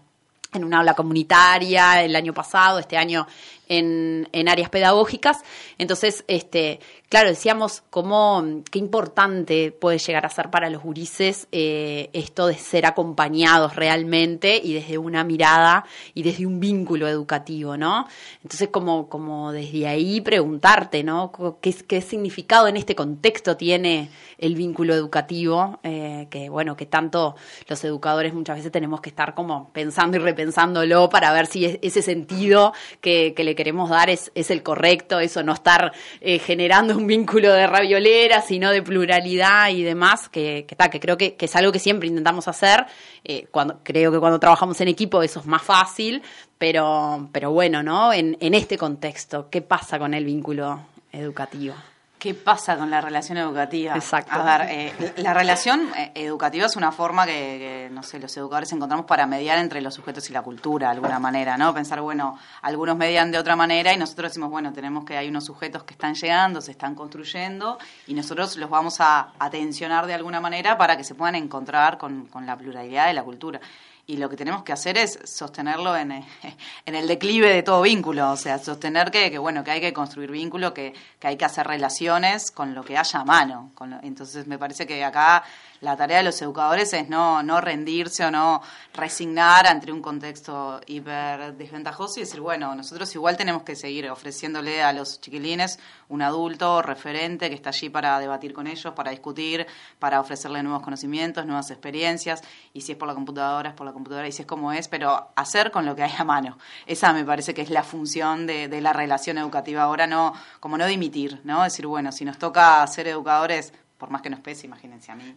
en 0.53 0.63
una 0.63 0.79
aula 0.79 0.93
comunitaria 0.93 2.03
el 2.03 2.15
año 2.15 2.33
pasado, 2.33 2.79
este 2.79 2.97
año 2.97 3.27
en, 3.69 4.27
áreas 4.47 4.69
pedagógicas. 4.69 5.43
Entonces, 5.77 6.23
este, 6.27 6.79
claro, 7.09 7.29
decíamos 7.29 7.83
cómo, 7.89 8.43
qué 8.71 8.79
importante 8.79 9.71
puede 9.71 9.97
llegar 9.97 10.25
a 10.25 10.29
ser 10.29 10.49
para 10.49 10.69
los 10.69 10.81
gurises 10.81 11.47
eh, 11.51 12.09
esto 12.13 12.47
de 12.47 12.55
ser 12.55 12.85
acompañados 12.85 13.75
realmente 13.75 14.59
y 14.63 14.73
desde 14.73 14.97
una 14.97 15.23
mirada 15.23 15.85
y 16.13 16.23
desde 16.23 16.45
un 16.45 16.59
vínculo 16.59 17.07
educativo, 17.07 17.77
¿no? 17.77 18.07
Entonces, 18.43 18.69
como, 18.69 19.09
como 19.09 19.51
desde 19.51 19.87
ahí 19.87 20.21
preguntarte, 20.21 21.03
¿no? 21.03 21.31
¿Qué, 21.61 21.73
qué 21.73 22.01
significado 22.01 22.67
en 22.67 22.77
este 22.77 22.95
contexto 22.95 23.57
tiene 23.57 24.09
el 24.37 24.55
vínculo 24.55 24.93
educativo? 24.93 25.79
Eh, 25.83 26.27
que, 26.29 26.49
bueno, 26.49 26.75
que 26.75 26.85
tanto 26.85 27.35
los 27.67 27.83
educadores 27.83 28.33
muchas 28.33 28.57
veces 28.57 28.71
tenemos 28.71 29.01
que 29.01 29.09
estar 29.09 29.33
como 29.33 29.71
pensando 29.71 30.17
y 30.17 30.19
repensándolo 30.19 31.09
para 31.09 31.31
ver 31.33 31.47
si 31.47 31.65
ese 31.81 32.01
sentido 32.01 32.73
que, 33.01 33.33
que 33.35 33.43
le 33.43 33.55
queremos 33.57 33.89
dar 33.89 34.09
es, 34.09 34.31
es 34.35 34.49
el 34.49 34.63
correcto, 34.63 35.19
eso 35.19 35.43
no 35.43 35.51
estar 35.51 35.91
eh, 36.21 36.39
generando 36.39 36.95
un 36.95 37.05
vínculo 37.05 37.51
de 37.51 37.67
raviolera, 37.67 38.41
sino 38.41 38.71
de 38.71 38.81
pluralidad 38.81 39.69
y 39.71 39.83
demás, 39.83 40.29
que, 40.29 40.65
que, 40.65 40.89
que 40.89 40.99
creo 41.01 41.17
que, 41.17 41.35
que, 41.35 41.45
es 41.45 41.55
algo 41.57 41.73
que 41.73 41.79
siempre 41.79 42.07
intentamos 42.07 42.47
hacer. 42.47 42.85
Eh, 43.25 43.47
cuando, 43.51 43.79
creo 43.83 44.09
que 44.13 44.19
cuando 44.19 44.39
trabajamos 44.39 44.79
en 44.79 44.87
equipo 44.87 45.21
eso 45.21 45.41
es 45.41 45.45
más 45.45 45.61
fácil, 45.61 46.21
pero, 46.57 47.27
pero 47.33 47.51
bueno, 47.51 47.83
¿no? 47.83 48.13
En, 48.13 48.37
en 48.39 48.53
este 48.53 48.77
contexto, 48.77 49.49
¿qué 49.49 49.61
pasa 49.61 49.99
con 49.99 50.13
el 50.13 50.23
vínculo 50.23 50.79
educativo? 51.11 51.75
¿Qué 52.19 52.33
pasa 52.33 52.75
con 52.77 52.89
la 52.89 52.99
relación 52.99 53.37
educativa? 53.37 53.93
Exacto. 53.93 54.31
A 54.33 54.57
ver, 54.57 54.67
eh, 54.71 55.13
la 55.17 55.35
relación 55.35 55.87
eh, 55.95 56.11
educativa 56.15 56.65
es 56.65 56.75
una 56.75 56.91
forma 56.91 57.27
que, 57.27 57.89
no 57.91 58.01
sé, 58.01 58.19
los 58.19 58.35
educadores 58.35 58.71
encontramos 58.71 59.05
para 59.05 59.27
mediar 59.27 59.59
entre 59.59 59.81
los 59.81 59.93
sujetos 59.93 60.27
y 60.31 60.33
la 60.33 60.41
cultura, 60.41 60.87
de 60.87 60.95
alguna 60.95 61.19
manera, 61.19 61.57
¿no? 61.57 61.71
Pensar, 61.75 62.01
bueno, 62.01 62.39
algunos 62.63 62.97
median 62.97 63.31
de 63.31 63.37
otra 63.37 63.55
manera 63.55 63.93
y 63.93 63.97
nosotros 63.97 64.31
decimos, 64.31 64.49
bueno, 64.49 64.73
tenemos 64.73 65.05
que 65.05 65.15
hay 65.15 65.29
unos 65.29 65.45
sujetos 65.45 65.83
que 65.83 65.93
están 65.93 66.15
llegando, 66.15 66.59
se 66.59 66.71
están 66.71 66.95
construyendo 66.95 67.77
y 68.07 68.15
nosotros 68.15 68.57
los 68.57 68.69
vamos 68.69 68.99
a 68.99 69.33
atencionar 69.37 70.07
de 70.07 70.15
alguna 70.15 70.39
manera 70.39 70.75
para 70.75 70.97
que 70.97 71.03
se 71.03 71.13
puedan 71.13 71.35
encontrar 71.35 71.99
con, 71.99 72.25
con 72.25 72.47
la 72.47 72.57
pluralidad 72.57 73.07
de 73.07 73.13
la 73.13 73.23
cultura 73.23 73.61
y 74.09 74.15
lo 74.15 74.29
que 74.29 74.37
tenemos 74.37 74.63
que 74.63 74.71
hacer 74.71 74.97
es 74.97 75.19
sostenerlo 75.25 75.95
en, 75.95 76.11
en, 76.13 76.95
el 76.95 77.07
declive 77.07 77.53
de 77.53 77.61
todo 77.61 77.81
vínculo, 77.81 78.31
o 78.31 78.37
sea, 78.37 78.57
sostener 78.57 79.11
que, 79.11 79.29
que 79.29 79.37
bueno, 79.37 79.65
que 79.65 79.71
hay 79.71 79.81
que 79.81 79.91
construir 79.91 80.31
vínculo, 80.31 80.73
que, 80.73 80.93
que, 81.19 81.27
hay 81.27 81.35
que 81.35 81.43
hacer 81.43 81.67
relaciones 81.67 82.49
con 82.49 82.73
lo 82.73 82.83
que 82.83 82.97
haya 82.97 83.19
a 83.19 83.25
mano. 83.25 83.71
Con 83.75 83.99
entonces 84.03 84.47
me 84.47 84.57
parece 84.57 84.87
que 84.87 85.03
acá 85.03 85.43
la 85.81 85.95
tarea 85.95 86.17
de 86.17 86.23
los 86.23 86.41
educadores 86.41 86.93
es 86.93 87.09
no, 87.09 87.43
no 87.43 87.61
rendirse 87.61 88.25
o 88.25 88.31
no 88.31 88.61
resignar 88.93 89.67
ante 89.67 89.91
un 89.91 90.01
contexto 90.01 90.81
hiper 90.87 91.53
desventajoso 91.55 92.19
y 92.19 92.23
decir, 92.23 92.41
bueno, 92.41 92.73
nosotros 92.75 93.13
igual 93.15 93.37
tenemos 93.37 93.63
que 93.63 93.75
seguir 93.75 94.09
ofreciéndole 94.09 94.81
a 94.81 94.93
los 94.93 95.21
chiquilines 95.21 95.79
un 96.09 96.21
adulto 96.21 96.81
referente 96.81 97.49
que 97.49 97.55
está 97.55 97.69
allí 97.69 97.89
para 97.89 98.19
debatir 98.19 98.53
con 98.53 98.67
ellos, 98.67 98.93
para 98.93 99.11
discutir, 99.11 99.67
para 99.99 100.19
ofrecerle 100.19 100.63
nuevos 100.63 100.81
conocimientos, 100.81 101.45
nuevas 101.45 101.69
experiencias, 101.69 102.41
y 102.73 102.81
si 102.81 102.93
es 102.93 102.97
por 102.97 103.07
la 103.07 103.13
computadora, 103.13 103.69
es 103.69 103.75
por 103.75 103.85
la 103.85 103.93
computadora, 103.93 104.27
y 104.27 104.31
si 104.31 104.41
es 104.41 104.47
como 104.47 104.71
es, 104.71 104.87
pero 104.87 105.29
hacer 105.35 105.71
con 105.71 105.85
lo 105.85 105.95
que 105.95 106.03
hay 106.03 106.13
a 106.17 106.23
mano. 106.23 106.57
Esa 106.85 107.13
me 107.13 107.23
parece 107.23 107.53
que 107.53 107.61
es 107.61 107.69
la 107.69 107.83
función 107.83 108.47
de, 108.47 108.67
de 108.67 108.81
la 108.81 108.93
relación 108.93 109.37
educativa 109.37 109.83
ahora, 109.83 110.07
no 110.07 110.33
como 110.59 110.77
no 110.77 110.85
dimitir, 110.85 111.41
¿no? 111.43 111.63
Decir, 111.63 111.87
bueno, 111.87 112.11
si 112.11 112.25
nos 112.25 112.37
toca 112.37 112.85
ser 112.87 113.07
educadores, 113.07 113.73
por 113.97 114.11
más 114.11 114.21
que 114.21 114.29
nos 114.29 114.39
pese, 114.41 114.67
imagínense 114.67 115.11
a 115.11 115.15
mí, 115.15 115.35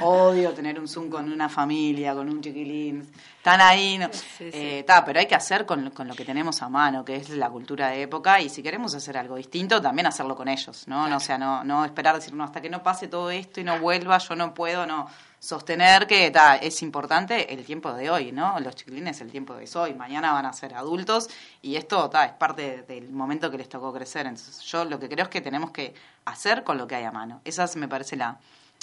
odio 0.00 0.52
tener 0.52 0.80
un 0.80 0.88
Zoom 0.88 1.10
con 1.10 1.30
una 1.30 1.48
familia, 1.48 2.14
con 2.14 2.28
un 2.28 2.40
chiquilín, 2.40 3.06
están 3.36 3.60
ahí, 3.60 3.98
no, 3.98 4.08
eh, 4.40 4.84
pero 5.04 5.18
hay 5.18 5.26
que 5.26 5.34
hacer 5.34 5.66
con, 5.66 5.90
con, 5.90 6.08
lo 6.08 6.14
que 6.14 6.24
tenemos 6.24 6.62
a 6.62 6.70
mano, 6.70 7.04
que 7.04 7.16
es 7.16 7.28
la 7.30 7.50
cultura 7.50 7.88
de 7.88 8.02
época, 8.02 8.40
y 8.40 8.48
si 8.48 8.62
queremos 8.62 8.94
hacer 8.94 9.18
algo 9.18 9.36
distinto, 9.36 9.80
también 9.82 10.06
hacerlo 10.06 10.34
con 10.34 10.48
ellos, 10.48 10.88
¿no? 10.88 11.06
no 11.06 11.18
o 11.18 11.20
sea, 11.20 11.36
no, 11.36 11.62
no 11.64 11.84
esperar 11.84 12.14
decir, 12.14 12.32
no, 12.32 12.44
hasta 12.44 12.62
que 12.62 12.70
no 12.70 12.82
pase 12.82 13.08
todo 13.08 13.30
esto 13.30 13.60
y 13.60 13.64
no 13.64 13.78
vuelva, 13.78 14.16
yo 14.18 14.34
no 14.36 14.54
puedo, 14.54 14.86
no 14.86 15.06
sostener 15.44 16.06
que 16.06 16.30
ta, 16.30 16.56
es 16.56 16.80
importante 16.80 17.52
el 17.52 17.66
tiempo 17.66 17.92
de 17.92 18.08
hoy, 18.08 18.32
¿no? 18.32 18.58
Los 18.60 18.76
chiquilines 18.76 19.20
el 19.20 19.30
tiempo 19.30 19.54
de 19.54 19.68
hoy, 19.74 19.92
mañana 19.92 20.32
van 20.32 20.46
a 20.46 20.52
ser 20.54 20.74
adultos 20.74 21.28
y 21.60 21.76
esto 21.76 22.08
ta, 22.08 22.24
es 22.24 22.32
parte 22.32 22.82
del 22.88 23.10
momento 23.10 23.50
que 23.50 23.58
les 23.58 23.68
tocó 23.68 23.92
crecer. 23.92 24.26
Entonces 24.26 24.62
yo 24.62 24.86
lo 24.86 24.98
que 24.98 25.06
creo 25.06 25.24
es 25.24 25.28
que 25.28 25.42
tenemos 25.42 25.70
que 25.70 25.92
hacer 26.24 26.64
con 26.64 26.78
lo 26.78 26.86
que 26.86 26.94
hay 26.94 27.04
a 27.04 27.12
mano. 27.12 27.42
Esa 27.44 27.66
me 27.76 27.88
parece 27.88 28.16
la, 28.16 28.38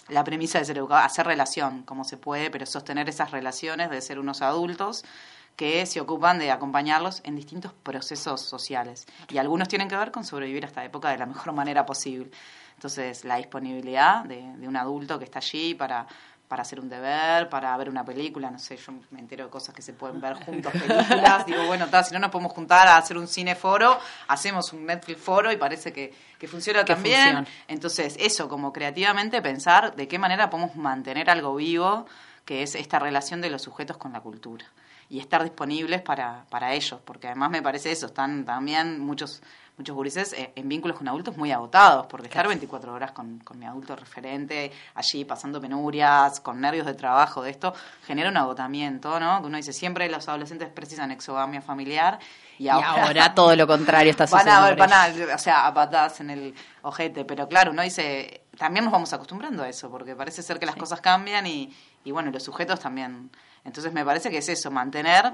la 0.09 0.23
premisa 0.23 0.59
de 0.59 0.65
ser 0.65 0.77
educador, 0.77 1.03
hacer 1.03 1.25
relación 1.25 1.81
como 1.81 2.03
se 2.03 2.17
puede, 2.17 2.51
pero 2.51 2.67
sostener 2.67 3.09
esas 3.09 3.31
relaciones 3.31 3.89
de 3.89 3.99
ser 3.99 4.19
unos 4.19 4.43
adultos 4.43 5.03
que 5.55 5.87
se 5.87 5.99
ocupan 5.99 6.37
de 6.37 6.51
acompañarlos 6.51 7.21
en 7.23 7.35
distintos 7.35 7.73
procesos 7.73 8.39
sociales. 8.39 9.07
Y 9.29 9.39
algunos 9.39 9.67
tienen 9.67 9.87
que 9.87 9.97
ver 9.97 10.11
con 10.11 10.23
sobrevivir 10.23 10.63
a 10.63 10.67
esta 10.67 10.85
época 10.85 11.09
de 11.09 11.17
la 11.17 11.25
mejor 11.25 11.53
manera 11.53 11.87
posible. 11.87 12.29
Entonces, 12.75 13.25
la 13.25 13.35
disponibilidad 13.35 14.23
de, 14.25 14.41
de 14.57 14.67
un 14.67 14.75
adulto 14.75 15.19
que 15.19 15.25
está 15.25 15.37
allí 15.39 15.75
para 15.75 16.07
para 16.51 16.63
hacer 16.63 16.81
un 16.81 16.89
deber, 16.89 17.47
para 17.47 17.77
ver 17.77 17.87
una 17.87 18.03
película, 18.03 18.51
no 18.51 18.59
sé, 18.59 18.75
yo 18.75 18.91
me 19.11 19.21
entero 19.21 19.45
de 19.45 19.49
cosas 19.49 19.73
que 19.73 19.81
se 19.81 19.93
pueden 19.93 20.19
ver 20.19 20.33
juntos, 20.33 20.69
películas, 20.73 21.45
digo, 21.47 21.65
bueno, 21.65 21.87
si 22.03 22.13
no 22.13 22.19
nos 22.19 22.29
podemos 22.29 22.51
juntar 22.51 22.89
a 22.89 22.97
hacer 22.97 23.17
un 23.17 23.25
cineforo, 23.25 23.97
hacemos 24.27 24.73
un 24.73 24.85
Netflix 24.85 25.21
foro 25.21 25.49
y 25.49 25.55
parece 25.55 25.93
que, 25.93 26.13
que 26.37 26.49
funciona 26.49 26.83
también. 26.83 27.47
Entonces, 27.69 28.17
eso, 28.19 28.49
como 28.49 28.73
creativamente 28.73 29.41
pensar 29.41 29.95
de 29.95 30.09
qué 30.09 30.19
manera 30.19 30.49
podemos 30.49 30.75
mantener 30.75 31.29
algo 31.29 31.55
vivo, 31.55 32.05
que 32.43 32.63
es 32.63 32.75
esta 32.75 32.99
relación 32.99 33.39
de 33.39 33.49
los 33.49 33.61
sujetos 33.61 33.95
con 33.95 34.11
la 34.11 34.19
cultura 34.19 34.65
y 35.07 35.19
estar 35.19 35.43
disponibles 35.43 36.01
para, 36.01 36.43
para 36.49 36.73
ellos, 36.73 36.99
porque 37.05 37.27
además 37.27 37.51
me 37.51 37.61
parece 37.61 37.93
eso, 37.93 38.07
están 38.07 38.43
también 38.43 38.99
muchos 38.99 39.41
muchos 39.81 39.95
gurises 39.95 40.33
eh, 40.33 40.51
en 40.55 40.69
vínculos 40.69 40.97
con 40.97 41.07
adultos 41.07 41.35
muy 41.37 41.51
agotados, 41.51 42.05
porque 42.05 42.27
estar 42.27 42.47
24 42.47 42.93
horas 42.93 43.11
con, 43.11 43.39
con, 43.39 43.57
mi 43.57 43.65
adulto 43.65 43.95
referente, 43.95 44.71
allí 44.93 45.25
pasando 45.25 45.59
penurias, 45.59 46.39
con 46.39 46.61
nervios 46.61 46.85
de 46.85 46.93
trabajo, 46.93 47.41
de 47.41 47.49
esto, 47.49 47.73
genera 48.05 48.29
un 48.29 48.37
agotamiento, 48.37 49.19
¿no? 49.19 49.41
Uno 49.43 49.57
dice, 49.57 49.73
siempre 49.73 50.07
los 50.07 50.27
adolescentes 50.29 50.69
precisan 50.69 51.11
exogamia 51.11 51.61
familiar 51.61 52.19
y 52.59 52.67
ahora, 52.67 53.33
todo 53.33 53.55
lo 53.55 53.65
contrario 53.65 54.11
está 54.11 54.27
sucediendo. 54.27 54.61
Van 54.77 54.93
a, 54.93 55.07
van 55.09 55.29
a, 55.31 55.35
o 55.35 55.39
sea, 55.39 55.65
a 55.65 55.73
patadas 55.73 56.19
en 56.19 56.29
el 56.29 56.55
ojete, 56.83 57.25
pero 57.25 57.47
claro, 57.47 57.71
uno 57.71 57.81
dice, 57.81 58.43
también 58.57 58.85
nos 58.85 58.91
vamos 58.91 59.11
acostumbrando 59.13 59.63
a 59.63 59.69
eso, 59.69 59.89
porque 59.89 60.15
parece 60.15 60.43
ser 60.43 60.59
que 60.59 60.67
las 60.67 60.75
cosas 60.75 61.01
cambian 61.01 61.47
y, 61.47 61.75
y 62.03 62.11
bueno, 62.11 62.29
los 62.29 62.43
sujetos 62.43 62.79
también. 62.79 63.31
Entonces 63.63 63.91
me 63.93 64.05
parece 64.05 64.29
que 64.29 64.37
es 64.37 64.49
eso, 64.49 64.69
mantener 64.69 65.33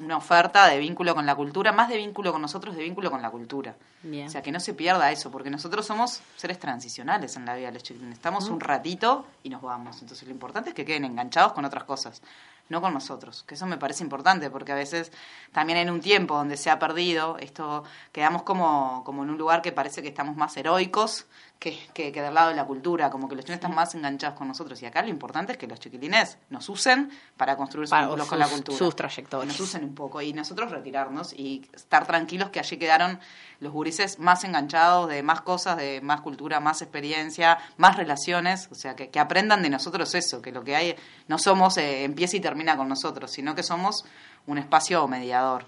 una 0.00 0.16
oferta 0.16 0.66
de 0.66 0.78
vínculo 0.78 1.14
con 1.14 1.26
la 1.26 1.34
cultura, 1.34 1.72
más 1.72 1.88
de 1.88 1.96
vínculo 1.96 2.32
con 2.32 2.42
nosotros, 2.42 2.74
de 2.74 2.82
vínculo 2.82 3.10
con 3.10 3.22
la 3.22 3.30
cultura. 3.30 3.76
O 4.02 4.30
sea, 4.30 4.42
que 4.42 4.50
no 4.50 4.60
se 4.60 4.72
pierda 4.74 5.12
eso, 5.12 5.30
porque 5.30 5.50
nosotros 5.50 5.86
somos 5.86 6.22
seres 6.36 6.58
transicionales 6.58 7.36
en 7.36 7.44
la 7.44 7.54
vida 7.54 7.66
de 7.66 7.74
los 7.74 7.82
chilenos. 7.82 8.14
Estamos 8.14 8.48
un 8.48 8.60
ratito 8.60 9.26
y 9.42 9.50
nos 9.50 9.60
vamos. 9.60 10.00
Entonces 10.00 10.26
lo 10.26 10.32
importante 10.32 10.70
es 10.70 10.74
que 10.74 10.84
queden 10.84 11.04
enganchados 11.04 11.52
con 11.52 11.64
otras 11.64 11.84
cosas, 11.84 12.22
no 12.70 12.80
con 12.80 12.94
nosotros. 12.94 13.44
Que 13.46 13.54
eso 13.54 13.66
me 13.66 13.76
parece 13.76 14.02
importante, 14.02 14.48
porque 14.50 14.72
a 14.72 14.76
veces 14.76 15.12
también 15.52 15.78
en 15.78 15.90
un 15.90 16.00
tiempo 16.00 16.34
donde 16.34 16.56
se 16.56 16.70
ha 16.70 16.78
perdido, 16.78 17.36
esto 17.38 17.84
quedamos 18.12 18.42
como, 18.42 19.02
como 19.04 19.22
en 19.22 19.30
un 19.30 19.38
lugar 19.38 19.60
que 19.60 19.72
parece 19.72 20.00
que 20.00 20.08
estamos 20.08 20.34
más 20.36 20.56
heroicos 20.56 21.26
que, 21.60 21.78
que, 21.92 22.10
del 22.10 22.32
lado 22.32 22.48
de 22.48 22.56
la 22.56 22.64
cultura, 22.64 23.10
como 23.10 23.28
que 23.28 23.36
los 23.36 23.44
chilenos 23.44 23.58
están 23.62 23.74
más 23.74 23.94
enganchados 23.94 24.36
con 24.36 24.48
nosotros. 24.48 24.80
Y 24.80 24.86
acá 24.86 25.02
lo 25.02 25.10
importante 25.10 25.52
es 25.52 25.58
que 25.58 25.66
los 25.66 25.78
chiquilines 25.78 26.38
nos 26.48 26.66
usen 26.70 27.10
para 27.36 27.54
construir 27.54 27.86
sus 27.86 27.98
vínculos 27.98 28.26
con 28.26 28.38
la 28.38 28.48
cultura. 28.48 28.78
Sus 28.78 28.96
trayectorias. 28.96 29.46
Nos 29.46 29.60
usen 29.60 29.84
un 29.84 29.94
poco 29.94 30.22
y 30.22 30.32
nosotros 30.32 30.70
retirarnos 30.70 31.34
y 31.34 31.68
estar 31.74 32.06
tranquilos 32.06 32.48
que 32.48 32.60
allí 32.60 32.78
quedaron 32.78 33.20
los 33.60 33.74
gurises 33.74 34.18
más 34.18 34.42
enganchados 34.44 35.10
de 35.10 35.22
más 35.22 35.42
cosas, 35.42 35.76
de 35.76 36.00
más 36.00 36.22
cultura, 36.22 36.60
más 36.60 36.80
experiencia, 36.80 37.58
más 37.76 37.98
relaciones. 37.98 38.68
O 38.72 38.74
sea, 38.74 38.96
que, 38.96 39.10
que 39.10 39.20
aprendan 39.20 39.62
de 39.62 39.68
nosotros 39.68 40.14
eso, 40.14 40.40
que 40.40 40.52
lo 40.52 40.64
que 40.64 40.76
hay 40.76 40.96
no 41.28 41.36
somos 41.38 41.76
eh, 41.76 42.04
empieza 42.04 42.38
y 42.38 42.40
termina 42.40 42.74
con 42.78 42.88
nosotros, 42.88 43.30
sino 43.30 43.54
que 43.54 43.62
somos 43.62 44.06
un 44.46 44.56
espacio 44.56 45.06
mediador. 45.06 45.66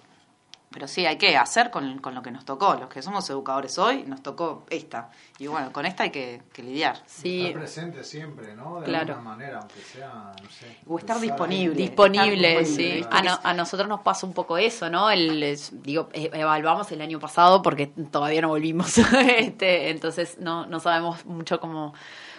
Pero 0.72 0.88
sí, 0.88 1.06
hay 1.06 1.16
que 1.18 1.36
hacer 1.36 1.70
con, 1.70 1.98
con, 1.98 2.14
lo 2.14 2.22
que 2.22 2.30
nos 2.30 2.44
tocó. 2.44 2.74
Los 2.74 2.88
que 2.88 3.02
somos 3.02 3.28
educadores 3.30 3.78
hoy, 3.78 4.04
nos 4.04 4.22
tocó 4.22 4.64
esta. 4.70 5.10
Y 5.38 5.46
bueno, 5.46 5.72
con 5.72 5.86
esta 5.86 6.04
hay 6.04 6.10
que, 6.10 6.42
lidiar. 6.56 7.02
Sí. 7.06 7.46
Estar 7.46 7.60
presente 7.60 8.04
siempre, 8.04 8.54
¿no? 8.54 8.80
De 8.80 8.96
alguna 8.96 9.20
manera, 9.20 9.58
aunque 9.58 9.80
sea, 9.80 10.32
no 10.42 10.50
sé. 10.50 10.78
O 10.86 10.98
estar 10.98 11.20
disponible. 11.20 11.76
Disponible, 11.76 12.64
sí. 12.64 13.04
A, 13.10 13.50
a, 13.50 13.54
nosotros 13.54 13.88
nos 13.88 14.00
pasa 14.00 14.26
un 14.26 14.32
poco 14.32 14.58
eso, 14.58 14.88
¿no? 14.88 15.10
El, 15.10 15.56
digo, 15.82 16.08
eh, 16.12 16.30
evaluamos 16.32 16.90
el 16.92 17.00
año 17.00 17.18
pasado 17.18 17.62
porque 17.62 17.86
todavía 18.10 18.40
no 18.40 18.48
volvimos. 18.48 18.98
este, 19.38 19.90
entonces 19.90 20.38
no, 20.38 20.66
no 20.66 20.80
sabemos 20.80 21.24
mucho 21.26 21.60
cómo 21.60 21.94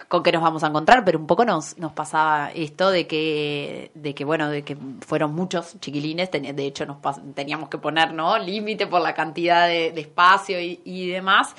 con 0.08 0.22
qué 0.22 0.32
nos 0.32 0.42
vamos 0.42 0.62
a 0.64 0.68
encontrar, 0.68 1.04
pero 1.04 1.18
un 1.18 1.26
poco 1.26 1.44
nos, 1.44 1.78
nos 1.78 1.92
pasaba 1.92 2.50
esto 2.52 2.90
de 2.90 3.06
que, 3.06 3.90
de 3.94 4.14
que, 4.14 4.24
bueno, 4.24 4.48
de 4.48 4.62
que 4.62 4.76
fueron 5.06 5.34
muchos 5.34 5.78
chiquilines, 5.80 6.30
de 6.30 6.66
hecho 6.66 6.86
nos 6.86 6.98
teníamos 7.34 7.68
que 7.68 7.78
poner, 7.78 8.12
¿no? 8.12 8.38
Límite 8.38 8.86
por 8.86 9.00
la 9.00 9.14
cantidad 9.14 9.66
de, 9.66 9.88
espacio 9.98 10.58
y, 10.60 11.08
demás. 11.08 11.54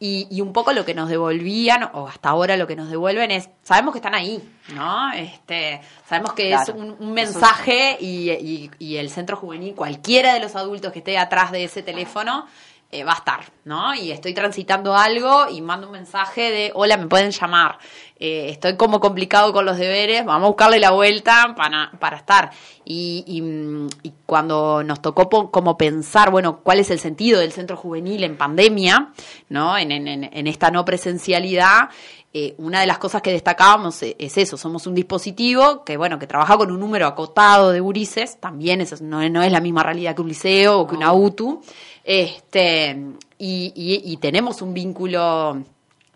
Y, 0.00 0.40
un 0.40 0.52
poco 0.52 0.72
lo 0.72 0.84
que 0.84 0.94
nos 0.94 1.08
devolvían, 1.08 1.90
o 1.92 2.06
hasta 2.06 2.28
ahora 2.28 2.56
lo 2.56 2.66
que 2.66 2.76
nos 2.76 2.88
devuelven 2.88 3.32
es, 3.32 3.50
sabemos 3.62 3.92
que 3.92 3.98
están 3.98 4.14
ahí, 4.14 4.40
¿no? 4.74 5.12
Este, 5.12 5.80
sabemos 6.08 6.34
que 6.34 6.52
es 6.52 6.68
un, 6.68 7.12
mensaje 7.12 7.96
y, 8.00 8.70
y, 8.78 8.96
el 8.96 9.10
centro 9.10 9.36
juvenil, 9.36 9.74
cualquiera 9.74 10.34
de 10.34 10.40
los 10.40 10.54
adultos 10.54 10.92
que 10.92 11.00
esté 11.00 11.18
atrás 11.18 11.50
de 11.50 11.64
ese 11.64 11.82
teléfono, 11.82 12.46
eh, 12.90 13.04
va 13.04 13.12
a 13.12 13.16
estar, 13.16 13.40
¿no? 13.64 13.94
Y 13.94 14.12
estoy 14.12 14.32
transitando 14.32 14.96
algo 14.96 15.50
y 15.50 15.60
mando 15.60 15.88
un 15.88 15.92
mensaje 15.92 16.50
de, 16.50 16.72
hola, 16.74 16.96
me 16.96 17.06
pueden 17.06 17.32
llamar, 17.32 17.78
eh, 18.18 18.48
estoy 18.48 18.76
como 18.76 18.98
complicado 18.98 19.52
con 19.52 19.66
los 19.66 19.76
deberes, 19.76 20.24
vamos 20.24 20.46
a 20.46 20.48
buscarle 20.48 20.80
la 20.80 20.92
vuelta 20.92 21.54
para, 21.54 21.92
para 22.00 22.16
estar. 22.16 22.50
Y, 22.86 23.24
y, 23.26 24.12
cuando 24.24 24.82
nos 24.84 25.02
tocó 25.02 25.50
como 25.50 25.76
pensar, 25.76 26.30
bueno, 26.30 26.60
cuál 26.62 26.80
es 26.80 26.90
el 26.90 26.98
sentido 26.98 27.40
del 27.40 27.52
centro 27.52 27.76
juvenil 27.76 28.24
en 28.24 28.38
pandemia, 28.38 29.12
¿no? 29.50 29.76
En, 29.76 29.92
en, 29.92 30.24
en 30.24 30.46
esta 30.46 30.70
no 30.70 30.84
presencialidad, 30.86 31.90
eh, 32.34 32.54
una 32.58 32.80
de 32.80 32.86
las 32.86 32.98
cosas 32.98 33.22
que 33.22 33.32
destacábamos 33.32 34.02
es 34.02 34.36
eso, 34.36 34.58
somos 34.58 34.86
un 34.86 34.94
dispositivo 34.94 35.82
que, 35.82 35.96
bueno, 35.96 36.18
que 36.18 36.26
trabaja 36.26 36.58
con 36.58 36.70
un 36.70 36.78
número 36.78 37.06
acotado 37.06 37.70
de 37.70 37.80
gurises, 37.80 38.38
también 38.38 38.82
eso 38.82 38.96
no, 39.00 39.26
no 39.30 39.42
es 39.42 39.50
la 39.50 39.60
misma 39.60 39.82
realidad 39.82 40.14
que 40.14 40.20
un 40.20 40.28
liceo 40.28 40.80
o 40.80 40.86
que 40.86 40.94
una 40.94 41.14
UTU, 41.14 41.62
este, 42.08 42.96
y, 43.36 43.72
y, 43.76 44.16
tenemos 44.16 44.62
un 44.62 44.72
vínculo 44.72 45.62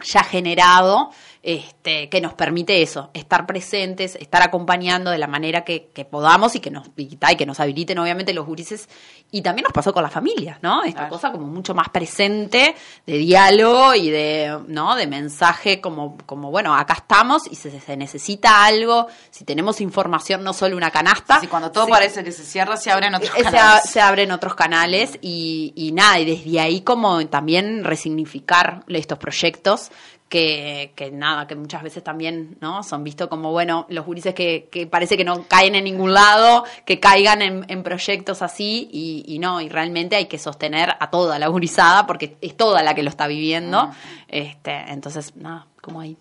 ya 0.03 0.25
generado 0.25 1.11
este, 1.43 2.09
que 2.09 2.21
nos 2.21 2.35
permite 2.35 2.83
eso, 2.83 3.11
estar 3.15 3.47
presentes, 3.47 4.15
estar 4.15 4.43
acompañando 4.43 5.11
de 5.11 5.19
la 5.19 5.27
manera 5.27 5.65
que, 5.65 5.91
podamos 6.09 6.55
y 6.55 6.61
que 6.61 6.71
nos 6.71 6.89
y, 6.97 7.17
que 7.17 7.47
nos 7.47 7.59
habiliten 7.59 7.99
obviamente 7.99 8.33
los 8.33 8.47
gurises. 8.47 8.89
Y 9.33 9.43
también 9.43 9.65
nos 9.65 9.73
pasó 9.73 9.93
con 9.93 10.03
las 10.03 10.13
familias, 10.13 10.59
¿no? 10.63 10.85
Esta 10.85 11.09
cosa 11.09 11.33
como 11.33 11.47
mucho 11.47 11.75
más 11.75 11.89
presente 11.89 12.77
de 13.07 13.19
diálogo 13.19 13.95
y 13.95 14.11
de, 14.11 14.61
¿no? 14.69 14.95
De 14.95 15.07
mensaje 15.07 15.81
como, 15.81 16.17
como 16.27 16.51
bueno, 16.51 16.75
acá 16.77 16.95
estamos 16.95 17.51
y 17.51 17.57
se, 17.57 17.81
se 17.81 17.97
necesita 17.97 18.65
algo, 18.65 19.09
si 19.31 19.45
tenemos 19.45 19.81
información, 19.81 20.45
no 20.45 20.53
solo 20.53 20.77
una 20.77 20.91
canasta. 20.91 21.41
Y 21.43 21.47
cuando 21.47 21.73
todo 21.73 21.89
parece 21.89 22.23
que 22.23 22.31
se 22.31 22.45
cierra, 22.45 22.77
se 22.77 22.91
abren 22.91 23.15
otros 23.15 23.33
eh, 23.37 23.43
canales. 23.43 23.91
Se, 23.91 24.01
abren 24.01 24.31
otros 24.33 24.55
canales 24.55 25.19
y, 25.23 25.73
y 25.75 25.93
nada, 25.93 26.21
y 26.21 26.25
desde 26.25 26.61
ahí 26.61 26.83
como 26.83 27.27
también 27.27 27.85
resignificar 27.85 28.85
estos 28.87 29.19
proyectos 29.19 29.91
que, 30.33 30.95
que, 30.97 31.11
nada, 31.11 31.47
que 31.47 31.55
muchas 31.55 31.83
veces 31.83 32.03
también 32.03 32.57
no 32.63 32.83
son 32.83 33.05
vistos 33.05 33.29
como, 33.29 33.53
bueno, 33.53 33.85
los 33.91 34.07
gurises 34.07 34.33
que, 34.33 34.67
que 34.73 34.87
parece 34.87 35.19
que 35.19 35.25
no 35.25 35.47
caen 35.47 35.75
en 35.75 35.85
ningún 35.85 36.15
lado, 36.15 36.65
que 36.87 36.99
caigan 36.99 37.43
en, 37.43 37.67
en 37.69 37.83
proyectos 37.83 38.41
así 38.41 38.89
y, 38.91 39.25
y, 39.27 39.39
no, 39.39 39.61
y 39.61 39.69
realmente 39.69 40.17
hay 40.17 40.29
que 40.29 40.39
sostener 40.39 40.95
a 40.99 41.11
toda 41.11 41.39
la 41.39 41.49
gurizada 41.49 42.07
porque 42.07 42.39
es 42.41 42.57
toda 42.57 42.83
la 42.83 42.95
que 42.95 43.03
lo 43.03 43.11
está 43.11 43.27
viviendo. 43.27 43.93
este 44.27 44.73
Entonces, 44.89 45.37
nada, 45.37 45.67
como 45.83 46.01
ahí 46.01 46.17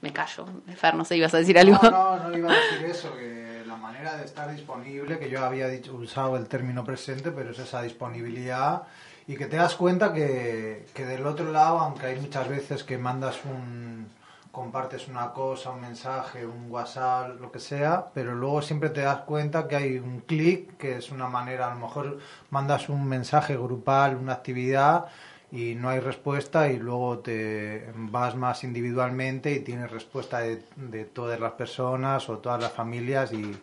me 0.00 0.12
callo. 0.12 0.44
Fer, 0.74 0.96
no 0.96 1.04
sé, 1.04 1.16
ibas 1.16 1.32
a 1.32 1.38
decir 1.38 1.56
algo. 1.56 1.78
No, 1.80 2.16
no, 2.16 2.28
no 2.28 2.36
iba 2.36 2.50
a 2.50 2.56
decir 2.56 2.86
eso, 2.90 3.14
que 3.14 3.51
la 3.72 3.78
manera 3.78 4.16
de 4.18 4.24
estar 4.26 4.50
disponible, 4.50 5.18
que 5.18 5.30
yo 5.30 5.42
había 5.42 5.66
dicho, 5.66 5.94
usado 5.94 6.36
el 6.36 6.46
término 6.46 6.84
presente, 6.84 7.30
pero 7.30 7.52
es 7.52 7.58
esa 7.58 7.80
disponibilidad 7.80 8.82
y 9.26 9.36
que 9.36 9.46
te 9.46 9.56
das 9.56 9.76
cuenta 9.76 10.12
que, 10.12 10.84
que 10.92 11.06
del 11.06 11.26
otro 11.26 11.50
lado, 11.50 11.78
aunque 11.78 12.06
hay 12.06 12.20
muchas 12.20 12.48
veces 12.48 12.84
que 12.84 12.98
mandas 12.98 13.40
un 13.46 14.10
compartes 14.50 15.08
una 15.08 15.32
cosa, 15.32 15.70
un 15.70 15.80
mensaje, 15.80 16.44
un 16.44 16.70
WhatsApp, 16.70 17.40
lo 17.40 17.50
que 17.50 17.58
sea, 17.58 18.08
pero 18.12 18.34
luego 18.34 18.60
siempre 18.60 18.90
te 18.90 19.00
das 19.00 19.20
cuenta 19.20 19.66
que 19.66 19.76
hay 19.76 19.96
un 19.96 20.20
clic, 20.20 20.76
que 20.76 20.98
es 20.98 21.10
una 21.10 21.26
manera, 21.26 21.68
a 21.68 21.74
lo 21.74 21.80
mejor 21.80 22.18
mandas 22.50 22.90
un 22.90 23.08
mensaje 23.08 23.56
grupal, 23.56 24.16
una 24.16 24.34
actividad 24.34 25.06
y 25.52 25.74
no 25.74 25.90
hay 25.90 26.00
respuesta 26.00 26.68
y 26.68 26.78
luego 26.78 27.18
te 27.18 27.92
vas 27.94 28.34
más 28.34 28.64
individualmente 28.64 29.52
y 29.52 29.60
tienes 29.60 29.90
respuesta 29.90 30.40
de, 30.40 30.62
de 30.76 31.04
todas 31.04 31.38
las 31.38 31.52
personas 31.52 32.28
o 32.30 32.38
todas 32.38 32.60
las 32.60 32.72
familias 32.72 33.32
y, 33.34 33.54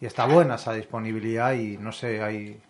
y 0.00 0.06
está 0.06 0.26
buena 0.26 0.56
esa 0.56 0.74
disponibilidad 0.74 1.54
y 1.54 1.78
no 1.78 1.92
sé, 1.92 2.22
hay, 2.22 2.60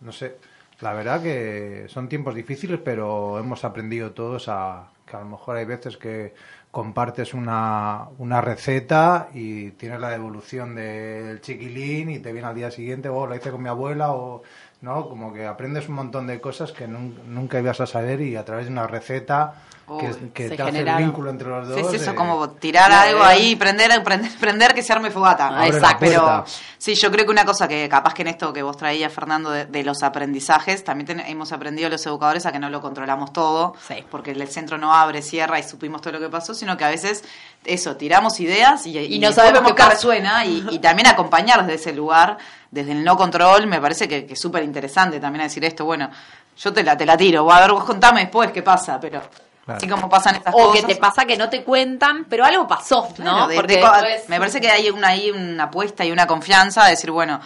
no 0.00 0.12
sé, 0.12 0.36
la 0.80 0.92
verdad 0.92 1.22
que 1.22 1.86
son 1.88 2.08
tiempos 2.08 2.34
difíciles, 2.34 2.80
pero 2.84 3.38
hemos 3.38 3.64
aprendido 3.64 4.12
todos 4.12 4.48
a 4.48 4.88
que 5.06 5.16
a 5.16 5.20
lo 5.20 5.26
mejor 5.26 5.56
hay 5.56 5.64
veces 5.64 5.96
que 5.96 6.34
compartes 6.72 7.34
una, 7.34 8.08
una 8.18 8.40
receta 8.40 9.28
y 9.34 9.72
tienes 9.72 10.00
la 10.00 10.10
devolución 10.10 10.74
del 10.74 11.40
chiquilín 11.40 12.10
y 12.10 12.18
te 12.18 12.32
viene 12.32 12.48
al 12.48 12.54
día 12.54 12.70
siguiente, 12.70 13.08
o 13.08 13.16
oh, 13.16 13.26
la 13.26 13.36
hice 13.36 13.50
con 13.50 13.62
mi 13.62 13.68
abuela, 13.68 14.12
o 14.12 14.42
¿no? 14.82 15.08
Como 15.08 15.32
que 15.32 15.46
aprendes 15.46 15.88
un 15.88 15.94
montón 15.94 16.26
de 16.26 16.40
cosas 16.40 16.72
que 16.72 16.86
nunca 16.86 17.58
ibas 17.58 17.80
a 17.80 17.86
saber 17.86 18.20
y 18.20 18.36
a 18.36 18.44
través 18.44 18.66
de 18.66 18.72
una 18.72 18.86
receta 18.86 19.54
que, 19.98 20.50
te 20.50 20.62
hace 20.62 20.78
el 20.80 20.96
vínculo 20.96 21.30
entre 21.30 21.48
los 21.48 21.68
dos. 21.68 21.90
Sí, 21.90 21.96
eso, 21.96 22.14
como 22.14 22.50
tirar 22.50 22.90
algo 22.92 23.22
ahí, 23.22 23.56
prender, 23.56 24.02
prender, 24.02 24.32
prender, 24.38 24.74
que 24.74 24.82
se 24.82 24.92
arme 24.92 25.10
fogata. 25.10 25.66
Exacto. 25.66 25.98
Pero 26.00 26.44
sí, 26.78 26.94
yo 26.94 27.10
creo 27.10 27.24
que 27.24 27.32
una 27.32 27.44
cosa 27.44 27.66
que 27.68 27.88
capaz 27.88 28.14
que 28.14 28.22
en 28.22 28.28
esto 28.28 28.52
que 28.52 28.62
vos 28.62 28.76
traías, 28.76 29.12
Fernando, 29.12 29.50
de, 29.50 29.82
los 29.84 30.02
aprendizajes, 30.02 30.84
también 30.84 31.20
hemos 31.20 31.52
aprendido 31.52 31.88
los 31.90 32.04
educadores 32.06 32.46
a 32.46 32.52
que 32.52 32.58
no 32.58 32.70
lo 32.70 32.80
controlamos 32.80 33.32
todo, 33.32 33.74
porque 34.10 34.32
el 34.32 34.48
centro 34.48 34.78
no 34.78 34.94
abre, 34.94 35.22
cierra 35.22 35.58
y 35.58 35.62
supimos 35.62 36.00
todo 36.00 36.14
lo 36.14 36.20
que 36.20 36.28
pasó, 36.28 36.54
sino 36.54 36.76
que 36.76 36.84
a 36.84 36.88
veces 36.88 37.24
eso, 37.64 37.96
tiramos 37.96 38.40
ideas 38.40 38.86
y, 38.86 38.98
y, 38.98 39.18
no 39.18 39.32
sabemos 39.32 39.72
qué 39.72 39.84
resuena 39.84 40.44
y, 40.44 40.66
y 40.70 40.78
también 40.80 41.06
acompañar 41.06 41.60
desde 41.60 41.74
ese 41.74 41.92
lugar, 41.92 42.38
desde 42.72 42.92
el 42.92 43.04
no 43.04 43.16
control, 43.16 43.66
me 43.66 43.80
parece 43.80 44.08
que, 44.08 44.26
es 44.28 44.40
súper 44.40 44.64
interesante 44.64 45.20
también 45.20 45.44
decir 45.44 45.64
esto, 45.64 45.84
bueno, 45.84 46.10
yo 46.56 46.72
te 46.72 46.82
la, 46.82 46.96
te 46.96 47.06
la 47.06 47.16
tiro, 47.16 47.50
a 47.52 47.60
ver, 47.60 47.72
vos 47.72 47.84
contame 47.84 48.22
después 48.22 48.50
qué 48.50 48.62
pasa, 48.62 48.98
pero 48.98 49.20
Así 49.66 49.86
como 49.86 50.08
pasan 50.08 50.36
estas 50.36 50.54
o 50.54 50.58
cosas. 50.58 50.70
O 50.70 50.86
que 50.86 50.94
te 50.94 51.00
pasa 51.00 51.24
que 51.24 51.36
no 51.36 51.48
te 51.48 51.62
cuentan, 51.62 52.24
pero 52.24 52.44
algo 52.44 52.66
pasó, 52.66 53.08
¿no? 53.18 53.48
Porque 53.54 53.82
me 54.28 54.38
parece 54.38 54.60
que 54.60 54.70
hay 54.70 54.90
una, 54.90 55.08
ahí 55.08 55.30
una 55.30 55.64
apuesta 55.64 56.04
y 56.04 56.10
una 56.10 56.26
confianza 56.26 56.84
de 56.84 56.90
decir, 56.90 57.10
bueno, 57.10 57.40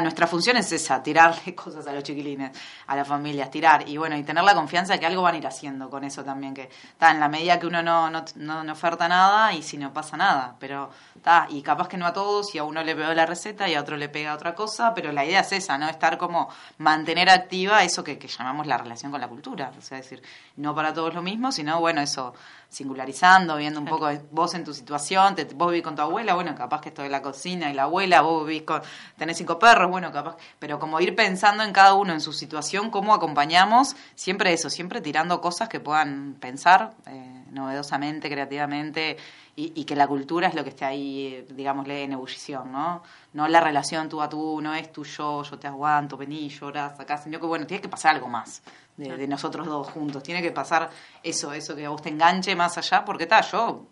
nuestra 0.00 0.26
función 0.26 0.56
es 0.56 0.72
esa, 0.72 1.02
tirarle 1.02 1.54
cosas 1.56 1.86
a 1.86 1.92
los 1.92 2.02
chiquilines, 2.02 2.56
a 2.86 2.96
las 2.96 3.06
familias, 3.06 3.50
tirar. 3.50 3.88
Y 3.88 3.96
bueno, 3.96 4.16
y 4.16 4.22
tener 4.22 4.42
la 4.42 4.54
confianza 4.54 4.94
de 4.94 5.00
que 5.00 5.06
algo 5.06 5.22
van 5.22 5.34
a 5.34 5.38
ir 5.38 5.46
haciendo 5.46 5.90
con 5.90 6.04
eso 6.04 6.24
también, 6.24 6.54
que 6.54 6.62
está 6.62 7.10
en 7.10 7.20
la 7.20 7.28
medida 7.28 7.58
que 7.58 7.66
uno 7.66 7.82
no, 7.82 8.10
no, 8.10 8.24
no, 8.36 8.72
oferta 8.72 9.08
nada 9.08 9.52
y 9.52 9.62
si 9.62 9.76
no 9.76 9.92
pasa 9.92 10.16
nada. 10.16 10.56
Pero 10.58 10.90
está, 11.14 11.46
y 11.50 11.62
capaz 11.62 11.88
que 11.88 11.96
no 11.96 12.06
a 12.06 12.12
todos, 12.12 12.54
y 12.54 12.58
a 12.58 12.64
uno 12.64 12.82
le 12.82 12.96
pegó 12.96 13.12
la 13.12 13.26
receta 13.26 13.68
y 13.68 13.74
a 13.74 13.80
otro 13.80 13.96
le 13.96 14.08
pega 14.08 14.34
otra 14.34 14.54
cosa, 14.54 14.94
pero 14.94 15.12
la 15.12 15.24
idea 15.24 15.40
es 15.40 15.52
esa, 15.52 15.76
¿no? 15.76 15.88
Estar 15.88 16.18
como 16.18 16.48
mantener 16.78 17.28
activa 17.28 17.82
eso 17.84 18.02
que, 18.02 18.18
que 18.18 18.28
llamamos 18.28 18.66
la 18.66 18.78
relación 18.78 19.12
con 19.12 19.20
la 19.20 19.28
cultura. 19.28 19.72
O 19.76 19.82
sea, 19.82 19.98
decir, 19.98 20.22
no 20.56 20.74
para 20.74 20.94
todos 20.94 21.14
lo 21.14 21.22
mismo, 21.22 21.52
sino 21.52 21.78
bueno, 21.80 22.00
eso 22.00 22.34
singularizando, 22.74 23.56
viendo 23.56 23.78
un 23.78 23.86
poco 23.86 24.08
vos 24.32 24.52
en 24.54 24.64
tu 24.64 24.74
situación, 24.74 25.36
te, 25.36 25.44
vos 25.44 25.70
vivís 25.70 25.84
con 25.84 25.94
tu 25.94 26.02
abuela, 26.02 26.34
bueno, 26.34 26.54
capaz 26.56 26.80
que 26.80 26.88
esto 26.88 27.02
de 27.02 27.08
la 27.08 27.22
cocina 27.22 27.70
y 27.70 27.74
la 27.74 27.84
abuela, 27.84 28.20
vos 28.22 28.44
vivís 28.46 28.62
con, 28.62 28.82
tenés 29.16 29.36
cinco 29.36 29.58
perros, 29.58 29.88
bueno, 29.88 30.10
capaz, 30.10 30.36
pero 30.58 30.80
como 30.80 31.00
ir 31.00 31.14
pensando 31.14 31.62
en 31.62 31.72
cada 31.72 31.94
uno 31.94 32.12
en 32.12 32.20
su 32.20 32.32
situación, 32.32 32.90
cómo 32.90 33.14
acompañamos, 33.14 33.94
siempre 34.16 34.52
eso, 34.52 34.70
siempre 34.70 35.00
tirando 35.00 35.40
cosas 35.40 35.68
que 35.68 35.78
puedan 35.78 36.34
pensar 36.40 36.94
eh, 37.06 37.44
novedosamente, 37.50 38.28
creativamente, 38.28 39.16
y, 39.56 39.84
que 39.84 39.94
la 39.94 40.08
cultura 40.08 40.48
es 40.48 40.54
lo 40.56 40.64
que 40.64 40.70
esté 40.70 40.84
ahí, 40.84 41.46
digámosle, 41.50 42.02
en 42.02 42.12
ebullición, 42.12 42.72
¿no? 42.72 43.04
No 43.34 43.46
la 43.46 43.60
relación 43.60 44.08
tú 44.08 44.20
a 44.20 44.28
tú, 44.28 44.60
no 44.60 44.74
es 44.74 44.90
tú 44.90 45.04
yo, 45.04 45.44
yo 45.44 45.58
te 45.60 45.68
aguanto, 45.68 46.16
vení, 46.16 46.48
lloras, 46.48 46.98
acá, 46.98 47.18
sino 47.18 47.38
que 47.38 47.46
bueno, 47.46 47.64
tiene 47.64 47.80
que 47.80 47.88
pasar 47.88 48.16
algo 48.16 48.26
más 48.26 48.62
de, 48.96 49.26
nosotros 49.26 49.66
dos 49.66 49.90
juntos. 49.90 50.22
Tiene 50.22 50.42
que 50.42 50.50
pasar 50.50 50.90
eso, 51.22 51.52
eso 51.52 51.74
que 51.74 51.86
a 51.86 51.90
vos 51.90 52.02
te 52.02 52.08
enganche 52.10 52.54
más 52.54 52.63
allá, 52.64 53.04
porque 53.04 53.24
está, 53.24 53.40
yo, 53.40 53.86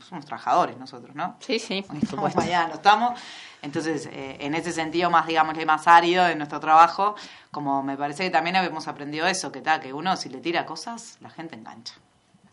somos 0.00 0.24
trabajadores 0.24 0.76
nosotros, 0.76 1.14
¿no? 1.14 1.36
Sí, 1.40 1.58
sí, 1.58 1.84
allá, 2.36 2.68
no 2.68 2.74
estamos. 2.74 3.20
Entonces, 3.62 4.06
eh, 4.06 4.36
en 4.40 4.54
ese 4.54 4.72
sentido, 4.72 5.10
más, 5.10 5.26
digámosle, 5.26 5.66
más 5.66 5.86
árido 5.86 6.26
en 6.28 6.38
nuestro 6.38 6.60
trabajo, 6.60 7.16
como 7.50 7.82
me 7.82 7.96
parece 7.96 8.24
que 8.24 8.30
también 8.30 8.56
hemos 8.56 8.86
aprendido 8.88 9.26
eso, 9.26 9.50
que 9.50 9.60
tal, 9.60 9.80
que 9.80 9.92
uno 9.92 10.16
si 10.16 10.28
le 10.28 10.40
tira 10.40 10.64
cosas, 10.64 11.18
la 11.20 11.30
gente 11.30 11.56
engancha. 11.56 11.94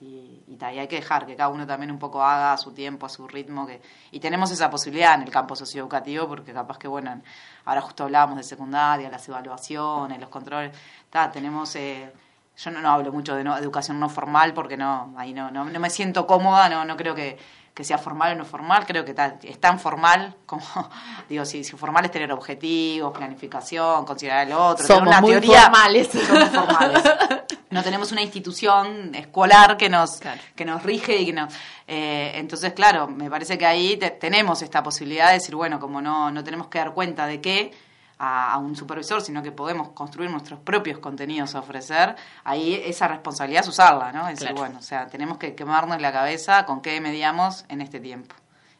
Y, 0.01 0.43
y, 0.47 0.57
hay 0.63 0.87
que 0.87 0.97
dejar 0.97 1.25
que 1.25 1.35
cada 1.35 1.49
uno 1.49 1.65
también 1.65 1.89
un 1.89 1.99
poco 1.99 2.21
haga 2.21 2.53
a 2.53 2.57
su 2.57 2.71
tiempo, 2.71 3.05
a 3.05 3.09
su 3.09 3.27
ritmo. 3.27 3.65
Que, 3.65 3.81
y 4.11 4.19
tenemos 4.19 4.51
esa 4.51 4.69
posibilidad 4.69 5.15
en 5.15 5.21
el 5.21 5.31
campo 5.31 5.55
socioeducativo, 5.55 6.27
porque 6.27 6.53
capaz 6.53 6.77
que, 6.77 6.87
bueno, 6.87 7.21
ahora 7.65 7.81
justo 7.81 8.03
hablábamos 8.03 8.37
de 8.37 8.43
secundaria, 8.43 9.09
las 9.09 9.27
evaluaciones, 9.27 10.19
los 10.19 10.29
controles. 10.29 10.75
tenemos. 11.31 11.75
Eh, 11.75 12.11
yo 12.57 12.71
no, 12.71 12.89
hablo 12.89 13.11
mucho 13.11 13.35
de 13.35 13.41
educación 13.41 13.99
no 13.99 14.09
formal 14.09 14.53
porque 14.53 14.77
no 14.77 15.13
ahí 15.17 15.33
no, 15.33 15.51
no, 15.51 15.65
me 15.65 15.89
siento 15.89 16.25
cómoda, 16.25 16.69
no, 16.69 16.85
no 16.85 16.95
creo 16.95 17.13
que, 17.13 17.37
que 17.73 17.83
sea 17.83 17.97
formal 17.97 18.33
o 18.33 18.35
no 18.35 18.45
formal, 18.45 18.85
creo 18.85 19.03
que 19.03 19.13
es 19.43 19.59
tan 19.59 19.79
formal 19.79 20.35
como, 20.45 20.63
digo, 21.29 21.45
si, 21.45 21.63
si 21.63 21.75
formal 21.75 22.05
es 22.05 22.11
tener 22.11 22.31
objetivos, 22.31 23.15
planificación, 23.15 24.05
considerar 24.05 24.47
el 24.47 24.53
otro, 24.53 24.87
somos 24.87 25.07
una 25.07 25.21
muy 25.21 25.31
teoría, 25.31 25.63
formales. 25.63 26.07
Somos 26.07 26.49
formales. 26.49 27.03
no 27.71 27.83
tenemos 27.83 28.11
una 28.13 28.21
institución 28.21 29.13
escolar 29.13 29.75
que 29.75 29.89
nos, 29.89 30.21
que 30.55 30.63
nos 30.63 30.81
rige 30.83 31.17
y 31.17 31.25
que 31.25 31.33
nos... 31.33 31.53
Eh, 31.87 32.31
entonces, 32.35 32.71
claro, 32.71 33.07
me 33.07 33.29
parece 33.29 33.57
que 33.57 33.65
ahí 33.65 33.99
tenemos 34.19 34.61
esta 34.61 34.81
posibilidad 34.81 35.27
de 35.27 35.33
decir, 35.33 35.55
bueno, 35.55 35.77
como 35.77 36.01
no, 36.01 36.31
no 36.31 36.43
tenemos 36.43 36.67
que 36.67 36.77
dar 36.77 36.93
cuenta 36.93 37.27
de 37.27 37.41
qué, 37.41 37.73
a, 38.17 38.57
un 38.57 38.75
supervisor, 38.75 39.21
sino 39.21 39.43
que 39.43 39.51
podemos 39.51 39.89
construir 39.89 40.29
nuestros 40.29 40.59
propios 40.59 40.99
contenidos 40.99 41.55
a 41.55 41.59
ofrecer, 41.59 42.15
ahí 42.43 42.81
esa 42.85 43.07
responsabilidad 43.07 43.63
es 43.63 43.69
usarla, 43.69 44.11
¿no? 44.11 44.27
Es 44.27 44.39
decir, 44.39 44.55
bueno, 44.55 44.79
o 44.79 44.81
sea, 44.81 45.07
tenemos 45.07 45.37
que 45.37 45.55
quemarnos 45.55 46.01
la 46.01 46.11
cabeza 46.11 46.65
con 46.65 46.81
qué 46.81 46.99
mediamos 47.01 47.65
en 47.69 47.81
este 47.81 47.99
tiempo 47.99 48.35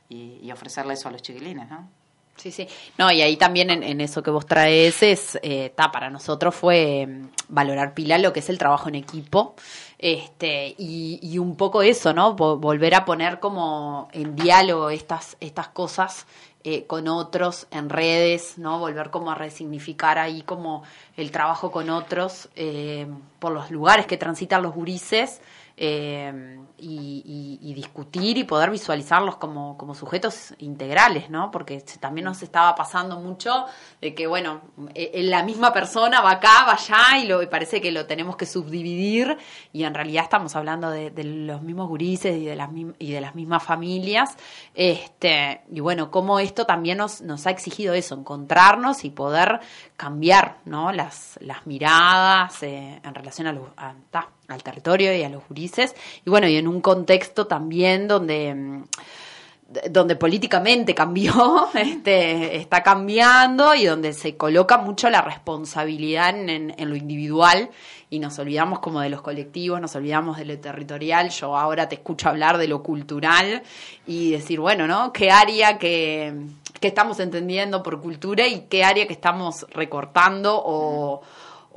y, 0.10 0.39
y 0.41 0.52
ofrecerle 0.52 0.93
eso 0.93 1.10
a 1.10 1.12
los 1.12 1.21
chiquilines, 1.21 1.69
¿no? 1.69 1.88
Sí, 2.36 2.52
sí. 2.52 2.67
No, 2.98 3.12
y 3.12 3.21
ahí 3.21 3.38
también 3.38 3.69
en, 3.69 4.02
eso 4.02 4.21
que 4.21 4.30
vos 4.30 4.45
traes 4.45 5.02
es, 5.04 5.39
eh, 5.41 5.74
para 5.76 6.10
nosotros 6.10 6.54
fue 6.54 7.08
mm, 7.08 7.28
valorar 7.50 7.93
pila 7.93 8.17
lo 8.17 8.34
que 8.34 8.41
es 8.41 8.50
el 8.50 8.58
trabajo 8.58 8.89
en 8.89 8.95
equipo. 8.95 9.56
Este, 9.98 10.76
y, 10.78 11.19
y 11.21 11.38
un 11.39 11.56
poco 11.56 11.82
eso, 11.82 12.13
¿no? 12.13 12.36
volver 12.36 12.95
a 12.95 13.06
poner 13.06 13.39
como 13.39 14.10
en 14.12 14.36
diálogo 14.36 14.89
estas, 14.89 15.38
estas 15.39 15.69
cosas 15.69 16.28
eh, 16.67 16.86
con 16.88 17.08
otros 17.08 17.67
en 17.69 17.89
redes, 17.89 18.58
¿no? 18.58 18.80
Volver 18.80 19.12
como 19.12 19.30
a 19.30 19.36
resignificar 19.36 20.17
ahí 20.17 20.41
como 20.41 20.82
el 21.15 21.30
trabajo 21.30 21.69
con 21.69 21.91
otros 21.91 22.49
eh, 22.56 23.06
por 23.38 23.51
los 23.51 23.69
lugares 23.69 24.08
que 24.08 24.17
transitan 24.17 24.63
los 24.63 24.73
gurises 24.73 25.41
eh, 25.77 26.59
y, 26.77 27.73
discutir 27.75 28.38
y 28.38 28.45
poder 28.45 28.69
visualizarlos 28.71 29.35
como, 29.35 29.77
como 29.77 29.93
sujetos 29.93 30.53
integrales, 30.59 31.29
¿no? 31.29 31.51
Porque 31.51 31.83
también 31.99 32.23
nos 32.23 32.41
estaba 32.41 32.73
pasando 32.73 33.19
mucho 33.19 33.65
de 33.99 34.15
que, 34.15 34.27
bueno, 34.27 34.61
e, 34.93 35.23
la 35.23 35.43
misma 35.43 35.73
persona 35.73 36.21
va 36.21 36.31
acá, 36.31 36.65
va 36.65 36.73
allá 36.73 37.17
y, 37.21 37.27
lo, 37.27 37.47
parece 37.49 37.81
que 37.81 37.91
lo 37.91 38.05
tenemos 38.05 38.38
que 38.38 38.45
subdividir 38.45 39.38
y 39.73 39.83
en 39.83 39.93
realidad 39.93 40.23
estamos 40.23 40.55
hablando 40.55 40.89
de, 40.89 41.11
los 41.25 41.61
mismos 41.61 41.89
gurises 41.89 42.38
y 42.38 42.45
de 42.45 42.55
las, 42.55 42.69
y 42.97 43.11
de 43.11 43.21
las 43.21 43.35
mismas 43.35 43.61
familias. 43.61 44.38
Este, 44.73 45.61
y 45.71 45.81
bueno, 45.81 46.11
cómo 46.11 46.39
esto 46.39 46.65
también 46.65 46.97
nos, 46.97 47.21
nos 47.21 47.45
ha 47.47 47.49
exigido 47.49 47.93
eso, 47.93 48.15
encontrarnos 48.15 49.03
y 49.03 49.09
poder 49.09 49.59
cambiar, 49.97 50.58
¿no? 50.65 50.91
Las, 50.91 51.38
las 51.41 51.65
miradas 51.65 52.62
eh, 52.63 52.99
en 53.03 53.15
relación 53.15 53.47
a, 53.47 53.53
los, 53.53 53.67
al 54.47 54.63
territorio 54.63 55.15
y 55.15 55.23
a 55.23 55.29
los 55.29 55.47
gurises. 55.47 55.95
Y 56.25 56.29
bueno, 56.29 56.47
y 56.47 56.58
en 56.58 56.67
un 56.67 56.81
contexto 56.81 57.47
también 57.47 58.08
donde 58.08 58.53
mm, 58.53 58.84
donde 59.89 60.15
políticamente 60.15 60.93
cambió, 60.93 61.67
este, 61.73 62.58
está 62.58 62.84
cambiando 62.84 63.73
y 63.73 63.86
donde 63.86 64.13
se 64.13 64.38
coloca 64.38 64.77
mucho 64.77 65.10
la 65.10 65.21
responsabilidad 65.21 66.38
en, 66.38 66.73
en, 66.77 66.89
lo 66.89 66.95
individual 66.95 67.69
y 68.10 68.19
nos 68.19 68.38
olvidamos 68.38 68.79
como 68.79 69.01
de 69.01 69.10
los 69.10 69.21
colectivos, 69.21 69.81
nos 69.81 69.95
olvidamos 69.95 70.38
de 70.38 70.45
lo 70.45 70.60
territorial. 70.60 71.29
Yo 71.31 71.58
ahora 71.58 71.89
te 71.89 71.95
escucho 71.95 72.29
hablar 72.29 72.58
de 72.58 72.67
lo 72.67 72.84
cultural 72.84 73.63
y 74.05 74.31
decir, 74.31 74.60
bueno, 74.60 74.88
¿no? 74.88 75.12
¿Qué 75.12 75.31
área 75.31 75.79
que, 75.79 76.34
que 76.86 76.89
estamos 76.89 77.19
entendiendo 77.19 77.82
por 77.82 78.00
cultura 78.00 78.48
y 78.48 78.67
qué 78.69 78.84
área 78.84 79.08
que 79.08 79.13
estamos 79.13 79.65
recortando 79.71 80.62
o 80.63 81.21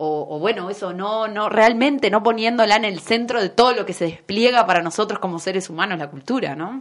o, 0.00 0.38
bueno, 0.38 0.70
eso 0.70 0.92
no, 0.92 1.26
no, 1.26 1.48
realmente 1.48 2.08
no 2.08 2.22
poniéndola 2.22 2.76
en 2.76 2.84
el 2.84 3.00
centro 3.00 3.42
de 3.42 3.48
todo 3.48 3.72
lo 3.72 3.84
que 3.84 3.92
se 3.92 4.04
despliega 4.04 4.64
para 4.64 4.80
nosotros 4.80 5.18
como 5.18 5.40
seres 5.40 5.68
humanos 5.68 5.98
la 5.98 6.08
cultura, 6.08 6.54
¿no? 6.54 6.80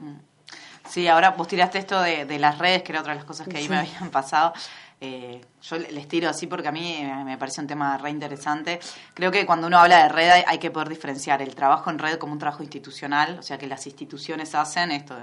Sí, 0.88 1.08
ahora 1.08 1.32
vos 1.32 1.48
tiraste 1.48 1.80
esto 1.80 2.00
de, 2.00 2.38
las 2.38 2.60
redes, 2.60 2.84
que 2.84 2.92
era 2.92 3.02
otra 3.02 3.14
de 3.14 3.18
las 3.18 3.26
cosas 3.26 3.48
que 3.48 3.58
ahí 3.58 3.68
me 3.68 3.78
habían 3.78 4.12
pasado. 4.12 4.54
Eh, 5.00 5.40
yo 5.62 5.78
les 5.78 6.08
tiro 6.08 6.28
así 6.28 6.48
porque 6.48 6.68
a 6.68 6.72
mí 6.72 7.08
me 7.24 7.38
parece 7.38 7.62
un 7.62 7.68
tema 7.68 7.98
re 7.98 8.10
interesante. 8.10 8.80
Creo 9.14 9.32
que 9.32 9.46
cuando 9.46 9.68
uno 9.68 9.78
habla 9.78 10.04
de 10.04 10.10
red 10.10 10.44
hay 10.48 10.58
que 10.58 10.72
poder 10.72 10.90
diferenciar 10.90 11.42
el 11.42 11.54
trabajo 11.54 11.92
en 11.92 12.00
red 12.00 12.18
como 12.18 12.34
un 12.34 12.40
trabajo 12.40 12.64
institucional, 12.64 13.38
o 13.38 13.44
sea 13.44 13.60
que 13.60 13.68
las 13.68 13.86
instituciones 13.86 14.56
hacen 14.56 14.92
esto 14.92 15.16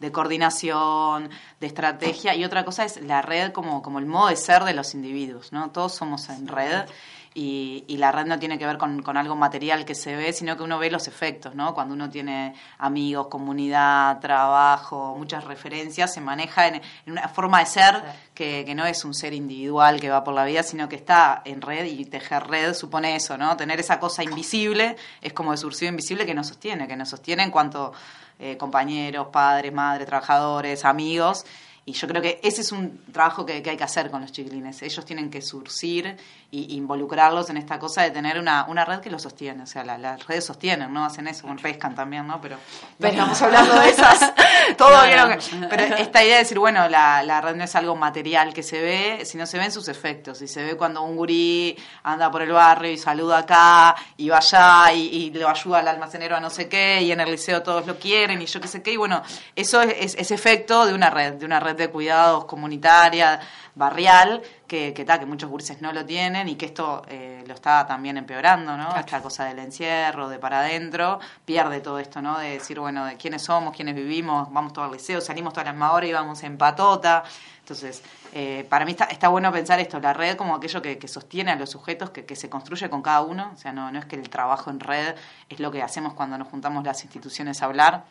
de 0.00 0.10
coordinación, 0.12 1.30
de 1.60 1.66
estrategia, 1.66 2.34
y 2.34 2.44
otra 2.44 2.64
cosa 2.64 2.84
es 2.84 3.00
la 3.02 3.22
red 3.22 3.52
como, 3.52 3.82
como 3.82 4.00
el 4.00 4.06
modo 4.06 4.28
de 4.28 4.36
ser 4.36 4.64
de 4.64 4.74
los 4.74 4.94
individuos, 4.94 5.52
¿no? 5.52 5.70
Todos 5.70 5.94
somos 5.94 6.28
en 6.28 6.48
red 6.48 6.86
y, 7.32 7.84
y 7.86 7.96
la 7.98 8.10
red 8.10 8.26
no 8.26 8.38
tiene 8.38 8.58
que 8.58 8.66
ver 8.66 8.76
con, 8.76 9.02
con 9.02 9.16
algo 9.16 9.36
material 9.36 9.84
que 9.84 9.94
se 9.94 10.16
ve, 10.16 10.32
sino 10.32 10.56
que 10.56 10.64
uno 10.64 10.78
ve 10.78 10.90
los 10.90 11.06
efectos, 11.06 11.54
¿no? 11.54 11.74
Cuando 11.74 11.94
uno 11.94 12.10
tiene 12.10 12.54
amigos, 12.78 13.28
comunidad, 13.28 14.18
trabajo, 14.18 15.14
muchas 15.16 15.44
referencias, 15.44 16.12
se 16.12 16.20
maneja 16.20 16.66
en, 16.66 16.74
en 16.76 17.12
una 17.12 17.28
forma 17.28 17.60
de 17.60 17.66
ser 17.66 18.02
que, 18.34 18.64
que 18.64 18.74
no 18.74 18.84
es 18.84 19.04
un 19.04 19.14
ser 19.14 19.32
individual 19.32 20.00
que 20.00 20.10
va 20.10 20.24
por 20.24 20.34
la 20.34 20.44
vida, 20.44 20.64
sino 20.64 20.88
que 20.88 20.96
está 20.96 21.42
en 21.44 21.60
red 21.60 21.84
y 21.84 22.04
tejer 22.04 22.48
red 22.48 22.74
supone 22.74 23.14
eso, 23.14 23.38
¿no? 23.38 23.56
Tener 23.56 23.78
esa 23.78 24.00
cosa 24.00 24.24
invisible 24.24 24.96
es 25.22 25.32
como 25.32 25.52
el 25.52 25.58
surcido 25.58 25.90
invisible 25.90 26.26
que 26.26 26.34
nos 26.34 26.48
sostiene, 26.48 26.88
que 26.88 26.96
nos 26.96 27.10
sostiene 27.10 27.44
en 27.44 27.50
cuanto 27.52 27.92
eh, 28.40 28.56
compañeros, 28.56 29.28
padres, 29.28 29.72
madres, 29.72 30.06
trabajadores, 30.06 30.84
amigos. 30.84 31.44
Y 31.90 31.92
yo 31.92 32.06
creo 32.06 32.22
que 32.22 32.38
ese 32.42 32.60
es 32.60 32.70
un 32.72 33.00
trabajo 33.12 33.44
que, 33.44 33.62
que 33.62 33.70
hay 33.70 33.76
que 33.76 33.84
hacer 33.84 34.10
con 34.10 34.20
los 34.22 34.30
chiquilines. 34.32 34.80
Ellos 34.82 35.04
tienen 35.04 35.28
que 35.30 35.42
surcir 35.42 36.16
y 36.52 36.74
involucrarlos 36.76 37.48
en 37.50 37.56
esta 37.56 37.78
cosa 37.78 38.02
de 38.02 38.10
tener 38.10 38.38
una, 38.38 38.64
una 38.68 38.84
red 38.84 39.00
que 39.00 39.10
los 39.10 39.22
sostiene. 39.22 39.62
O 39.62 39.66
sea, 39.66 39.84
la- 39.84 39.98
las 39.98 40.26
redes 40.26 40.44
sostienen, 40.44 40.92
¿no? 40.92 41.04
Hacen 41.04 41.26
eso, 41.28 41.46
con 41.46 41.56
pescan 41.56 41.94
también, 41.94 42.26
¿no? 42.26 42.40
Pero, 42.40 42.56
no 42.98 43.06
estamos 43.08 43.42
hablando 43.42 43.78
de 43.80 43.88
esas. 43.90 44.32
Todo 44.76 44.90
No, 44.90 45.24
ok. 45.34 45.40
Pero 45.68 45.96
esta 45.96 46.22
idea 46.24 46.34
de 46.36 46.42
decir, 46.42 46.58
bueno, 46.58 46.88
la, 46.88 47.22
la 47.22 47.40
red 47.40 47.54
no 47.56 47.64
es 47.64 47.74
algo 47.76 47.96
material 47.96 48.52
que 48.54 48.62
se 48.62 48.80
ve, 48.80 49.24
sino 49.24 49.46
se 49.46 49.58
ven 49.58 49.72
sus 49.72 49.88
efectos. 49.88 50.42
Y 50.42 50.48
se 50.48 50.62
ve 50.62 50.76
cuando 50.76 51.02
un 51.02 51.16
gurí 51.16 51.76
anda 52.04 52.30
por 52.30 52.42
el 52.42 52.52
barrio 52.52 52.90
y 52.92 52.98
saluda 52.98 53.38
acá 53.38 53.94
y 54.16 54.28
va 54.28 54.38
allá 54.38 54.92
y, 54.92 55.00
y 55.06 55.30
lo 55.30 55.48
ayuda 55.48 55.78
al 55.78 55.88
almacenero 55.88 56.36
a 56.36 56.40
no 56.40 56.50
sé 56.50 56.68
qué 56.68 57.00
y 57.02 57.10
en 57.12 57.20
el 57.20 57.30
liceo 57.30 57.62
todos 57.62 57.86
lo 57.86 57.98
quieren 57.98 58.40
y 58.42 58.46
yo 58.46 58.60
qué 58.60 58.68
sé 58.68 58.82
qué. 58.82 58.92
Y 58.92 58.96
bueno, 58.96 59.22
eso 59.56 59.80
es, 59.82 59.94
es, 59.98 60.14
es 60.16 60.30
efecto 60.30 60.84
de 60.86 60.94
una 60.94 61.10
red, 61.10 61.34
de 61.34 61.46
una 61.46 61.58
red 61.60 61.76
de 61.80 61.90
cuidados 61.90 62.44
comunitaria, 62.44 63.40
barrial, 63.74 64.42
que, 64.66 64.92
que, 64.94 65.04
ta, 65.04 65.18
que 65.18 65.26
muchos 65.26 65.50
gurises 65.50 65.80
no 65.80 65.92
lo 65.92 66.04
tienen 66.04 66.48
y 66.48 66.56
que 66.56 66.66
esto 66.66 67.02
eh, 67.08 67.42
lo 67.46 67.54
está 67.54 67.86
también 67.86 68.16
empeorando, 68.16 68.76
¿no? 68.76 68.94
Esta 68.96 69.20
cosa 69.20 69.44
del 69.46 69.58
encierro, 69.58 70.28
de 70.28 70.38
para 70.38 70.60
adentro, 70.60 71.18
pierde 71.44 71.80
todo 71.80 71.98
esto, 71.98 72.22
¿no? 72.22 72.38
De 72.38 72.50
decir, 72.50 72.78
bueno, 72.78 73.04
de 73.04 73.16
quiénes 73.16 73.42
somos, 73.42 73.74
quiénes 73.74 73.94
vivimos, 73.94 74.52
vamos 74.52 74.72
todos 74.72 74.86
al 74.86 74.92
liceo, 74.92 75.20
salimos 75.20 75.52
todas 75.52 75.66
las 75.66 75.74
misma 75.74 75.92
hora 75.92 76.06
y 76.06 76.12
vamos 76.12 76.42
en 76.42 76.56
patota. 76.58 77.24
Entonces, 77.60 78.02
eh, 78.32 78.66
para 78.68 78.84
mí 78.84 78.92
está, 78.92 79.04
está 79.04 79.28
bueno 79.28 79.52
pensar 79.52 79.78
esto, 79.80 80.00
la 80.00 80.12
red 80.12 80.36
como 80.36 80.54
aquello 80.54 80.82
que, 80.82 80.98
que 80.98 81.08
sostiene 81.08 81.52
a 81.52 81.56
los 81.56 81.70
sujetos, 81.70 82.10
que, 82.10 82.24
que 82.24 82.36
se 82.36 82.50
construye 82.50 82.90
con 82.90 83.00
cada 83.02 83.22
uno. 83.22 83.52
O 83.54 83.56
sea, 83.56 83.72
no, 83.72 83.90
no 83.92 83.98
es 83.98 84.06
que 84.06 84.16
el 84.16 84.28
trabajo 84.28 84.70
en 84.70 84.80
red 84.80 85.14
es 85.48 85.60
lo 85.60 85.70
que 85.70 85.82
hacemos 85.82 86.14
cuando 86.14 86.36
nos 86.36 86.48
juntamos 86.48 86.84
las 86.84 87.02
instituciones 87.02 87.62
a 87.62 87.66
hablar. 87.66 88.04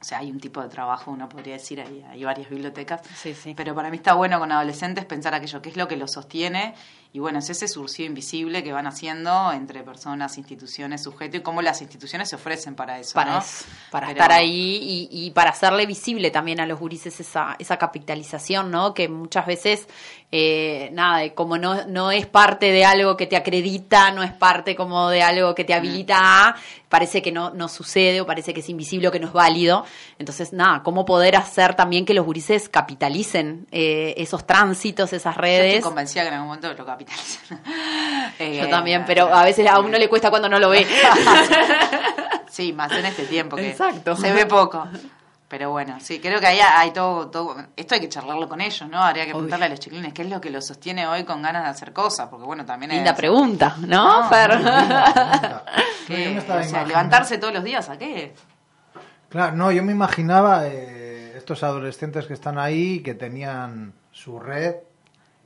O 0.00 0.04
sea, 0.04 0.18
hay 0.18 0.30
un 0.30 0.38
tipo 0.38 0.62
de 0.62 0.68
trabajo, 0.68 1.10
uno 1.10 1.28
podría 1.28 1.54
decir, 1.54 1.80
hay, 1.80 2.04
hay 2.08 2.24
varias 2.24 2.48
bibliotecas. 2.48 3.00
Sí, 3.16 3.34
sí. 3.34 3.54
Pero 3.56 3.74
para 3.74 3.90
mí 3.90 3.96
está 3.96 4.14
bueno 4.14 4.38
con 4.38 4.52
adolescentes 4.52 5.04
pensar 5.04 5.34
aquello, 5.34 5.60
qué 5.60 5.70
es 5.70 5.76
lo 5.76 5.88
que 5.88 5.96
los 5.96 6.12
sostiene. 6.12 6.74
Y 7.10 7.20
bueno, 7.20 7.38
es 7.38 7.48
ese 7.48 7.68
surcido 7.68 8.06
invisible 8.06 8.62
que 8.62 8.70
van 8.72 8.86
haciendo 8.86 9.50
entre 9.52 9.82
personas, 9.82 10.36
instituciones, 10.36 11.02
sujetos 11.02 11.40
y 11.40 11.42
cómo 11.42 11.62
las 11.62 11.80
instituciones 11.80 12.28
se 12.28 12.36
ofrecen 12.36 12.74
para 12.74 12.98
eso. 12.98 13.14
para 13.14 13.32
¿no? 13.32 13.38
eso, 13.38 13.64
para 13.90 14.08
Pero- 14.08 14.20
estar 14.20 14.32
ahí 14.32 15.08
y, 15.10 15.26
y 15.26 15.30
para 15.30 15.50
hacerle 15.50 15.86
visible 15.86 16.30
también 16.30 16.60
a 16.60 16.66
los 16.66 16.78
gurises 16.78 17.18
esa, 17.18 17.56
esa 17.58 17.78
capitalización, 17.78 18.70
¿no? 18.70 18.92
Que 18.92 19.08
muchas 19.08 19.46
veces, 19.46 19.88
eh, 20.30 20.90
nada, 20.92 21.30
como 21.34 21.56
no, 21.56 21.86
no 21.86 22.10
es 22.10 22.26
parte 22.26 22.70
de 22.72 22.84
algo 22.84 23.16
que 23.16 23.26
te 23.26 23.36
acredita, 23.36 24.10
no 24.12 24.22
es 24.22 24.32
parte 24.32 24.76
como 24.76 25.08
de 25.08 25.22
algo 25.22 25.54
que 25.54 25.64
te 25.64 25.72
habilita 25.72 26.18
a, 26.48 26.56
parece 26.90 27.22
que 27.22 27.32
no, 27.32 27.50
no 27.50 27.68
sucede 27.68 28.20
o 28.20 28.26
parece 28.26 28.52
que 28.52 28.60
es 28.60 28.68
invisible 28.68 29.08
o 29.08 29.10
que 29.10 29.18
no 29.20 29.28
es 29.28 29.32
válido. 29.32 29.84
Entonces, 30.18 30.52
nada, 30.52 30.82
cómo 30.82 31.06
poder 31.06 31.36
hacer 31.36 31.74
también 31.74 32.04
que 32.04 32.12
los 32.14 32.26
gurises 32.26 32.68
capitalicen 32.68 33.66
eh, 33.70 34.14
esos 34.18 34.46
tránsitos, 34.46 35.12
esas 35.14 35.34
Yo 35.36 35.40
redes. 35.40 35.74
estoy 35.76 35.82
convencida 35.82 36.22
que 36.22 36.28
en 36.28 36.34
algún 36.34 36.48
momento 36.48 36.68
lo 36.68 36.76
Eh, 38.38 38.60
Yo 38.62 38.68
también, 38.68 39.04
pero 39.06 39.34
a 39.34 39.42
veces 39.44 39.66
a 39.66 39.80
uno 39.80 39.98
le 39.98 40.08
cuesta 40.08 40.30
cuando 40.30 40.48
no 40.48 40.58
lo 40.58 40.68
ve. 40.70 40.86
Sí, 42.50 42.72
más 42.72 42.90
en 42.92 43.06
este 43.06 43.24
tiempo 43.26 43.56
que 43.56 43.70
Exacto. 43.70 44.16
se 44.16 44.32
ve 44.32 44.46
poco. 44.46 44.86
Pero 45.48 45.70
bueno, 45.70 45.96
sí, 46.00 46.20
creo 46.20 46.40
que 46.40 46.46
ahí 46.46 46.58
hay 46.60 46.90
todo, 46.92 47.28
todo. 47.28 47.56
Esto 47.74 47.94
hay 47.94 48.00
que 48.02 48.08
charlarlo 48.08 48.48
con 48.48 48.60
ellos, 48.60 48.86
¿no? 48.88 49.02
Habría 49.02 49.24
que 49.24 49.30
preguntarle 49.30 49.64
a 49.66 49.68
los 49.70 49.80
chiquilines 49.80 50.12
qué 50.12 50.22
es 50.22 50.28
lo 50.28 50.40
que 50.40 50.50
los 50.50 50.66
sostiene 50.66 51.06
hoy 51.06 51.24
con 51.24 51.40
ganas 51.40 51.62
de 51.64 51.70
hacer 51.70 51.92
cosas. 51.94 52.28
Porque 52.28 52.44
bueno, 52.44 52.66
también 52.66 52.90
Linda 52.92 53.12
es. 53.12 53.16
pregunta, 53.16 53.74
¿no, 53.86 54.22
No, 54.22 54.28
Fer? 54.28 54.50
Yo 56.08 56.16
me 56.16 56.38
estaba 56.38 56.60
o 56.60 56.64
sea, 56.64 56.84
levantarse 56.84 57.38
todos 57.38 57.54
los 57.54 57.64
días, 57.64 57.88
¿a 57.88 57.96
qué? 57.98 58.34
Claro, 59.30 59.56
no, 59.56 59.72
yo 59.72 59.82
me 59.82 59.92
imaginaba 59.92 60.66
eh, 60.66 61.32
estos 61.36 61.62
adolescentes 61.62 62.26
que 62.26 62.34
están 62.34 62.58
ahí, 62.58 63.00
que 63.02 63.14
tenían 63.14 63.94
su 64.12 64.38
red 64.38 64.74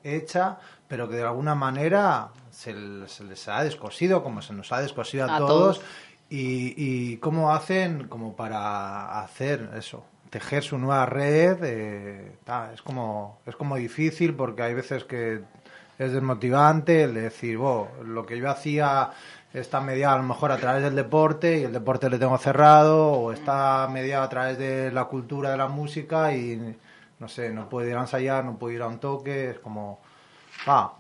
hecha, 0.05 0.59
pero 0.93 1.09
que 1.09 1.17
de 1.17 1.23
alguna 1.23 1.55
manera 1.55 2.29
se, 2.51 2.75
les 2.75 3.49
ha 3.49 3.65
descosido, 3.65 4.23
como 4.23 4.43
se 4.43 4.53
nos 4.53 4.73
ha 4.73 4.83
descosido 4.83 5.25
a, 5.25 5.37
A 5.37 5.39
todos, 5.39 5.79
todos. 5.79 5.81
Y, 6.29 6.75
y 6.77 7.17
cómo 7.17 7.51
hacen 7.51 8.09
como 8.09 8.37
para 8.37 9.23
hacer 9.23 9.71
eso, 9.75 10.05
tejer 10.29 10.63
su 10.63 10.77
nueva 10.77 11.07
red, 11.07 11.65
eh, 11.65 12.37
es 12.75 12.83
como 12.83 13.39
es 13.47 13.57
como 13.57 13.77
difícil 13.77 14.35
porque 14.35 14.65
hay 14.65 14.75
veces 14.75 15.05
que 15.05 15.41
es 15.99 16.13
desmotivante 16.13 17.05
el 17.05 17.15
decir, 17.15 17.57
"Bo, 17.57 17.89
lo 18.05 18.27
que 18.27 18.37
yo 18.37 18.51
hacía 18.51 19.13
está 19.55 19.81
mediado 19.81 20.17
a 20.17 20.19
lo 20.19 20.25
mejor 20.25 20.53
a 20.53 20.59
través 20.59 20.83
del 20.83 20.95
deporte 20.95 21.59
y 21.59 21.63
el 21.63 21.73
deporte 21.73 22.11
le 22.11 22.19
tengo 22.19 22.37
cerrado, 22.37 23.13
o 23.13 23.33
está 23.33 23.89
mediado 23.91 24.25
a 24.25 24.29
través 24.29 24.59
de 24.59 24.93
la 24.93 25.07
cultura 25.07 25.53
de 25.53 25.57
la 25.57 25.69
música 25.69 26.35
y 26.35 26.77
no 27.19 27.29
sé, 27.29 27.49
no 27.51 27.71
puedo 27.71 27.89
ir 27.89 27.97
a 27.97 28.03
ensayar, 28.03 28.45
no 28.45 28.59
puedo 28.59 28.75
ir 28.75 28.83
a 28.83 28.89
un 28.89 28.99
toque, 28.99 29.53
es 29.53 29.59
como, 29.59 30.01
ah, 30.67 30.93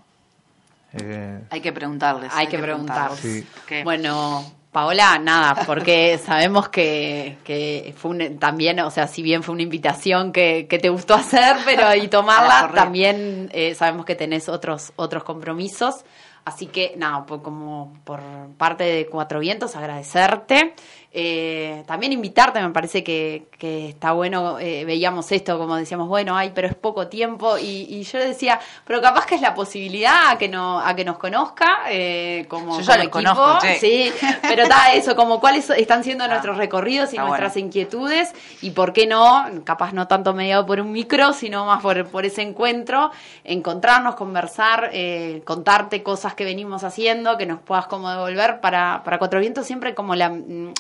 eh, 0.95 1.41
Hay 1.51 1.61
que 1.61 1.73
preguntarles. 1.73 2.31
Hay 2.35 2.47
que 2.49 2.59
preguntarles. 2.59 3.19
Sí. 3.21 3.47
Bueno, 3.83 4.45
Paola, 4.71 5.19
nada, 5.19 5.65
porque 5.67 6.19
sabemos 6.25 6.69
que, 6.69 7.39
que 7.45 7.95
fue 7.97 8.11
un- 8.11 8.39
también, 8.39 8.81
o 8.81 8.91
sea, 8.91 9.07
si 9.07 9.23
bien 9.23 9.43
fue 9.43 9.55
una 9.55 9.63
invitación 9.63 10.33
que, 10.33 10.67
que 10.69 10.79
te 10.79 10.89
gustó 10.91 11.15
hacer, 11.15 11.57
pero 11.65 11.95
y 11.95 12.09
tomarla, 12.09 12.71
también 12.75 13.51
eh, 13.53 13.75
sabemos 13.75 14.05
que 14.07 14.15
tenés 14.15 14.49
otros, 14.49 14.93
otros 14.97 15.25
compromisos. 15.25 16.05
Así 16.45 16.67
que, 16.67 16.95
nada, 16.97 17.25
por, 17.25 17.41
como 17.41 17.93
por 18.05 18.21
parte 18.59 18.83
de 18.83 19.07
Cuatro 19.07 19.39
Vientos, 19.39 19.77
agradecerte. 19.77 20.75
Eh, 21.15 21.83
también 21.87 22.11
invitarte, 22.15 22.63
me 22.63 22.71
parece 22.71 23.05
que, 23.05 23.45
que 23.59 23.91
está 23.91 24.13
bueno, 24.13 24.59
eh, 24.59 24.87
veíamos 24.87 25.31
esto, 25.31 25.59
como 25.59 25.77
decíamos, 25.77 26.09
bueno, 26.09 26.35
ay, 26.35 26.53
pero 26.55 26.67
es 26.67 26.75
poco 26.75 27.09
tiempo, 27.09 27.59
y, 27.59 27.87
y 27.91 28.03
yo 28.05 28.19
decía, 28.19 28.59
pero 28.87 29.03
capaz 29.03 29.27
que 29.27 29.35
es 29.35 29.43
la 29.43 29.55
posibilidad 29.55 30.31
a 30.31 30.39
que, 30.39 30.49
no, 30.49 30.81
a 30.81 30.97
que 30.97 31.05
nos 31.05 31.19
conozca, 31.19 31.81
eh, 31.91 32.47
como, 32.49 32.79
Yo 32.79 32.87
ya 32.87 32.93
como 33.11 33.21
los 33.25 33.37
conozco, 33.37 33.67
sí, 33.79 34.11
pero 34.41 34.63
está 34.63 34.95
eso, 34.95 35.15
como 35.15 35.39
cuáles 35.39 35.69
están 35.69 36.03
siendo 36.03 36.25
Ah, 36.25 36.29
nuestros 36.29 36.57
recorridos 36.57 37.13
y 37.13 37.19
nuestras 37.19 37.53
bueno. 37.53 37.67
inquietudes, 37.67 38.33
y 38.63 38.71
por 38.71 38.95
qué 38.95 39.07
no, 39.07 39.45
capaz 39.65 39.93
no 39.93 40.09
tanto 40.09 40.33
mediado 40.33 40.65
por 40.65 40.81
un 40.81 40.93
micro, 40.93 41.35
sino 41.35 41.67
más 41.67 41.83
por, 41.83 42.07
por 42.07 42.25
ese 42.25 42.41
encuentro, 42.41 43.11
encontrarnos, 43.45 44.15
conversar, 44.15 44.91
contarte 45.45 46.03
cosas 46.03 46.33
que 46.35 46.45
venimos 46.47 46.85
haciendo, 46.85 47.37
que 47.37 47.45
nos 47.45 47.61
puedas 47.61 47.87
como 47.87 48.09
devolver 48.11 48.61
para, 48.61 49.03
para 49.05 49.19
Cuatro 49.19 49.41
Vientos, 49.41 49.67
siempre 49.67 49.95
como 49.95 50.15
la, 50.15 50.33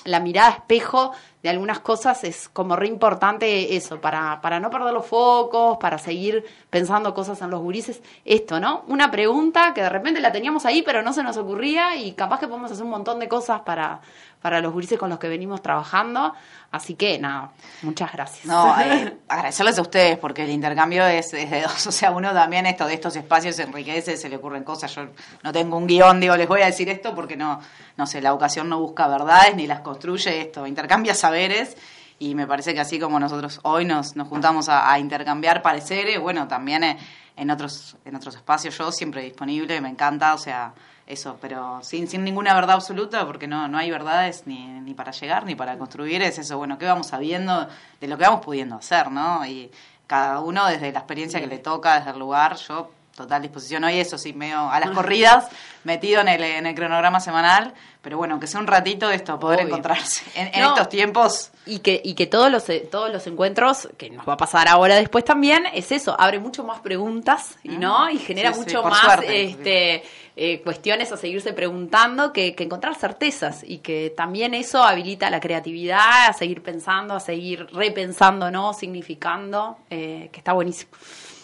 la 0.04 0.21
mirada 0.22 0.50
espejo 0.50 1.12
de 1.42 1.48
algunas 1.48 1.80
cosas 1.80 2.22
es 2.22 2.48
como 2.48 2.76
re 2.76 2.86
importante 2.86 3.74
eso, 3.76 4.00
para, 4.00 4.40
para 4.40 4.60
no 4.60 4.70
perder 4.70 4.92
los 4.92 5.04
focos, 5.04 5.76
para 5.78 5.98
seguir 5.98 6.44
pensando 6.70 7.12
cosas 7.14 7.40
en 7.42 7.50
los 7.50 7.60
gurises. 7.60 8.00
Esto, 8.24 8.60
¿no? 8.60 8.84
Una 8.86 9.10
pregunta 9.10 9.74
que 9.74 9.82
de 9.82 9.88
repente 9.88 10.20
la 10.20 10.30
teníamos 10.30 10.64
ahí, 10.66 10.82
pero 10.82 11.02
no 11.02 11.12
se 11.12 11.22
nos 11.22 11.36
ocurría 11.36 11.96
y 11.96 12.12
capaz 12.12 12.38
que 12.38 12.46
podemos 12.46 12.70
hacer 12.70 12.84
un 12.84 12.90
montón 12.90 13.18
de 13.18 13.28
cosas 13.28 13.62
para, 13.62 14.00
para 14.40 14.60
los 14.60 14.72
gurises 14.72 14.98
con 14.98 15.10
los 15.10 15.18
que 15.18 15.28
venimos 15.28 15.62
trabajando. 15.62 16.32
Así 16.70 16.94
que, 16.94 17.18
nada, 17.18 17.50
muchas 17.82 18.12
gracias. 18.12 18.46
No, 18.46 18.80
eh, 18.80 19.18
agradecerles 19.28 19.78
a 19.78 19.82
ustedes 19.82 20.18
porque 20.18 20.44
el 20.44 20.50
intercambio 20.50 21.04
es, 21.06 21.34
es 21.34 21.50
de 21.50 21.62
dos. 21.62 21.86
O 21.92 21.92
sea, 21.92 22.12
uno 22.12 22.32
también 22.32 22.64
esto 22.66 22.86
de 22.86 22.94
estos 22.94 23.14
espacios 23.16 23.58
enriquece, 23.58 24.16
se 24.16 24.28
le 24.28 24.36
ocurren 24.36 24.64
cosas. 24.64 24.94
Yo 24.94 25.08
no 25.42 25.52
tengo 25.52 25.76
un 25.76 25.86
guion, 25.86 26.20
digo, 26.20 26.36
les 26.36 26.48
voy 26.48 26.62
a 26.62 26.66
decir 26.66 26.88
esto 26.88 27.14
porque 27.14 27.36
no, 27.36 27.60
no 27.96 28.06
sé, 28.06 28.20
la 28.20 28.30
educación 28.30 28.68
no 28.68 28.80
busca 28.80 29.06
verdades 29.06 29.54
ni 29.56 29.66
las 29.66 29.80
construye 29.80 30.40
esto, 30.40 30.66
intercambia 30.66 31.14
saberes. 31.14 31.76
Y 32.18 32.34
me 32.34 32.46
parece 32.46 32.72
que 32.72 32.80
así 32.80 33.00
como 33.00 33.18
nosotros 33.18 33.58
hoy 33.62 33.84
nos, 33.84 34.14
nos 34.14 34.28
juntamos 34.28 34.68
a, 34.68 34.96
intercambiar 34.98 35.60
pareceres, 35.60 36.20
bueno, 36.20 36.46
también 36.46 36.84
eh, 36.84 36.98
en 37.36 37.50
otros, 37.50 37.96
en 38.04 38.14
otros 38.14 38.36
espacios 38.36 38.78
yo 38.78 38.92
siempre 38.92 39.22
disponible, 39.22 39.80
me 39.80 39.88
encanta, 39.88 40.32
o 40.34 40.38
sea, 40.38 40.72
eso, 41.04 41.36
pero 41.40 41.80
sin, 41.82 42.06
sin 42.06 42.22
ninguna 42.22 42.54
verdad 42.54 42.76
absoluta, 42.76 43.26
porque 43.26 43.48
no, 43.48 43.66
no 43.66 43.76
hay 43.76 43.90
verdades 43.90 44.44
ni, 44.46 44.64
ni 44.66 44.94
para 44.94 45.10
llegar 45.10 45.44
ni 45.44 45.56
para 45.56 45.76
construir, 45.76 46.22
es 46.22 46.38
eso, 46.38 46.58
bueno, 46.58 46.78
¿qué 46.78 46.86
vamos 46.86 47.08
sabiendo 47.08 47.66
de 48.00 48.06
lo 48.06 48.16
que 48.16 48.24
vamos 48.24 48.44
pudiendo 48.44 48.76
hacer, 48.76 49.10
no? 49.10 49.44
Y 49.44 49.72
cada 50.06 50.40
uno 50.40 50.66
desde 50.66 50.92
la 50.92 51.00
experiencia 51.00 51.40
que 51.40 51.48
le 51.48 51.58
toca, 51.58 51.98
desde 51.98 52.12
el 52.12 52.18
lugar, 52.18 52.56
yo 52.56 52.90
total 53.16 53.42
disposición 53.42 53.84
hoy, 53.84 53.98
eso 53.98 54.16
sí, 54.18 54.32
medio 54.32 54.58
a 54.70 54.80
las 54.80 54.90
corridas, 54.94 55.48
metido 55.84 56.20
en 56.20 56.28
el, 56.28 56.42
en 56.42 56.66
el 56.66 56.74
cronograma 56.74 57.20
semanal, 57.20 57.74
pero 58.00 58.16
bueno, 58.16 58.40
que 58.40 58.46
sea 58.46 58.58
un 58.60 58.66
ratito 58.66 59.10
esto, 59.10 59.38
poder 59.38 59.58
Obvio. 59.60 59.68
encontrarse 59.68 60.22
en, 60.34 60.48
en 60.54 60.60
No. 60.62 60.68
estos 60.68 60.88
tiempos. 60.88 61.50
Y 61.66 61.78
que, 61.78 62.00
y 62.02 62.14
que 62.14 62.26
todos 62.26 62.50
los 62.50 62.64
todos 62.90 63.12
los 63.12 63.24
encuentros, 63.28 63.88
que 63.96 64.10
nos 64.10 64.28
va 64.28 64.32
a 64.32 64.36
pasar 64.36 64.66
ahora 64.66 64.96
después 64.96 65.24
también, 65.24 65.64
es 65.72 65.92
eso, 65.92 66.16
abre 66.18 66.40
mucho 66.40 66.64
más 66.64 66.80
preguntas 66.80 67.56
y 67.62 67.68
no, 67.68 68.10
y 68.10 68.18
genera 68.18 68.52
Sí, 68.52 68.58
mucho 68.60 68.82
más 68.82 68.98
suerte. 68.98 69.44
este 69.44 70.02
eh, 70.34 70.60
cuestiones 70.62 71.12
a 71.12 71.16
seguirse 71.18 71.52
preguntando 71.52 72.32
que, 72.32 72.54
que 72.56 72.64
encontrar 72.64 72.94
certezas 72.96 73.62
y 73.62 73.78
que 73.78 74.12
también 74.16 74.54
eso 74.54 74.82
habilita 74.82 75.28
la 75.30 75.38
creatividad, 75.40 76.26
a 76.28 76.32
seguir 76.32 76.62
pensando, 76.62 77.14
a 77.14 77.20
seguir 77.20 77.66
repensando, 77.72 78.50
¿no? 78.50 78.72
significando, 78.72 79.76
eh, 79.90 80.30
que 80.32 80.38
está 80.38 80.54
buenísimo. 80.54 80.90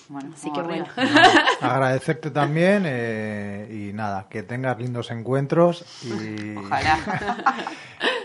Bueno, 0.08 0.30
Así 0.34 0.50
que 0.52 0.62
bueno. 0.62 0.86
Agradecerte 1.60 2.30
también 2.30 2.84
eh, 2.86 3.68
y 3.70 3.92
nada, 3.92 4.26
que 4.30 4.42
tengas 4.42 4.78
lindos 4.78 5.10
encuentros 5.10 5.84
y, 6.02 6.56
Ojalá. 6.56 6.98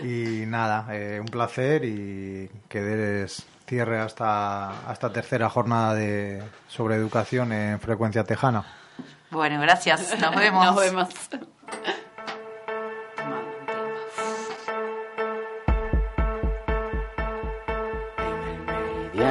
y 0.00 0.46
nada, 0.46 0.86
eh, 0.90 1.20
un 1.20 1.26
placer 1.26 1.84
y 1.84 2.50
que 2.68 2.80
des 2.80 3.46
cierre 3.66 4.00
hasta 4.00 4.72
esta 4.92 5.12
tercera 5.12 5.48
jornada 5.48 5.94
de 5.94 6.42
sobre 6.68 6.96
educación 6.96 7.52
en 7.52 7.80
frecuencia 7.80 8.24
tejana. 8.24 8.64
Bueno, 9.30 9.60
gracias. 9.60 10.18
Nos 10.20 10.34
vemos. 10.36 10.64
Nos 10.64 10.76
vemos. 10.76 11.08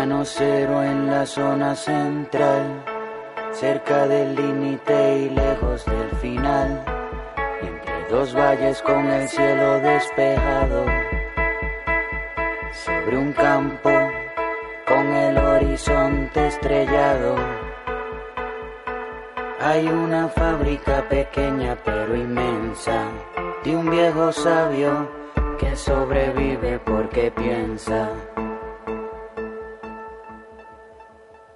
Cero 0.03 0.83
en 0.83 1.09
la 1.09 1.25
zona 1.25 1.75
central, 1.75 2.83
cerca 3.53 4.05
del 4.05 4.35
límite 4.35 5.19
y 5.19 5.29
lejos 5.29 5.85
del 5.85 6.09
final, 6.19 6.83
entre 7.61 8.07
dos 8.09 8.35
valles 8.35 8.81
con 8.81 9.07
el 9.07 9.29
cielo 9.29 9.79
despejado, 9.79 10.85
sobre 12.73 13.17
un 13.17 13.31
campo 13.31 13.91
con 14.85 15.07
el 15.07 15.37
horizonte 15.37 16.47
estrellado. 16.47 17.35
Hay 19.61 19.87
una 19.87 20.27
fábrica 20.27 21.07
pequeña 21.07 21.77
pero 21.81 22.13
inmensa 22.13 23.07
de 23.63 23.73
un 23.73 23.89
viejo 23.89 24.33
sabio 24.33 25.09
que 25.57 25.77
sobrevive 25.77 26.77
porque 26.79 27.31
piensa. 27.31 28.09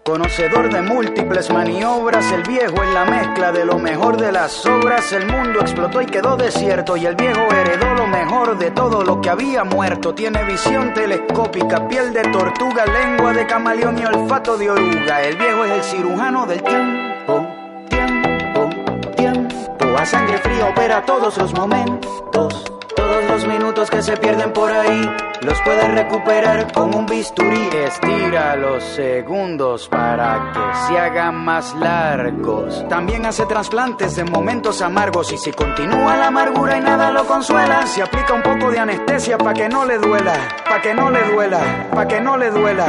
Conocedor 0.07 0.71
de 0.71 0.81
múltiples 0.81 1.49
maniobras, 1.49 2.31
el 2.31 2.41
viejo 2.43 2.81
en 2.81 2.93
la 2.93 3.03
mezcla 3.03 3.51
de 3.51 3.65
lo 3.65 3.77
mejor 3.77 4.15
de 4.15 4.31
las 4.31 4.65
obras. 4.65 5.11
El 5.11 5.27
mundo 5.27 5.59
explotó 5.59 6.01
y 6.01 6.05
quedó 6.05 6.37
desierto 6.37 6.95
y 6.95 7.05
el 7.05 7.17
viejo 7.17 7.41
heredó 7.51 7.93
lo 7.93 8.07
mejor 8.07 8.57
de 8.57 8.71
todo 8.71 9.03
lo 9.03 9.19
que 9.19 9.29
había 9.29 9.65
muerto. 9.65 10.15
Tiene 10.15 10.45
visión 10.45 10.93
telescópica, 10.93 11.89
piel 11.89 12.13
de 12.13 12.21
tortuga, 12.21 12.85
lengua 12.85 13.33
de 13.33 13.45
camaleón 13.47 13.99
y 13.99 14.05
olfato 14.05 14.57
de 14.57 14.71
oruga. 14.71 15.23
El 15.23 15.35
viejo 15.35 15.65
es 15.65 15.71
el 15.73 15.83
cirujano 15.83 16.45
del 16.45 16.63
tiempo, 16.63 17.45
tiempo, 17.89 18.69
tiempo. 19.17 19.97
A 19.97 20.05
sangre 20.05 20.37
fría 20.37 20.67
opera 20.67 21.03
todos 21.05 21.37
los 21.37 21.53
momentos. 21.53 22.76
Todos 22.97 23.23
los 23.25 23.47
minutos 23.47 23.89
que 23.91 24.01
se 24.01 24.17
pierden 24.17 24.51
por 24.51 24.71
ahí 24.71 25.09
los 25.41 25.61
puedes 25.61 25.87
recuperar 25.93 26.71
con 26.73 26.95
un 26.95 27.05
bisturí. 27.05 27.69
Estira 27.85 28.55
los 28.55 28.83
segundos 28.83 29.87
para 29.87 30.51
que 30.51 30.77
se 30.87 30.99
hagan 30.99 31.35
más 31.45 31.75
largos. 31.75 32.83
También 32.89 33.27
hace 33.27 33.45
trasplantes 33.45 34.15
de 34.15 34.23
momentos 34.23 34.81
amargos 34.81 35.31
y 35.31 35.37
si 35.37 35.51
continúa 35.51 36.17
la 36.17 36.27
amargura 36.27 36.77
y 36.77 36.81
nada 36.81 37.11
lo 37.11 37.25
consuela, 37.25 37.85
se 37.85 38.01
aplica 38.01 38.33
un 38.33 38.41
poco 38.41 38.71
de 38.71 38.79
anestesia 38.79 39.37
para 39.37 39.53
que 39.53 39.69
no 39.69 39.85
le 39.85 39.99
duela, 39.99 40.33
para 40.67 40.81
que 40.81 40.93
no 40.95 41.11
le 41.11 41.23
duela, 41.31 41.59
para 41.91 42.07
que 42.07 42.19
no 42.19 42.35
le 42.35 42.49
duela. 42.49 42.85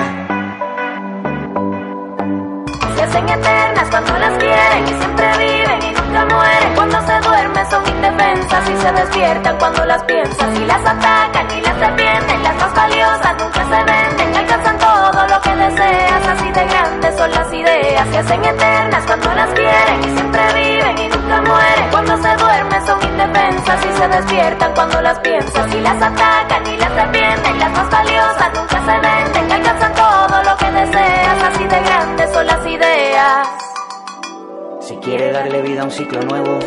Se 2.97 3.03
hacen 3.03 3.29
eternas 3.29 3.91
cuando 3.91 4.19
las 4.19 4.39
quieren 4.39 4.85
y 4.85 5.01
siempre 5.01 5.39
viven 5.39 5.93
y 5.93 5.98
mueren. 6.13 6.75
Cuando 6.75 7.01
se 7.01 7.21
duermen 7.21 7.71
son 7.71 7.89
indefensas 7.89 8.71
y 8.71 8.77
se 8.77 8.93
despiertan 8.93 9.59
cuando 9.59 9.85
las 9.87 10.03
piensas 10.05 10.59
y 10.59 10.65
las 10.65 10.85
atacan 10.85 11.47
y 11.51 11.61
las 11.61 11.81
defienden. 11.81 12.43
Las 12.43 12.57
más 12.57 12.75
valiosas 12.75 13.37
nunca 13.39 13.65
se 13.65 13.85
venden, 13.85 13.98
un 35.89 35.95
ciclo 35.95 36.21
nuevo, 36.21 36.59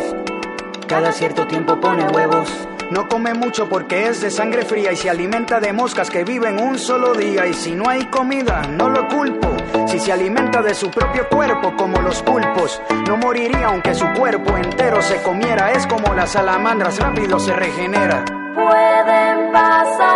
cada 0.88 1.12
cierto 1.12 1.46
tiempo 1.46 1.80
pone 1.80 2.04
huevos. 2.08 2.50
No 2.90 3.06
come 3.08 3.34
mucho 3.34 3.68
porque 3.68 4.08
es 4.08 4.20
de 4.20 4.32
sangre 4.32 4.64
fría 4.64 4.90
y 4.90 4.96
se 4.96 5.08
alimenta 5.08 5.60
de 5.60 5.72
moscas 5.72 6.10
que 6.10 6.24
viven 6.24 6.58
un 6.58 6.76
solo 6.76 7.14
día. 7.14 7.46
Y 7.46 7.54
si 7.54 7.76
no 7.76 7.88
hay 7.88 8.06
comida, 8.06 8.62
no 8.62 8.88
lo 8.88 9.06
culpo. 9.06 9.56
Si 9.86 10.00
se 10.00 10.10
alimenta 10.10 10.60
de 10.60 10.74
su 10.74 10.90
propio 10.90 11.28
cuerpo 11.28 11.76
como 11.76 12.00
los 12.00 12.20
pulpos, 12.22 12.82
no 13.06 13.16
moriría 13.16 13.68
aunque 13.68 13.94
su 13.94 14.06
cuerpo 14.12 14.56
entero 14.56 15.00
se 15.00 15.22
comiera. 15.22 15.70
Es 15.70 15.86
como 15.86 16.12
las 16.14 16.32
salamandras, 16.32 16.98
rápido 16.98 17.38
se 17.38 17.54
regenera. 17.54 18.24
Pueden 18.56 19.52
pasar 19.52 20.11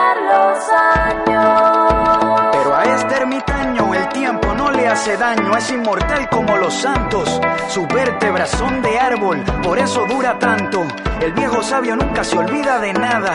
hace 4.97 5.17
daño, 5.19 5.55
es 5.55 5.71
inmortal 5.71 6.27
como 6.31 6.57
los 6.57 6.73
santos. 6.73 7.39
Sus 7.69 7.87
vértebras 7.89 8.49
son 8.49 8.81
de 8.81 8.99
árbol, 8.99 9.45
por 9.63 9.79
eso 9.79 10.07
dura 10.07 10.39
tanto. 10.39 10.87
El 11.21 11.35
viejo 11.35 11.63
sabio 11.63 11.97
nunca 11.97 12.25
se 12.25 12.39
olvida 12.39 12.81
de 12.81 12.95
nada. 12.95 13.35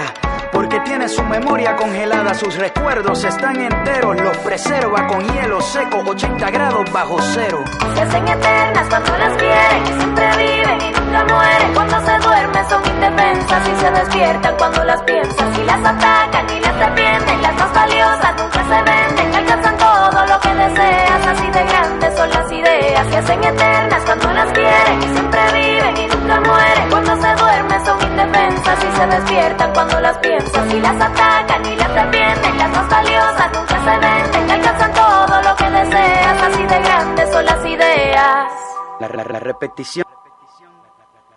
Porque 0.52 0.80
tiene 0.80 1.08
su 1.08 1.24
memoria 1.24 1.76
congelada, 1.76 2.34
sus 2.34 2.56
recuerdos 2.56 3.24
están 3.24 3.62
enteros, 3.62 4.20
los 4.20 4.38
preserva 4.38 5.06
con 5.06 5.22
hielo 5.34 5.62
seco, 5.62 6.00
80 6.04 6.50
grados 6.50 6.92
bajo 6.92 7.18
cero. 7.22 7.64
Se 7.94 8.02
hacen 8.02 8.28
eternas 8.28 8.88
cuando 8.90 9.18
las 9.20 9.38
quieren 9.38 9.84
y 9.84 10.00
siempre 10.00 10.30
viven 10.38 10.82
y 10.82 11.00
nunca 11.00 11.26
mueren. 11.32 11.74
Cuando 11.76 12.00
se 12.00 12.28
duermen 12.28 12.70
son 12.70 12.88
indefensas 12.88 13.70
y 13.70 13.76
se 13.76 13.92
despiertan 13.92 14.56
cuando 14.58 14.84
las 14.84 15.02
piensas 15.04 15.60
y 15.60 15.64
las 15.64 15.80
atacan 15.80 16.50
y 16.50 16.60
las 16.60 16.80
defienden. 16.80 17.42
Las 17.44 17.56
más 17.56 17.74
valiosas 17.74 18.36
nunca 18.36 18.64
se 18.64 18.84
venden, 18.84 19.36
alcanzan 19.36 19.81
todo 20.26 20.36
lo 20.36 20.40
que 20.42 20.54
deseas. 20.56 21.28
Así 21.28 21.48
de 21.52 21.64
grandes 21.64 22.16
son 22.18 22.30
las 22.30 22.52
ideas. 22.52 23.08
Se 23.08 23.18
hacen 23.18 23.44
eternas 23.44 24.04
cuando 24.06 24.32
las 24.34 24.52
quieren 24.54 25.00
y 25.04 25.08
siempre 25.14 25.42
viven 25.54 25.98
y 25.98 26.08
nunca 26.08 26.42
mueren. 26.42 26.90
Cuando 26.90 27.16
se 27.22 27.36
duermen 27.36 27.86
son 27.86 28.02
indefensas 28.02 28.84
y 28.84 28.92
se 28.98 29.08
despiertan 29.08 29.74
cuando 29.74 30.00
las 30.02 30.18
piensas 30.20 30.74
y 30.74 30.80
las 30.80 30.96
atacan 31.02 31.66
y 31.66 31.76
las 31.76 31.94
defienden. 31.94 32.58
Las 32.58 32.70
más 32.72 32.90
valiosas 32.90 33.52
nunca 33.54 33.84
se 33.84 33.98
venden, 34.00 34.52
alcanzan 34.52 34.94
todo 34.94 35.42
lo 35.42 35.56
que 35.56 35.70
deseas. 35.70 36.42
Así 36.44 36.64
de 36.64 36.80
grandes 36.82 37.32
son 37.32 37.46
las 37.46 37.66
ideas. 37.66 38.52
La, 39.00 39.08
la- 39.10 39.24
la 39.24 39.40
repetición. 39.40 40.06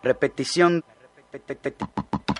Repetición. 0.03 0.85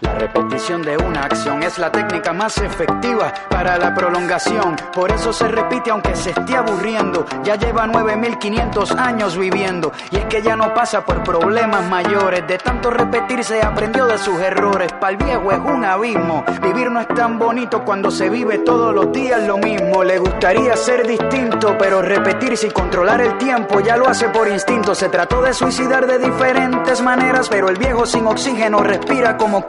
La 0.05 0.13
repetición 0.13 0.83
de 0.83 0.99
una 0.99 1.23
acción 1.23 1.63
es 1.63 1.79
la 1.79 1.91
técnica 1.91 2.35
más 2.35 2.59
efectiva 2.59 3.33
para 3.49 3.79
la 3.79 3.95
prolongación. 3.95 4.77
Por 4.93 5.11
eso 5.11 5.33
se 5.33 5.49
repite 5.49 5.91
aunque 5.91 6.15
se 6.15 6.31
esté 6.31 6.57
aburriendo. 6.57 7.25
Ya 7.43 7.57
lleva 7.57 7.87
9500 7.87 8.91
años 8.93 9.39
viviendo. 9.39 9.93
Y 10.11 10.17
es 10.17 10.27
que 10.27 10.43
ya 10.43 10.57
no 10.57 10.75
pasa 10.75 11.07
por 11.07 11.23
problemas 11.23 11.89
mayores. 11.89 12.47
De 12.47 12.59
tanto 12.59 12.91
repetirse 12.91 13.63
aprendió 13.63 14.07
de 14.07 14.19
sus 14.19 14.39
errores. 14.41 14.93
Para 14.93 15.13
el 15.13 15.17
viejo 15.17 15.51
es 15.51 15.59
un 15.59 15.85
abismo. 15.85 16.45
Vivir 16.63 16.91
no 16.91 17.01
es 17.01 17.09
tan 17.09 17.39
bonito 17.39 17.83
cuando 17.83 18.11
se 18.11 18.29
vive 18.29 18.59
todos 18.59 18.95
los 18.95 19.11
días 19.11 19.43
lo 19.45 19.57
mismo. 19.57 20.05
Le 20.05 20.19
gustaría 20.19 20.77
ser 20.77 21.07
distinto, 21.07 21.77
pero 21.79 22.03
repetirse 22.03 22.67
y 22.67 22.71
controlar 22.71 23.23
el 23.23 23.39
tiempo 23.39 23.81
ya 23.81 23.97
lo 23.97 24.07
hace 24.07 24.29
por 24.29 24.49
instinto. 24.49 24.95
Se 24.95 25.09
trató 25.09 25.41
de 25.41 25.55
suicidar 25.55 26.07
de 26.07 26.19
diferentes 26.19 27.01
maneras, 27.01 27.49
pero 27.49 27.71
el 27.71 27.79
viejo 27.79 28.05
sin 28.05 28.27
oxígeno 28.27 28.81
respira 28.81 29.39
como 29.39 29.65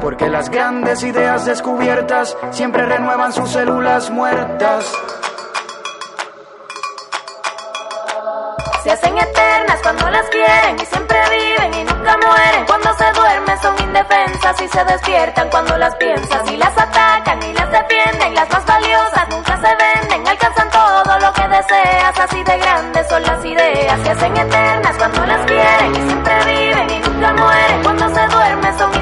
Porque 0.00 0.28
las 0.28 0.50
grandes 0.50 1.02
ideas 1.02 1.44
descubiertas 1.44 2.36
siempre 2.50 2.86
renuevan 2.86 3.32
sus 3.32 3.50
células 3.50 4.10
muertas. 4.10 4.92
Se 8.82 8.92
hacen 8.92 9.18
eternas 9.18 9.80
cuando 9.82 10.08
las 10.10 10.28
quieren 10.28 10.76
y 10.80 10.86
siempre 10.86 11.18
viven 11.30 11.74
y 11.74 11.84
nunca 11.84 12.16
mueren. 12.16 12.66
Cuando 12.66 12.94
se 12.94 13.12
duermen 13.12 13.58
son 13.60 13.74
indefensas 13.82 14.62
y 14.62 14.68
se 14.68 14.84
despiertan 14.84 15.50
cuando 15.50 15.76
las 15.76 15.94
piensas 15.96 16.50
y 16.50 16.56
las 16.56 16.78
atacan 16.78 17.42
y 17.42 17.52
las 17.54 17.70
defienden. 17.70 18.34
Las 18.34 18.48
más 18.50 18.66
valiosas 18.66 19.28
nunca 19.30 19.56
se 19.56 19.76
venden, 19.76 20.28
alcanzan 20.28 20.70
todo 20.70 21.18
lo 21.18 21.32
que 21.32 21.48
deseas. 21.48 22.20
Así 22.20 22.42
de 22.44 22.58
grandes 22.58 23.08
son 23.08 23.22
las 23.22 23.44
ideas. 23.44 24.00
Se 24.04 24.10
hacen 24.10 24.36
eternas 24.36 24.96
cuando 24.96 25.18
y 25.94 26.08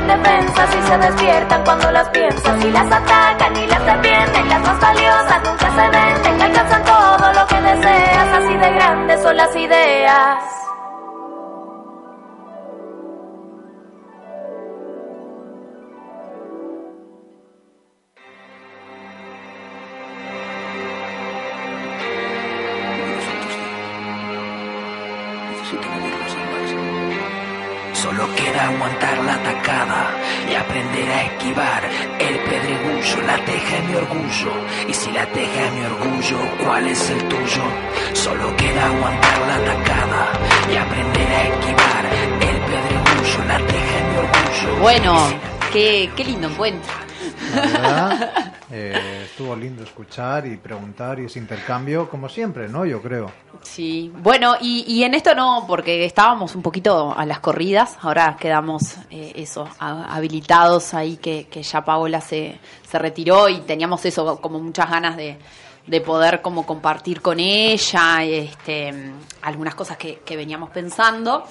indefensas 0.06 0.70
y 0.76 0.82
se 0.82 0.98
despiertan 0.98 1.64
cuando 1.64 1.90
las 1.90 2.08
piensas 2.10 2.64
y 2.64 2.70
las 2.70 2.86
atacan 2.86 3.56
y 3.56 3.66
las 3.66 3.84
defienden. 3.84 4.48
Las 4.48 4.60
más 4.62 4.80
valiosas 4.80 5.42
nunca 5.44 5.70
se 5.70 5.88
venden, 5.90 6.42
alcanzan 6.42 6.84
todo 6.84 7.32
lo 7.32 7.46
que 7.46 7.60
deseas. 7.60 8.28
Así 8.38 8.56
de 8.56 8.70
grandes 8.72 9.22
son 9.22 9.36
las 9.36 9.56
ideas. 9.56 10.75
Y 29.66 30.54
aprender 30.54 31.10
a 31.10 31.22
esquivar 31.22 31.82
el 32.20 32.38
pedregullo. 32.38 33.26
La 33.26 33.36
teja 33.44 33.76
es 33.78 33.84
mi 33.84 33.94
orgullo. 33.96 34.52
Y 34.88 34.94
si 34.94 35.10
la 35.10 35.26
teja 35.26 35.66
es 35.66 35.72
mi 35.72 35.84
orgullo, 35.84 36.38
¿cuál 36.64 36.86
es 36.86 37.10
el 37.10 37.18
tuyo? 37.26 37.62
Solo 38.12 38.54
queda 38.56 38.86
aguantar 38.86 39.38
la 39.40 39.54
atacada 39.56 40.28
y 40.72 40.76
aprender 40.76 41.28
a 41.28 41.42
esquivar 41.48 42.04
el 42.42 42.56
pedregullo. 42.70 43.44
La 43.48 43.58
teja 43.58 43.98
es 43.98 44.04
mi 44.04 44.16
orgullo. 44.18 44.80
Bueno, 44.80 45.28
qué, 45.72 46.10
qué 46.16 46.24
lindo 46.24 46.48
encuentro. 46.48 46.92
La 47.54 47.60
verdad, 47.60 48.52
eh, 48.70 49.22
estuvo 49.24 49.54
lindo 49.54 49.82
escuchar 49.82 50.46
y 50.46 50.56
preguntar 50.56 51.20
y 51.20 51.26
ese 51.26 51.38
intercambio, 51.38 52.08
como 52.08 52.28
siempre, 52.28 52.68
¿no? 52.68 52.84
Yo 52.84 53.00
creo. 53.02 53.30
Sí, 53.62 54.12
bueno, 54.22 54.54
y, 54.60 54.84
y 54.86 55.04
en 55.04 55.14
esto 55.14 55.34
no, 55.34 55.64
porque 55.66 56.04
estábamos 56.04 56.54
un 56.54 56.62
poquito 56.62 57.14
a 57.16 57.26
las 57.26 57.40
corridas, 57.40 57.96
ahora 58.02 58.36
quedamos 58.38 58.96
eh, 59.10 59.46
habilitados 59.78 60.94
ahí 60.94 61.16
que, 61.16 61.46
que 61.48 61.62
ya 61.62 61.84
Paola 61.84 62.20
se, 62.20 62.58
se 62.88 62.98
retiró 62.98 63.48
y 63.48 63.60
teníamos 63.60 64.04
eso, 64.04 64.40
como 64.40 64.60
muchas 64.60 64.90
ganas 64.90 65.16
de, 65.16 65.38
de 65.86 66.00
poder 66.00 66.42
como 66.42 66.66
compartir 66.66 67.20
con 67.20 67.38
ella 67.38 68.24
este, 68.24 69.12
algunas 69.42 69.74
cosas 69.74 69.96
que, 69.96 70.20
que 70.24 70.36
veníamos 70.36 70.70
pensando. 70.70 71.44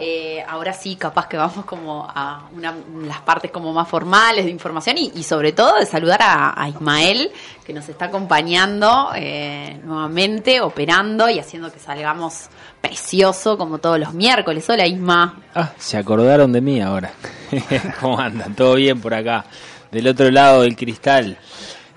Eh, 0.00 0.42
ahora 0.48 0.72
sí, 0.72 0.96
capaz 0.96 1.26
que 1.26 1.36
vamos 1.36 1.66
como 1.66 2.06
a 2.08 2.48
una, 2.56 2.74
las 3.06 3.20
partes 3.20 3.50
como 3.50 3.72
más 3.72 3.86
formales 3.86 4.46
de 4.46 4.50
información 4.50 4.96
y, 4.96 5.12
y 5.14 5.22
sobre 5.22 5.52
todo 5.52 5.78
de 5.78 5.84
saludar 5.84 6.20
a, 6.22 6.68
Ismael, 6.68 7.30
que 7.64 7.74
nos 7.74 7.88
está 7.88 8.06
acompañando 8.06 9.10
eh, 9.14 9.78
nuevamente, 9.84 10.60
operando 10.62 11.28
y 11.28 11.38
haciendo 11.38 11.70
que 11.70 11.78
salgamos 11.78 12.46
precioso 12.80 13.58
como 13.58 13.78
todos 13.78 13.98
los 13.98 14.14
miércoles. 14.14 14.68
Hola 14.70 14.86
Isma. 14.86 15.42
Ah, 15.54 15.72
se 15.76 15.98
acordaron 15.98 16.52
de 16.52 16.60
mí 16.62 16.80
ahora. 16.80 17.12
¿Cómo 18.00 18.18
andan? 18.18 18.54
¿Todo 18.54 18.76
bien 18.76 19.00
por 19.00 19.12
acá? 19.12 19.44
Del 19.90 20.08
otro 20.08 20.30
lado 20.30 20.62
del 20.62 20.74
cristal. 20.74 21.36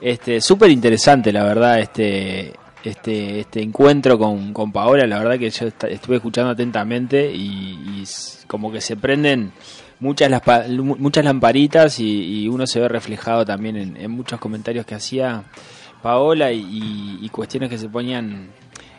Este, 0.02 0.42
súper 0.42 0.70
interesante, 0.72 1.32
la 1.32 1.44
verdad, 1.44 1.80
este, 1.80 2.54
este, 2.84 3.40
este 3.40 3.62
encuentro 3.62 4.18
con, 4.18 4.54
con 4.54 4.72
Paola. 4.72 5.06
La 5.08 5.20
verdad 5.20 5.40
que 5.40 5.50
yo 5.50 5.68
estuve 5.68 6.18
escuchando 6.18 6.52
atentamente 6.52 7.32
y, 7.34 8.04
como 8.48 8.72
que 8.72 8.82
se 8.82 8.96
prenden 8.98 9.52
muchas, 10.00 10.30
las 10.30 10.42
muchas 10.70 11.24
lamparitas 11.26 12.00
y, 12.00 12.44
y 12.44 12.48
uno 12.48 12.68
se 12.68 12.80
ve 12.80 12.88
reflejado 12.88 13.46
también 13.46 13.78
en, 13.78 13.98
en 13.98 14.12
muchos 14.12 14.40
comentarios 14.40 14.86
que 14.86 14.96
hacía 14.96 15.44
Paola 16.04 16.52
y- 16.52 17.18
y 17.22 17.30
cuestiones 17.30 17.70
que 17.70 17.78
se 17.80 17.90
ponían 17.90 18.50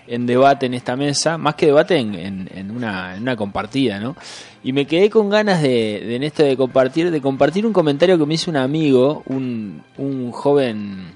en 0.06 0.26
debate 0.26 0.66
en 0.66 0.74
esta 0.74 0.96
mesa, 0.96 1.36
más 1.38 1.54
que 1.54 1.66
debate 1.66 1.96
en, 1.98 2.14
en- 2.14 2.50
en 2.54 2.70
una, 2.70 3.16
en 3.16 3.22
una 3.22 3.36
compartida, 3.36 3.98
¿no? 3.98 4.16
Y 4.62 4.72
me 4.72 4.86
quedé 4.86 5.10
con 5.10 5.28
ganas 5.30 5.62
de, 5.62 6.02
de 6.04 6.16
en 6.16 6.22
esto 6.22 6.42
de 6.42 6.56
compartir, 6.56 7.10
de 7.10 7.20
compartir 7.20 7.66
un 7.66 7.72
comentario 7.72 8.18
que 8.18 8.26
me 8.26 8.34
hizo 8.34 8.50
un 8.50 8.56
amigo, 8.56 9.22
un, 9.26 9.82
un 9.98 10.32
joven, 10.32 11.12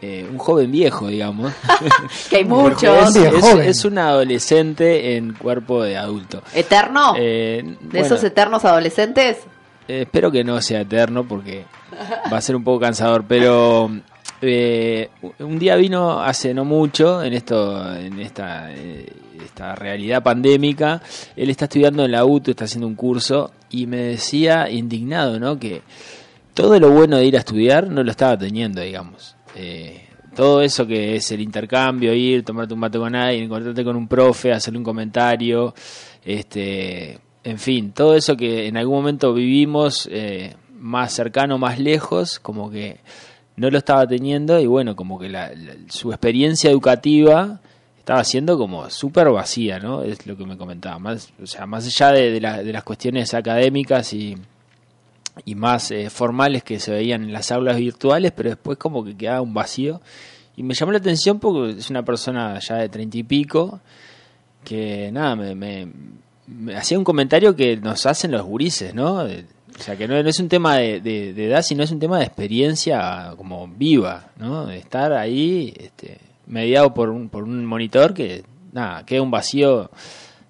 eh, 0.00 0.26
un 0.30 0.38
joven 0.38 0.70
viejo, 0.72 1.08
digamos. 1.08 1.52
Que 2.30 2.36
hay 2.36 2.44
muchos. 2.46 3.16
Es, 3.16 3.16
es- 3.16 3.66
es 3.66 3.84
un 3.84 3.98
adolescente 3.98 5.16
en 5.16 5.34
cuerpo 5.34 5.82
de 5.82 5.96
adulto. 5.96 6.42
¿Eterno? 6.54 7.14
Eh, 7.18 7.62
¿De 7.80 8.00
bueno, 8.00 8.06
esos 8.06 8.22
eternos 8.24 8.64
adolescentes? 8.64 9.38
eh, 9.86 10.02
espero 10.02 10.30
que 10.30 10.42
no 10.44 10.60
sea 10.62 10.80
eterno 10.80 11.24
porque 11.24 11.64
va 12.32 12.38
a 12.38 12.40
ser 12.40 12.56
un 12.56 12.64
poco 12.64 12.80
cansador, 12.80 13.24
pero 13.28 13.90
eh, 14.46 15.10
un 15.40 15.58
día 15.58 15.76
vino 15.76 16.20
hace 16.20 16.54
no 16.54 16.64
mucho 16.64 17.22
en 17.22 17.32
esto, 17.32 17.94
en 17.94 18.20
esta, 18.20 18.72
eh, 18.72 19.06
esta 19.44 19.74
realidad 19.74 20.22
pandémica. 20.22 21.02
Él 21.36 21.50
está 21.50 21.66
estudiando 21.66 22.04
en 22.04 22.12
la 22.12 22.24
UTU, 22.24 22.50
está 22.50 22.64
haciendo 22.64 22.86
un 22.86 22.94
curso 22.94 23.52
y 23.70 23.86
me 23.86 23.98
decía 23.98 24.70
indignado, 24.70 25.38
¿no? 25.38 25.58
Que 25.58 25.82
todo 26.54 26.78
lo 26.78 26.90
bueno 26.90 27.16
de 27.16 27.26
ir 27.26 27.36
a 27.36 27.40
estudiar 27.40 27.88
no 27.88 28.02
lo 28.02 28.10
estaba 28.10 28.38
teniendo, 28.38 28.80
digamos. 28.80 29.36
Eh, 29.56 30.08
todo 30.34 30.62
eso 30.62 30.86
que 30.86 31.16
es 31.16 31.30
el 31.32 31.40
intercambio, 31.40 32.12
ir, 32.12 32.44
tomarte 32.44 32.74
un 32.74 32.80
mate 32.80 32.98
con 32.98 33.14
alguien, 33.14 33.44
encontrarte 33.44 33.84
con 33.84 33.96
un 33.96 34.08
profe, 34.08 34.52
hacerle 34.52 34.78
un 34.78 34.84
comentario, 34.84 35.74
este, 36.24 37.18
en 37.44 37.58
fin, 37.58 37.92
todo 37.92 38.14
eso 38.16 38.36
que 38.36 38.66
en 38.66 38.76
algún 38.76 38.96
momento 38.96 39.32
vivimos 39.32 40.08
eh, 40.10 40.54
más 40.78 41.12
cercano, 41.12 41.58
más 41.58 41.78
lejos, 41.78 42.40
como 42.40 42.70
que 42.70 42.98
no 43.56 43.70
lo 43.70 43.78
estaba 43.78 44.06
teniendo 44.06 44.58
y 44.60 44.66
bueno, 44.66 44.96
como 44.96 45.18
que 45.18 45.28
la- 45.28 45.52
su 45.88 46.10
experiencia 46.10 46.70
educativa 46.70 47.60
estaba 47.98 48.22
siendo 48.24 48.58
como 48.58 48.90
súper 48.90 49.30
vacía, 49.30 49.78
¿no? 49.78 50.02
Es 50.02 50.26
lo 50.26 50.36
que 50.36 50.44
me 50.44 50.56
comentaba. 50.56 50.98
Más, 50.98 51.32
o 51.42 51.46
sea, 51.46 51.66
más 51.66 51.86
allá 51.86 52.12
de, 52.12 52.32
de 52.40 52.72
las 52.72 52.82
cuestiones 52.84 53.32
académicas 53.32 54.12
y, 54.12 54.36
y 55.44 55.54
más 55.54 55.90
eh, 55.90 56.10
formales 56.10 56.62
que 56.64 56.78
se 56.80 56.90
veían 56.92 57.22
en 57.22 57.32
las 57.32 57.50
aulas 57.52 57.76
virtuales, 57.78 58.32
pero 58.36 58.50
después 58.50 58.76
como 58.78 59.04
que 59.04 59.16
quedaba 59.16 59.40
un 59.40 59.54
vacío. 59.54 60.00
Y 60.56 60.62
me 60.62 60.74
llamó 60.74 60.92
la 60.92 60.98
atención 60.98 61.38
porque 61.40 61.78
es 61.78 61.90
una 61.90 62.04
persona 62.04 62.58
ya 62.60 62.76
de 62.76 62.88
treinta 62.88 63.16
y 63.18 63.22
pico 63.22 63.80
que 64.64 65.10
nada, 65.12 65.36
me, 65.36 65.54
me- 65.54 65.88
me 66.46 66.76
hacía 66.76 66.98
un 66.98 67.04
comentario 67.04 67.56
que 67.56 67.76
nos 67.78 68.04
hacen 68.06 68.30
los 68.30 68.42
gurises, 68.42 68.94
¿no? 68.94 69.26
O 69.78 69.82
sea, 69.82 69.96
que 69.96 70.06
no, 70.06 70.22
no 70.22 70.28
es 70.28 70.38
un 70.38 70.48
tema 70.48 70.76
de, 70.76 71.00
de- 71.00 71.32
de 71.34 71.46
edad, 71.46 71.62
sino 71.62 71.82
es 71.82 71.90
un 71.90 71.98
tema 71.98 72.18
de 72.18 72.24
experiencia 72.26 73.34
como 73.36 73.66
viva, 73.68 74.30
¿no? 74.38 74.66
De 74.66 74.78
estar 74.78 75.12
ahí 75.12 75.74
este, 75.78 76.18
mediado 76.46 76.94
por 76.94 77.10
un, 77.10 77.28
por 77.28 77.42
un 77.44 77.64
monitor 77.66 78.14
que, 78.14 78.44
nada, 78.72 79.04
queda 79.04 79.22
un 79.22 79.30
vacío 79.30 79.90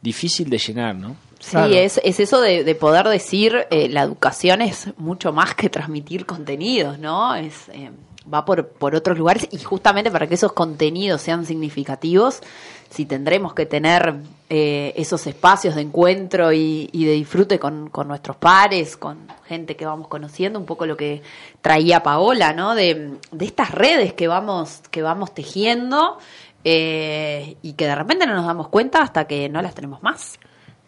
difícil 0.03 0.51
de 0.51 0.59
llenar, 0.59 0.95
¿no? 0.95 1.17
Sí, 1.51 1.77
es, 1.77 2.01
es 2.03 2.21
eso 2.21 2.41
de, 2.41 2.65
de 2.65 2.75
poder 2.75 3.07
decir, 3.07 3.67
eh, 3.71 3.89
la 3.91 4.03
educación 4.03 4.63
es 4.63 4.89
mucho 4.97 5.33
más 5.33 5.55
que 5.55 5.69
transmitir 5.69 6.25
contenidos, 6.25 6.99
¿no? 6.99 7.35
Es, 7.35 7.69
eh, 7.69 7.91
va 8.33 8.45
por, 8.45 8.69
por 8.69 8.95
otros 8.95 9.19
lugares 9.19 9.47
y 9.51 9.59
justamente 9.59 10.11
para 10.11 10.27
que 10.27 10.35
esos 10.35 10.53
contenidos 10.53 11.21
sean 11.21 11.45
significativos, 11.45 12.41
si 12.89 13.05
tendremos 13.05 13.53
que 13.53 13.67
tener 13.67 14.15
eh, 14.49 14.95
esos 14.97 15.27
espacios 15.27 15.75
de 15.75 15.83
encuentro 15.83 16.53
y, 16.53 16.89
y 16.93 17.05
de 17.05 17.13
disfrute 17.13 17.59
con, 17.59 17.91
con 17.91 18.09
nuestros 18.09 18.37
pares, 18.37 18.97
con 18.97 19.27
gente 19.47 19.77
que 19.77 19.85
vamos 19.85 20.09
conociendo, 20.09 20.59
un 20.59 20.65
poco 20.65 20.87
lo 20.87 20.97
que 20.97 21.23
traía 21.61 22.03
Paola, 22.03 22.55
¿no? 22.55 22.75
De, 22.75 23.11
de 23.31 23.45
estas 23.45 23.71
redes 23.73 24.15
que 24.15 24.29
vamos, 24.29 24.81
que 24.91 25.03
vamos 25.03 25.35
tejiendo 25.35 26.19
eh, 26.65 27.57
y 27.61 27.75
que 27.75 27.87
de 27.87 27.95
repente 27.95 28.27
no 28.27 28.35
nos 28.35 28.47
damos 28.47 28.69
cuenta 28.69 29.03
hasta 29.03 29.27
que 29.27 29.51
no 29.51 29.61
las 29.61 29.75
tenemos 29.75 30.03
más. 30.03 30.39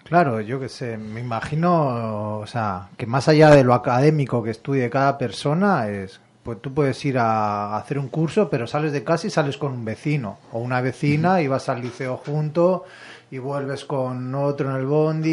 Claro, 0.07 0.41
yo 0.41 0.61
que 0.61 0.69
sé, 0.69 0.97
me 0.99 1.19
imagino, 1.19 2.39
o 2.39 2.47
sea, 2.47 2.91
que 2.97 3.07
más 3.07 3.27
allá 3.27 3.51
de 3.51 3.65
lo 3.65 3.75
académico 3.75 4.41
que 4.41 4.53
estudie 4.53 4.89
cada 4.89 5.19
persona, 5.19 5.89
es, 5.89 6.21
pues 6.45 6.63
tú 6.63 6.73
puedes 6.73 7.05
ir 7.05 7.19
a 7.19 7.77
hacer 7.77 7.99
un 7.99 8.07
curso, 8.07 8.49
pero 8.49 8.69
sales 8.69 8.93
de 8.93 9.03
casa 9.03 9.27
y 9.27 9.31
sales 9.31 9.57
con 9.59 9.73
un 9.73 9.85
vecino 9.85 10.39
o 10.53 10.61
una 10.61 10.81
vecina 10.81 11.43
y 11.43 11.49
vas 11.49 11.69
al 11.69 11.81
liceo 11.83 12.19
junto 12.19 12.85
y 13.33 13.39
vuelves 13.39 13.85
con 13.85 14.33
otro 14.37 14.71
en 14.71 14.77
el 14.77 14.87
bondi 14.87 15.29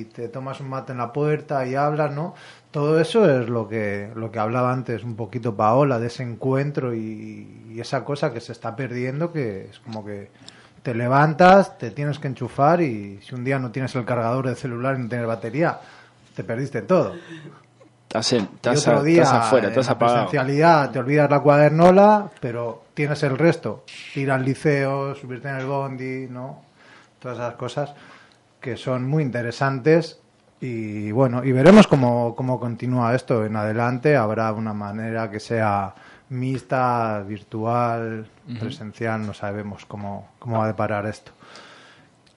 y 0.00 0.04
te 0.06 0.28
tomas 0.28 0.60
un 0.60 0.70
mate 0.70 0.92
en 0.92 0.98
la 0.98 1.12
puerta 1.12 1.66
y 1.66 1.74
hablas, 1.74 2.10
¿no? 2.10 2.34
Todo 2.70 2.98
eso 3.00 3.28
es 3.28 3.50
lo 3.50 3.68
que, 3.68 4.10
lo 4.14 4.32
que 4.32 4.38
hablaba 4.38 4.72
antes 4.72 5.04
un 5.04 5.16
poquito 5.16 5.54
Paola, 5.54 5.98
de 5.98 6.06
ese 6.06 6.22
encuentro 6.22 6.94
y, 6.94 7.66
y 7.74 7.78
esa 7.78 8.06
cosa 8.06 8.32
que 8.32 8.40
se 8.40 8.52
está 8.52 8.74
perdiendo, 8.74 9.32
que 9.32 9.66
es 9.66 9.80
como 9.80 10.02
que 10.02 10.30
te 10.88 10.94
levantas, 10.94 11.76
te 11.76 11.90
tienes 11.90 12.18
que 12.18 12.28
enchufar 12.28 12.80
y 12.80 13.20
si 13.20 13.34
un 13.34 13.44
día 13.44 13.58
no 13.58 13.70
tienes 13.70 13.94
el 13.94 14.06
cargador 14.06 14.46
del 14.46 14.56
celular 14.56 14.96
y 14.98 15.02
no 15.02 15.08
tienes 15.10 15.26
batería, 15.26 15.78
te 16.34 16.42
perdiste 16.44 16.80
todo. 16.80 17.12
Estás, 18.04 18.32
en- 18.32 18.44
Y 18.50 18.54
estás, 18.54 18.88
otro 18.88 19.00
a- 19.00 19.02
día, 19.02 19.22
estás 19.24 19.44
afuera, 19.48 19.68
en 19.68 19.78
estás 19.78 19.94
presencialidad, 19.96 20.90
te 20.90 20.98
olvidas 20.98 21.28
la 21.30 21.40
cuadernola, 21.40 22.30
pero 22.40 22.84
tienes 22.94 23.22
el 23.22 23.36
resto. 23.36 23.84
Ir 24.14 24.30
al 24.30 24.42
liceo, 24.46 25.14
subirte 25.14 25.50
en 25.50 25.56
el 25.56 25.66
bondi, 25.66 26.26
¿no? 26.30 26.62
Todas 27.20 27.36
esas 27.36 27.54
cosas 27.56 27.92
que 28.58 28.78
son 28.78 29.06
muy 29.06 29.22
interesantes 29.22 30.20
y 30.58 31.12
bueno, 31.12 31.44
y 31.44 31.52
veremos 31.52 31.86
cómo, 31.86 32.34
cómo 32.34 32.58
continúa 32.58 33.14
esto 33.14 33.44
en 33.44 33.56
adelante. 33.56 34.16
Habrá 34.16 34.50
una 34.54 34.72
manera 34.72 35.30
que 35.30 35.38
sea 35.38 35.94
mixta, 36.30 37.22
virtual, 37.26 38.26
presencial, 38.58 39.26
no 39.26 39.34
sabemos 39.34 39.84
cómo, 39.86 40.28
cómo 40.38 40.58
va 40.58 40.64
a 40.64 40.68
deparar 40.68 41.06
esto. 41.06 41.32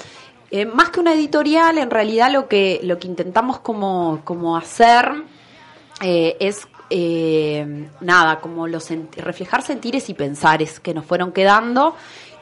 Eh, 0.52 0.66
más 0.66 0.90
que 0.90 1.00
una 1.00 1.14
editorial, 1.14 1.78
en 1.78 1.90
realidad 1.90 2.32
lo 2.32 2.50
que, 2.50 2.82
lo 2.84 3.00
que 3.00 3.08
intentamos 3.08 3.60
como, 3.60 4.20
como 4.26 4.58
hacer 4.58 5.10
eh, 6.02 6.36
es 6.42 6.68
eh, 6.90 7.88
nada, 8.02 8.42
como 8.42 8.68
los 8.68 8.90
reflejar 9.16 9.62
sentires 9.62 10.10
y 10.10 10.14
pensares 10.14 10.82
que 10.82 10.94
nos 10.94 11.06
fueron 11.06 11.32
quedando 11.32 11.96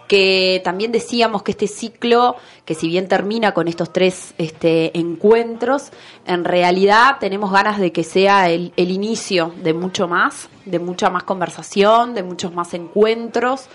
que 0.09 0.59
también 0.63 0.91
decíamos 0.91 1.43
que 1.43 1.51
este 1.51 1.67
ciclo, 1.67 2.35
que 2.65 2.73
si 2.73 2.87
bien 2.87 3.07
termina 3.07 3.53
con 3.53 3.67
estos 3.67 3.93
tres 3.93 4.33
este, 4.39 4.97
encuentros, 4.97 5.91
en 6.25 6.45
realidad 6.45 7.17
tenemos 7.19 7.51
ganas 7.51 7.77
de 7.77 7.91
que 7.91 8.03
sea 8.03 8.49
el, 8.49 8.73
el 8.75 8.89
inicio 8.89 9.53
de 9.61 9.75
mucho 9.75 10.07
más, 10.07 10.49
de 10.65 10.79
mucha 10.79 11.11
más 11.11 11.23
conversación, 11.23 12.15
de 12.15 12.23
muchos 12.23 12.55
más 12.55 12.73
encuentros. 12.73 13.67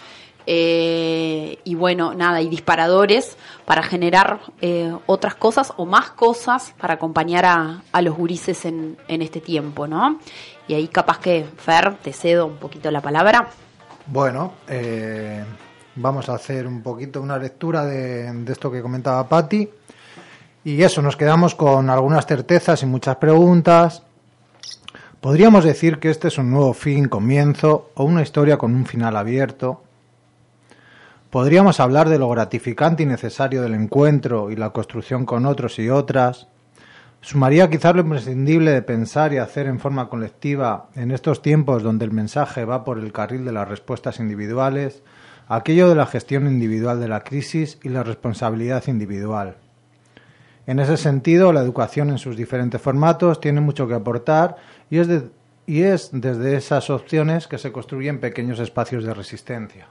Eh, 0.47 1.59
y 1.65 1.75
bueno, 1.75 2.15
nada, 2.15 2.41
y 2.41 2.49
disparadores 2.49 3.37
para 3.65 3.83
generar 3.83 4.41
eh, 4.61 4.95
otras 5.07 5.35
cosas 5.35 5.73
o 5.77 5.87
más 5.87 6.11
cosas 6.11 6.75
para 6.79 6.95
acompañar 6.95 7.45
a, 7.45 7.83
a 7.93 8.03
los 8.03 8.17
gurises 8.17 8.65
en, 8.65 8.97
en 9.09 9.23
este 9.23 9.41
tiempo, 9.41 9.87
¿no? 9.87 10.19
Y 10.67 10.75
ahí 10.75 10.89
capaz 10.89 11.19
que, 11.19 11.47
Fer, 11.57 11.97
te 11.97 12.13
cedo 12.13 12.47
un 12.47 12.57
poquito 12.57 12.91
la 12.91 13.01
palabra. 13.01 13.49
Bueno, 14.07 14.53
eh, 14.69 15.45
vamos 15.97 16.29
a 16.29 16.35
hacer 16.35 16.67
un 16.67 16.83
poquito 16.83 17.21
una 17.23 17.39
lectura 17.39 17.85
de, 17.85 18.33
de 18.33 18.53
esto 18.53 18.71
que 18.71 18.83
comentaba 18.83 19.29
Patti. 19.29 19.69
Y 20.65 20.83
eso, 20.83 21.03
nos 21.03 21.17
quedamos 21.17 21.55
con 21.55 21.91
algunas 21.91 22.27
certezas 22.27 22.83
y 22.83 22.87
muchas 22.87 23.17
preguntas. 23.17 24.03
Podríamos 25.21 25.65
decir 25.65 25.99
que 25.99 26.11
este 26.11 26.29
es 26.29 26.37
un 26.37 26.51
nuevo 26.51 26.75
fin, 26.75 27.09
comienzo, 27.09 27.91
o 27.95 28.05
una 28.05 28.23
historia 28.23 28.59
con 28.59 28.75
un 28.75 28.85
final 28.85 29.17
abierto. 29.17 29.84
Podríamos 31.35 31.81
hablar 31.81 32.09
de 32.11 32.21
lo 32.21 32.29
gratificante 32.29 33.03
y 33.03 33.07
necesario 33.07 33.61
del 33.61 33.75
encuentro 33.75 34.53
y 34.53 34.55
la 34.55 34.71
construcción 34.71 35.27
con 35.27 35.47
otros 35.47 35.81
y 35.81 35.91
otras. 35.91 36.47
Sumaría 37.23 37.69
quizás 37.69 37.93
lo 37.97 38.03
imprescindible 38.03 38.71
de 38.71 38.83
pensar 38.83 39.33
y 39.33 39.39
hacer 39.39 39.67
en 39.67 39.81
forma 39.81 40.09
colectiva 40.09 40.91
en 40.95 41.11
estos 41.11 41.43
tiempos 41.43 41.83
donde 41.83 42.05
el 42.05 42.13
mensaje 42.13 42.65
va 42.65 42.85
por 42.85 43.01
el 43.01 43.11
carril 43.11 43.45
de 43.45 43.51
las 43.51 43.69
respuestas 43.69 44.21
individuales, 44.21 45.03
aquello 45.49 45.89
de 45.89 45.97
la 45.97 46.07
gestión 46.07 46.47
individual 46.47 47.01
de 47.01 47.09
la 47.09 47.25
crisis 47.25 47.81
y 47.83 47.89
la 47.89 48.05
responsabilidad 48.05 48.85
individual. 48.87 49.57
En 50.69 50.79
ese 50.79 50.97
sentido, 50.97 51.53
la 51.53 51.63
educación 51.63 52.11
en 52.11 52.19
sus 52.19 52.37
diferentes 52.37 52.81
formatos 52.81 53.41
tiene 53.41 53.61
mucho 53.61 53.89
que 53.89 53.95
aportar 53.95 54.55
y 54.89 54.99
es, 54.99 55.09
y 55.67 55.83
es 55.83 56.11
desde 56.13 56.57
esas 56.57 56.91
opciones 56.91 57.49
que 57.49 57.59
se 57.59 57.73
construyen 57.73 58.21
pequeños 58.21 58.61
espacios 58.61 59.03
de 59.03 59.15
resistencia. 59.15 59.89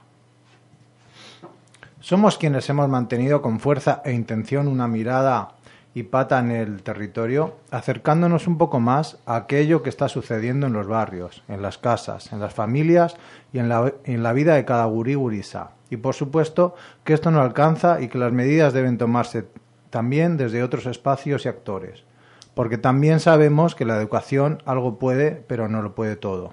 Somos 2.04 2.36
quienes 2.36 2.68
hemos 2.68 2.86
mantenido 2.86 3.40
con 3.40 3.60
fuerza 3.60 4.02
e 4.04 4.12
intención 4.12 4.68
una 4.68 4.86
mirada 4.86 5.54
y 5.94 6.02
pata 6.02 6.38
en 6.38 6.50
el 6.50 6.82
territorio, 6.82 7.56
acercándonos 7.70 8.46
un 8.46 8.58
poco 8.58 8.78
más 8.78 9.16
a 9.24 9.36
aquello 9.36 9.82
que 9.82 9.88
está 9.88 10.10
sucediendo 10.10 10.66
en 10.66 10.74
los 10.74 10.86
barrios, 10.86 11.42
en 11.48 11.62
las 11.62 11.78
casas, 11.78 12.30
en 12.30 12.40
las 12.40 12.52
familias 12.52 13.16
y 13.54 13.58
en 13.58 13.70
la, 13.70 14.32
vida 14.34 14.54
de 14.54 14.66
cada 14.66 14.84
gurí 14.84 15.14
gurisa. 15.14 15.70
Y 15.88 15.96
por 15.96 16.14
supuesto 16.14 16.74
que 17.04 17.14
esto 17.14 17.30
no 17.30 17.40
alcanza 17.40 18.02
y 18.02 18.08
que 18.08 18.18
las 18.18 18.34
medidas 18.34 18.74
deben 18.74 18.98
tomarse 18.98 19.46
también 19.88 20.36
desde 20.36 20.62
otros 20.62 20.84
espacios 20.84 21.46
y 21.46 21.48
actores, 21.48 22.04
porque 22.54 22.76
también 22.76 23.18
sabemos 23.18 23.74
que 23.74 23.86
la 23.86 23.96
educación 23.96 24.62
algo 24.66 24.98
puede, 24.98 25.42
pero 25.48 25.70
no 25.70 25.80
lo 25.80 25.94
puede 25.94 26.16
todo. 26.16 26.52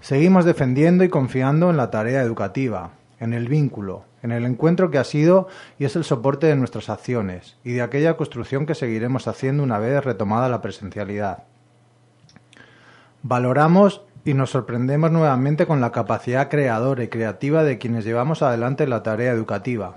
Seguimos 0.00 0.44
defendiendo 0.44 1.02
y 1.02 1.08
confiando 1.08 1.68
en 1.68 1.76
la 1.76 1.90
tarea 1.90 2.22
educativa, 2.22 2.92
en 3.20 3.32
el 3.32 3.48
vínculo, 3.48 4.04
en 4.22 4.32
el 4.32 4.44
encuentro 4.44 4.90
que 4.90 4.98
ha 4.98 5.04
sido 5.04 5.48
y 5.78 5.84
es 5.84 5.96
el 5.96 6.04
soporte 6.04 6.46
de 6.46 6.56
nuestras 6.56 6.88
acciones 6.88 7.56
y 7.64 7.72
de 7.72 7.82
aquella 7.82 8.16
construcción 8.16 8.66
que 8.66 8.74
seguiremos 8.74 9.28
haciendo 9.28 9.62
una 9.62 9.78
vez 9.78 10.04
retomada 10.04 10.48
la 10.48 10.60
presencialidad. 10.60 11.44
Valoramos 13.22 14.02
y 14.24 14.34
nos 14.34 14.50
sorprendemos 14.50 15.10
nuevamente 15.10 15.66
con 15.66 15.80
la 15.80 15.92
capacidad 15.92 16.48
creadora 16.48 17.02
y 17.02 17.08
creativa 17.08 17.64
de 17.64 17.78
quienes 17.78 18.04
llevamos 18.04 18.42
adelante 18.42 18.86
la 18.86 19.02
tarea 19.02 19.32
educativa, 19.32 19.96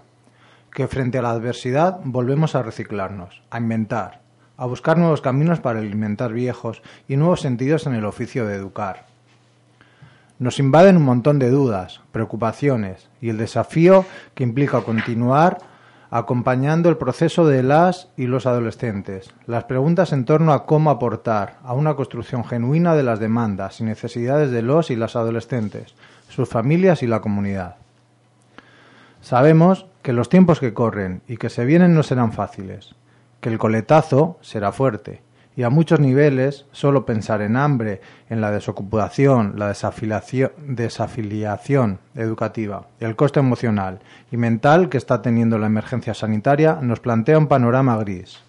que 0.73 0.87
frente 0.87 1.17
a 1.17 1.21
la 1.21 1.31
adversidad 1.31 1.99
volvemos 2.03 2.55
a 2.55 2.63
reciclarnos, 2.63 3.43
a 3.49 3.59
inventar, 3.59 4.21
a 4.57 4.65
buscar 4.65 4.97
nuevos 4.97 5.21
caminos 5.21 5.59
para 5.59 5.79
alimentar 5.79 6.33
viejos 6.33 6.81
y 7.07 7.17
nuevos 7.17 7.41
sentidos 7.41 7.87
en 7.87 7.93
el 7.93 8.05
oficio 8.05 8.45
de 8.45 8.55
educar. 8.55 9.10
Nos 10.41 10.57
invaden 10.57 10.97
un 10.97 11.03
montón 11.03 11.37
de 11.37 11.51
dudas, 11.51 12.01
preocupaciones 12.11 13.11
y 13.21 13.29
el 13.29 13.37
desafío 13.37 14.05
que 14.33 14.43
implica 14.43 14.81
continuar 14.81 15.59
acompañando 16.09 16.89
el 16.89 16.97
proceso 16.97 17.45
de 17.45 17.61
las 17.61 18.09
y 18.17 18.25
los 18.25 18.47
adolescentes, 18.47 19.35
las 19.45 19.65
preguntas 19.65 20.13
en 20.13 20.25
torno 20.25 20.53
a 20.53 20.65
cómo 20.65 20.89
aportar 20.89 21.59
a 21.61 21.73
una 21.73 21.93
construcción 21.93 22.43
genuina 22.43 22.95
de 22.95 23.03
las 23.03 23.19
demandas 23.19 23.81
y 23.81 23.83
necesidades 23.83 24.49
de 24.49 24.63
los 24.63 24.89
y 24.89 24.95
las 24.95 25.15
adolescentes, 25.15 25.93
sus 26.27 26.49
familias 26.49 27.03
y 27.03 27.07
la 27.07 27.21
comunidad. 27.21 27.75
Sabemos 29.21 29.85
que 30.01 30.11
los 30.11 30.27
tiempos 30.27 30.59
que 30.59 30.73
corren 30.73 31.21
y 31.27 31.37
que 31.37 31.51
se 31.51 31.65
vienen 31.65 31.93
no 31.93 32.01
serán 32.01 32.33
fáciles, 32.33 32.95
que 33.41 33.49
el 33.49 33.59
coletazo 33.59 34.39
será 34.41 34.71
fuerte 34.71 35.21
y 35.61 35.63
a 35.63 35.69
muchos 35.69 35.99
niveles 35.99 36.65
solo 36.71 37.05
pensar 37.05 37.43
en 37.43 37.55
hambre, 37.55 38.01
en 38.31 38.41
la 38.41 38.49
desocupación, 38.49 39.53
la 39.57 39.67
desafiliación, 39.67 40.51
desafiliación 40.57 41.99
educativa, 42.15 42.87
el 42.99 43.15
coste 43.15 43.41
emocional 43.41 43.99
y 44.31 44.37
mental 44.37 44.89
que 44.89 44.97
está 44.97 45.21
teniendo 45.21 45.59
la 45.59 45.67
emergencia 45.67 46.15
sanitaria 46.15 46.79
nos 46.81 46.99
plantea 46.99 47.37
un 47.37 47.45
panorama 47.45 47.95
gris. 47.97 48.39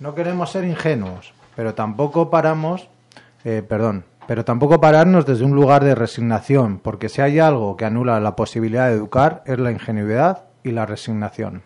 No 0.00 0.14
queremos 0.14 0.50
ser 0.50 0.64
ingenuos, 0.64 1.34
pero 1.54 1.74
tampoco 1.74 2.30
paramos 2.30 2.88
eh, 3.44 3.62
perdón, 3.68 4.04
pero 4.26 4.46
tampoco 4.46 4.80
pararnos 4.80 5.26
desde 5.26 5.44
un 5.44 5.54
lugar 5.54 5.84
de 5.84 5.94
resignación, 5.94 6.78
porque 6.78 7.10
si 7.10 7.20
hay 7.20 7.38
algo 7.38 7.76
que 7.76 7.84
anula 7.84 8.18
la 8.18 8.34
posibilidad 8.34 8.88
de 8.88 8.94
educar 8.94 9.42
es 9.44 9.58
la 9.58 9.72
ingenuidad 9.72 10.44
y 10.64 10.70
la 10.70 10.86
resignación. 10.86 11.60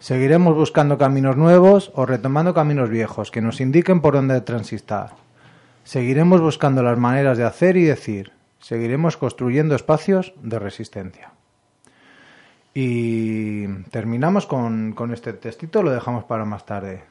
Seguiremos 0.00 0.54
buscando 0.56 0.98
caminos 0.98 1.36
nuevos 1.36 1.92
o 1.94 2.06
retomando 2.06 2.54
caminos 2.54 2.88
viejos 2.90 3.30
que 3.30 3.40
nos 3.42 3.60
indiquen 3.60 4.00
por 4.00 4.14
dónde 4.14 4.40
transitar. 4.40 5.10
Seguiremos 5.84 6.40
buscando 6.40 6.82
las 6.82 6.98
maneras 6.98 7.38
de 7.38 7.44
hacer 7.44 7.76
y 7.76 7.84
decir. 7.84 8.32
Seguiremos 8.60 9.16
construyendo 9.16 9.74
espacios 9.76 10.32
de 10.42 10.58
resistencia. 10.58 11.30
Y 12.72 13.66
terminamos 13.90 14.46
con, 14.46 14.92
con 14.92 15.12
este 15.12 15.32
textito, 15.32 15.82
lo 15.82 15.90
dejamos 15.90 16.24
para 16.24 16.44
más 16.44 16.64
tarde. 16.64 17.02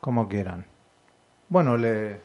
Como 0.00 0.28
quieran. 0.28 0.64
Bueno, 1.48 1.76
le, 1.76 2.20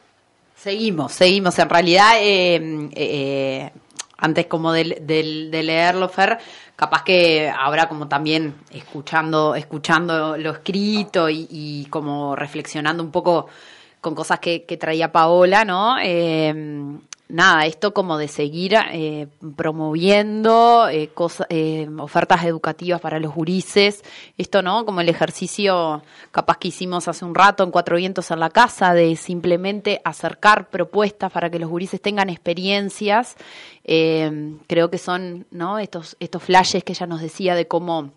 Seguimos, 0.56 1.12
seguimos. 1.12 1.58
En 1.58 1.68
realidad, 1.68 2.12
eh, 2.18 2.88
eh, 2.94 3.70
antes 4.16 4.46
como 4.46 4.72
de, 4.72 5.02
de- 5.02 5.48
de 5.50 5.62
leerlo, 5.62 6.08
Fer, 6.08 6.38
capaz 6.76 7.02
que 7.02 7.50
ahora 7.50 7.88
como 7.88 8.06
también 8.06 8.54
escuchando, 8.70 9.54
escuchando 9.54 10.36
lo 10.36 10.50
escrito 10.52 11.28
y, 11.28 11.86
como 11.90 12.36
reflexionando 12.36 13.02
un 13.02 13.10
poco 13.10 13.48
con 14.00 14.14
cosas 14.14 14.38
que, 14.38 14.64
que 14.64 14.76
traía 14.76 15.10
Paola, 15.10 15.64
¿no? 15.64 15.96
Eh, 16.00 16.98
nada, 17.28 17.66
esto 17.66 17.92
como 17.92 18.18
de 18.18 18.28
seguir 18.28 18.74
eh, 18.92 19.26
promoviendo 19.56 20.88
eh, 20.88 21.10
eh, 21.48 21.88
ofertas 21.98 22.44
educativas 22.44 23.00
para 23.00 23.18
los 23.18 23.34
gurises, 23.34 24.04
esto, 24.38 24.62
¿no? 24.62 24.84
Como 24.84 25.00
el 25.00 25.08
ejercicio 25.08 26.02
capaz 26.30 26.58
que 26.58 26.68
hicimos 26.68 27.08
hace 27.08 27.24
un 27.24 27.34
rato 27.34 27.64
en 27.64 27.70
Cuatro 27.70 27.96
Vientos 27.96 28.30
en 28.30 28.40
la 28.40 28.50
casa, 28.50 28.94
de 28.94 29.16
simplemente 29.16 30.00
acercar 30.04 30.70
propuestas 30.70 31.32
para 31.32 31.50
que 31.50 31.58
los 31.58 31.70
gurises 31.70 32.00
tengan 32.00 32.30
experiencias, 32.30 33.36
eh, 33.84 34.54
creo 34.66 34.90
que 34.90 34.98
son, 34.98 35.46
¿no? 35.50 35.78
Estos, 35.78 36.16
estos 36.20 36.42
flashes 36.42 36.84
que 36.84 36.92
ella 36.92 37.06
nos 37.06 37.20
decía 37.20 37.54
de 37.54 37.66
cómo 37.66 38.12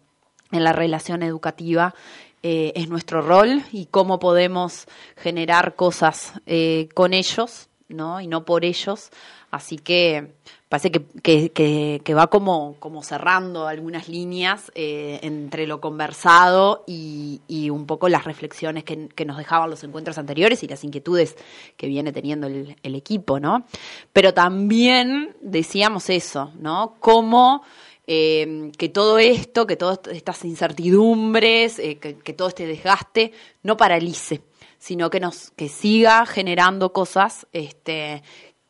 en 0.51 0.63
la 0.63 0.73
relación 0.73 1.23
educativa 1.23 1.93
es 2.41 2.87
nuestro 2.87 3.21
rol 3.21 3.63
y 3.73 3.87
cómo 3.87 4.17
podemos 4.17 4.87
generar 5.17 5.75
cosas 5.75 6.33
eh, 6.45 6.87
con 6.93 7.13
ellos, 7.13 7.68
¿no? 7.89 8.21
Y 8.21 8.27
no 8.27 8.45
por 8.45 8.63
ellos. 8.65 9.09
Así 9.51 9.77
que 9.77 10.33
parece 10.69 10.91
que, 10.91 11.03
que, 11.51 12.01
que- 12.03 12.13
va 12.13 12.27
como, 12.27 12.75
como 12.79 13.01
cerrando 13.01 13.67
algunas 13.67 14.07
líneas 14.07 14.71
eh, 14.75 15.19
entre 15.23 15.65
lo 15.65 15.81
conversado 15.81 16.83
y, 16.85 17.41
y 17.47 17.69
un 17.71 17.85
poco 17.87 18.07
las 18.09 18.25
reflexiones 18.25 18.83
que, 18.83 19.07
que 19.09 19.25
nos 19.25 19.37
dejaban 19.37 19.69
los 19.71 19.83
encuentros 19.83 20.17
anteriores 20.19 20.61
y 20.63 20.67
las 20.67 20.83
inquietudes 20.83 21.35
que 21.77 21.87
viene 21.87 22.11
teniendo 22.11 22.45
el, 22.47 22.75
el 22.83 22.95
equipo, 22.95 23.39
¿no? 23.39 23.65
Pero 24.13 24.33
también 24.33 25.35
decíamos 25.41 26.09
eso, 26.11 26.51
¿no? 26.59 26.95
Cómo 26.99 27.63
eh, 28.05 28.71
que 28.77 28.89
todo 28.89 29.17
esto, 29.17 29.65
que 29.65 29.75
todas 29.77 29.99
estas 30.11 30.43
incertidumbres, 30.45 31.79
eh, 31.79 31.97
que, 31.97 32.15
que 32.17 32.33
todo 32.33 32.47
este 32.49 32.65
desgaste 32.67 33.31
no 33.63 33.77
paralice, 33.77 34.41
sino 34.79 35.09
que 35.09 35.19
nos 35.19 35.51
que 35.51 35.69
siga 35.69 36.25
generando 36.25 36.91
cosas, 36.91 37.45
este, 37.51 38.23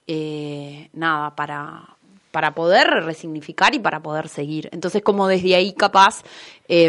eh, 0.07 0.89
nada, 0.93 1.36
para, 1.36 1.97
para 2.32 2.54
poder 2.54 2.88
resignificar 3.06 3.74
y 3.74 3.80
para 3.80 4.02
poder 4.02 4.30
seguir. 4.30 4.70
Entonces, 4.72 5.02
como 5.02 5.28
desde 5.28 5.56
ahí 5.56 5.74
capaz, 5.74 6.24
eh, 6.68 6.88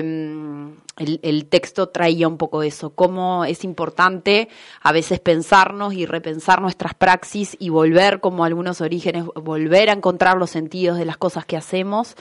el, 0.96 1.46
texto 1.46 1.88
traía 1.88 2.28
un 2.28 2.36
poco 2.36 2.62
eso, 2.62 2.90
cómo 2.90 3.44
es 3.46 3.64
importante 3.64 4.48
a 4.82 4.92
veces 4.92 5.20
pensarnos 5.20 5.94
y 5.94 6.04
repensar 6.04 6.60
nuestras 6.60 6.94
praxis 6.94 7.56
y 7.58 7.70
volver 7.70 8.20
como 8.20 8.44
algunos 8.44 8.80
orígenes, 8.82 9.24
volver 9.34 9.88
a 9.88 9.94
encontrar 9.94 10.36
los 10.36 10.50
sentidos 10.50 10.98
de 10.98 11.06
las 11.06 11.16
cosas 11.16 11.46
que 11.46 11.56
hacemos 11.56 12.16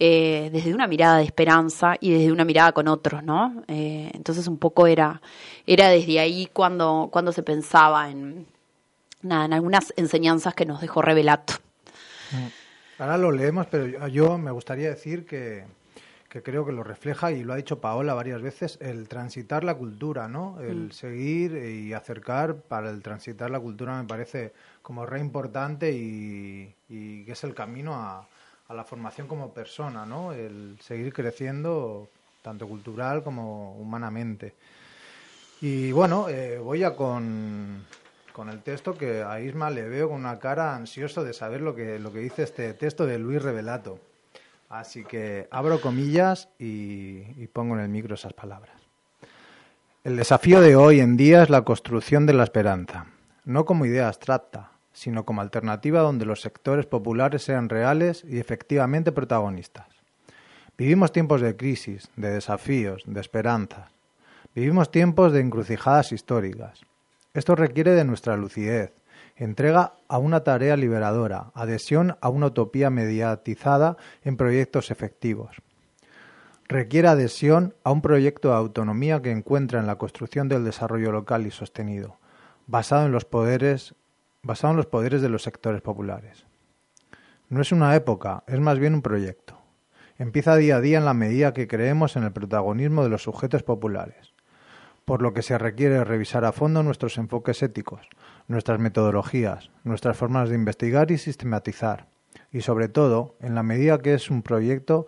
eh, 0.00 0.50
desde 0.52 0.74
una 0.74 0.88
mirada 0.88 1.18
de 1.18 1.24
esperanza 1.24 1.94
y 2.00 2.10
desde 2.10 2.32
una 2.32 2.44
mirada 2.44 2.72
con 2.72 2.88
otros, 2.88 3.22
¿no? 3.22 3.62
Eh, 3.68 4.10
entonces 4.14 4.48
un 4.48 4.58
poco 4.58 4.88
era, 4.88 5.22
era 5.66 5.88
desde 5.88 6.18
ahí 6.18 6.48
cuando, 6.52 7.08
cuando 7.12 7.30
se 7.30 7.44
pensaba 7.44 8.10
en, 8.10 8.46
en 9.22 9.32
algunas 9.32 9.94
enseñanzas 9.96 10.54
que 10.54 10.66
nos 10.66 10.80
dejó 10.80 11.00
Revelato. 11.00 11.54
Ahora 12.98 13.18
lo 13.18 13.32
leemos, 13.32 13.66
pero 13.66 13.86
yo, 13.86 14.06
yo 14.08 14.38
me 14.38 14.50
gustaría 14.50 14.88
decir 14.88 15.26
que, 15.26 15.64
que 16.28 16.42
creo 16.42 16.64
que 16.64 16.72
lo 16.72 16.84
refleja, 16.84 17.32
y 17.32 17.42
lo 17.44 17.52
ha 17.52 17.56
dicho 17.56 17.80
Paola 17.80 18.14
varias 18.14 18.40
veces, 18.42 18.78
el 18.80 19.08
transitar 19.08 19.64
la 19.64 19.74
cultura, 19.74 20.28
¿no? 20.28 20.60
El 20.60 20.88
Mm. 20.88 20.90
seguir 20.92 21.56
y 21.56 21.92
acercar 21.92 22.56
para 22.56 22.90
el 22.90 23.02
transitar 23.02 23.50
la 23.50 23.60
cultura 23.60 24.00
me 24.00 24.08
parece 24.08 24.52
como 24.82 25.06
re 25.06 25.20
importante 25.20 25.92
y, 25.92 26.74
y 26.88 27.24
que 27.24 27.32
es 27.32 27.44
el 27.44 27.54
camino 27.54 27.94
a, 27.94 28.28
a 28.68 28.74
la 28.74 28.84
formación 28.84 29.26
como 29.26 29.52
persona, 29.52 30.06
¿no? 30.06 30.32
El 30.32 30.78
seguir 30.80 31.12
creciendo 31.12 32.08
tanto 32.42 32.66
cultural 32.66 33.22
como 33.22 33.74
humanamente. 33.76 34.54
Y 35.60 35.92
bueno, 35.92 36.28
eh, 36.28 36.58
voy 36.58 36.80
ya 36.80 36.94
con, 36.94 37.84
con 38.34 38.48
el 38.48 38.64
texto 38.64 38.98
que 38.98 39.22
a 39.22 39.40
Isma 39.40 39.70
le 39.70 39.88
veo 39.88 40.08
con 40.08 40.18
una 40.18 40.40
cara 40.40 40.74
ansioso 40.74 41.22
de 41.22 41.32
saber 41.32 41.60
lo 41.60 41.76
que, 41.76 42.00
lo 42.00 42.12
que 42.12 42.18
dice 42.18 42.42
este 42.42 42.74
texto 42.74 43.06
de 43.06 43.20
Luis 43.20 43.40
Revelato. 43.40 44.00
Así 44.68 45.04
que 45.04 45.46
abro 45.52 45.80
comillas 45.80 46.48
y, 46.58 47.22
y 47.40 47.46
pongo 47.52 47.76
en 47.76 47.82
el 47.82 47.88
micro 47.88 48.16
esas 48.16 48.32
palabras. 48.32 48.74
El 50.02 50.16
desafío 50.16 50.60
de 50.60 50.74
hoy 50.74 50.98
en 50.98 51.16
día 51.16 51.44
es 51.44 51.48
la 51.48 51.62
construcción 51.62 52.26
de 52.26 52.32
la 52.32 52.42
esperanza, 52.42 53.06
no 53.44 53.64
como 53.64 53.86
idea 53.86 54.08
abstracta, 54.08 54.72
sino 54.92 55.24
como 55.24 55.40
alternativa 55.40 56.00
donde 56.00 56.26
los 56.26 56.40
sectores 56.40 56.86
populares 56.86 57.44
sean 57.44 57.68
reales 57.68 58.24
y 58.28 58.40
efectivamente 58.40 59.12
protagonistas. 59.12 59.86
Vivimos 60.76 61.12
tiempos 61.12 61.40
de 61.40 61.56
crisis, 61.56 62.10
de 62.16 62.30
desafíos, 62.30 63.04
de 63.06 63.20
esperanzas. 63.20 63.92
Vivimos 64.56 64.90
tiempos 64.90 65.32
de 65.32 65.38
encrucijadas 65.38 66.10
históricas. 66.10 66.84
Esto 67.34 67.56
requiere 67.56 67.90
de 67.94 68.04
nuestra 68.04 68.36
lucidez, 68.36 68.92
entrega 69.34 69.94
a 70.06 70.18
una 70.18 70.44
tarea 70.44 70.76
liberadora, 70.76 71.50
adhesión 71.54 72.16
a 72.20 72.28
una 72.28 72.46
utopía 72.46 72.90
mediatizada 72.90 73.96
en 74.22 74.36
proyectos 74.36 74.92
efectivos. 74.92 75.56
Requiere 76.68 77.08
adhesión 77.08 77.74
a 77.82 77.90
un 77.90 78.02
proyecto 78.02 78.50
de 78.50 78.54
autonomía 78.54 79.20
que 79.20 79.32
encuentra 79.32 79.80
en 79.80 79.88
la 79.88 79.98
construcción 79.98 80.48
del 80.48 80.64
desarrollo 80.64 81.10
local 81.10 81.44
y 81.44 81.50
sostenido, 81.50 82.18
basado 82.68 83.04
en 83.04 83.12
los 83.12 83.24
poderes, 83.24 83.96
basado 84.42 84.70
en 84.70 84.76
los 84.76 84.86
poderes 84.86 85.20
de 85.20 85.28
los 85.28 85.42
sectores 85.42 85.82
populares. 85.82 86.46
No 87.48 87.60
es 87.60 87.72
una 87.72 87.96
época, 87.96 88.44
es 88.46 88.60
más 88.60 88.78
bien 88.78 88.94
un 88.94 89.02
proyecto. 89.02 89.58
Empieza 90.18 90.54
día 90.54 90.76
a 90.76 90.80
día 90.80 90.98
en 90.98 91.04
la 91.04 91.14
medida 91.14 91.52
que 91.52 91.66
creemos 91.66 92.14
en 92.14 92.22
el 92.22 92.32
protagonismo 92.32 93.02
de 93.02 93.08
los 93.08 93.24
sujetos 93.24 93.64
populares, 93.64 94.33
por 95.04 95.22
lo 95.22 95.32
que 95.32 95.42
se 95.42 95.58
requiere 95.58 96.02
revisar 96.04 96.44
a 96.44 96.52
fondo 96.52 96.82
nuestros 96.82 97.18
enfoques 97.18 97.62
éticos, 97.62 98.08
nuestras 98.48 98.78
metodologías, 98.78 99.70
nuestras 99.84 100.16
formas 100.16 100.48
de 100.48 100.54
investigar 100.54 101.10
y 101.10 101.18
sistematizar, 101.18 102.06
y 102.52 102.62
sobre 102.62 102.88
todo, 102.88 103.36
en 103.40 103.54
la 103.54 103.62
medida 103.62 103.98
que 103.98 104.14
es 104.14 104.30
un 104.30 104.42
proyecto, 104.42 105.06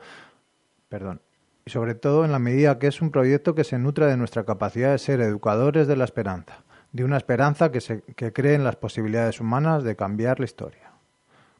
perdón, 0.88 1.20
y 1.64 1.70
sobre 1.70 1.94
todo 1.94 2.24
en 2.24 2.32
la 2.32 2.38
medida 2.38 2.78
que 2.78 2.86
es 2.86 3.00
un 3.00 3.10
proyecto 3.10 3.54
que 3.54 3.64
se 3.64 3.78
nutre 3.78 4.06
de 4.06 4.16
nuestra 4.16 4.44
capacidad 4.44 4.92
de 4.92 4.98
ser 4.98 5.20
educadores 5.20 5.86
de 5.86 5.96
la 5.96 6.04
esperanza, 6.04 6.62
de 6.92 7.04
una 7.04 7.16
esperanza 7.16 7.72
que, 7.72 7.80
se, 7.80 8.02
que 8.02 8.32
cree 8.32 8.54
en 8.54 8.64
las 8.64 8.76
posibilidades 8.76 9.40
humanas 9.40 9.82
de 9.82 9.96
cambiar 9.96 10.38
la 10.38 10.44
historia. 10.44 10.92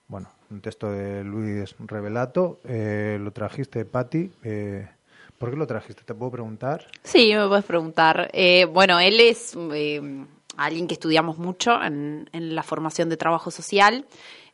Bueno, 0.09 0.29
un 0.51 0.61
texto 0.61 0.93
de 0.93 1.25
Luis 1.25 1.75
Revelato, 1.81 2.61
eh, 2.65 3.19
lo 3.21 3.33
trajiste, 3.33 3.85
Patti. 3.85 4.31
Eh, 4.45 4.89
¿Por 5.39 5.51
qué 5.51 5.57
lo 5.57 5.67
trajiste? 5.67 6.03
¿Te 6.05 6.15
puedo 6.15 6.31
preguntar? 6.33 6.87
Sí, 7.03 7.33
me 7.35 7.47
puedes 7.47 7.65
preguntar. 7.65 8.31
Eh, 8.33 8.65
bueno, 8.65 8.99
él 9.01 9.21
es 9.21 9.57
eh, 9.73 10.01
alguien 10.57 10.87
que 10.87 10.95
estudiamos 10.95 11.39
mucho 11.39 11.81
en, 11.83 12.29
en 12.33 12.55
la 12.55 12.63
formación 12.63 13.09
de 13.11 13.17
trabajo 13.19 13.51
social 13.51 14.07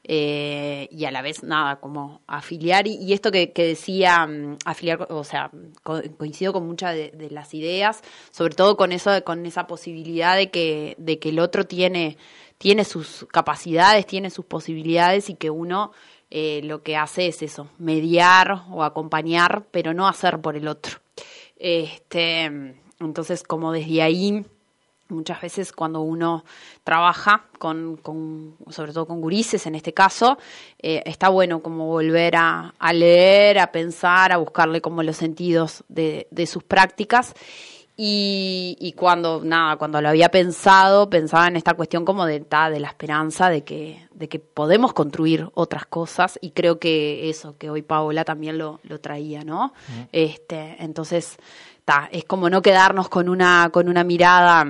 eh, 0.04 0.88
y 0.90 1.04
a 1.04 1.12
la 1.12 1.22
vez, 1.22 1.44
nada, 1.44 1.76
como 1.76 2.22
afiliar. 2.26 2.88
Y, 2.88 3.12
esto 3.12 3.30
que, 3.30 3.52
decía, 3.54 4.26
mm, 4.26 4.58
afiliar, 4.64 5.06
o 5.10 5.22
sea, 5.22 5.50
co- 5.84 6.02
coincido 6.18 6.52
con 6.52 6.66
muchas 6.66 6.94
de, 6.96 7.12
de 7.12 7.30
las 7.30 7.54
ideas, 7.54 8.02
sobre 8.32 8.54
todo 8.56 8.76
con 8.76 8.90
eso, 8.90 9.22
con 9.22 9.46
esa 9.46 9.68
posibilidad 9.68 10.36
de 10.36 10.50
que, 10.50 10.96
de 10.98 11.20
que 11.20 11.28
el 11.28 11.38
otro 11.38 11.64
tiene, 11.66 12.16
tiene 12.58 12.84
sus 12.84 13.24
capacidades, 13.30 14.06
tiene 14.06 14.30
sus 14.30 14.44
posibilidades 14.46 15.30
y 15.30 15.36
que 15.36 15.50
uno 15.50 15.92
eh, 16.34 16.62
lo 16.64 16.82
que 16.82 16.96
hace 16.96 17.26
es 17.26 17.42
eso, 17.42 17.68
mediar 17.76 18.62
o 18.70 18.82
acompañar, 18.84 19.66
pero 19.70 19.92
no 19.92 20.08
hacer 20.08 20.40
por 20.40 20.56
el 20.56 20.66
otro. 20.66 20.98
Este, 21.58 22.44
entonces, 22.98 23.42
como 23.42 23.70
desde 23.70 24.00
ahí, 24.00 24.42
muchas 25.10 25.42
veces 25.42 25.72
cuando 25.72 26.00
uno 26.00 26.42
trabaja 26.84 27.44
con, 27.58 27.98
con 27.98 28.56
sobre 28.70 28.94
todo 28.94 29.06
con 29.06 29.20
gurises 29.20 29.66
en 29.66 29.74
este 29.74 29.92
caso, 29.92 30.38
eh, 30.78 31.02
está 31.04 31.28
bueno 31.28 31.60
como 31.60 31.88
volver 31.88 32.36
a, 32.36 32.72
a 32.78 32.92
leer, 32.94 33.58
a 33.58 33.70
pensar, 33.70 34.32
a 34.32 34.38
buscarle 34.38 34.80
como 34.80 35.02
los 35.02 35.18
sentidos 35.18 35.84
de, 35.88 36.28
de 36.30 36.46
sus 36.46 36.64
prácticas. 36.64 37.34
Y, 38.04 38.76
y 38.80 38.94
cuando, 38.94 39.42
nada, 39.44 39.76
cuando 39.76 40.00
lo 40.00 40.08
había 40.08 40.28
pensado, 40.28 41.08
pensaba 41.08 41.46
en 41.46 41.54
esta 41.54 41.74
cuestión 41.74 42.04
como 42.04 42.26
de, 42.26 42.40
ta, 42.40 42.68
de 42.68 42.80
la 42.80 42.88
esperanza 42.88 43.48
de 43.48 43.62
que, 43.62 44.08
de 44.12 44.28
que 44.28 44.40
podemos 44.40 44.92
construir 44.92 45.48
otras 45.54 45.86
cosas 45.86 46.36
y 46.42 46.50
creo 46.50 46.80
que 46.80 47.30
eso, 47.30 47.56
que 47.58 47.70
hoy 47.70 47.82
Paola 47.82 48.24
también 48.24 48.58
lo, 48.58 48.80
lo 48.82 49.00
traía, 49.00 49.44
¿no? 49.44 49.72
Este, 50.10 50.78
entonces, 50.80 51.36
ta, 51.84 52.08
es 52.10 52.24
como 52.24 52.50
no 52.50 52.60
quedarnos 52.60 53.08
con 53.08 53.28
una, 53.28 53.70
con 53.72 53.88
una 53.88 54.02
mirada 54.02 54.66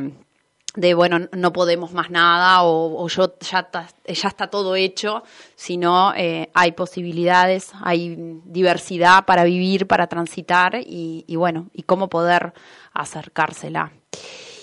de 0.74 0.94
bueno 0.94 1.28
no 1.32 1.52
podemos 1.52 1.92
más 1.92 2.10
nada 2.10 2.62
o, 2.62 3.06
yo 3.08 3.34
ya 3.40 3.68
está 4.06 4.46
todo 4.50 4.74
hecho 4.74 5.22
sino 5.54 6.14
eh, 6.16 6.50
hay 6.54 6.72
posibilidades 6.72 7.72
hay 7.82 8.40
diversidad 8.44 9.26
para 9.26 9.44
vivir 9.44 9.86
para 9.86 10.06
transitar 10.06 10.76
y, 10.76 11.24
y 11.26 11.36
bueno 11.36 11.68
y 11.72 11.82
cómo 11.82 12.08
poder 12.08 12.54
acercársela. 12.92 13.92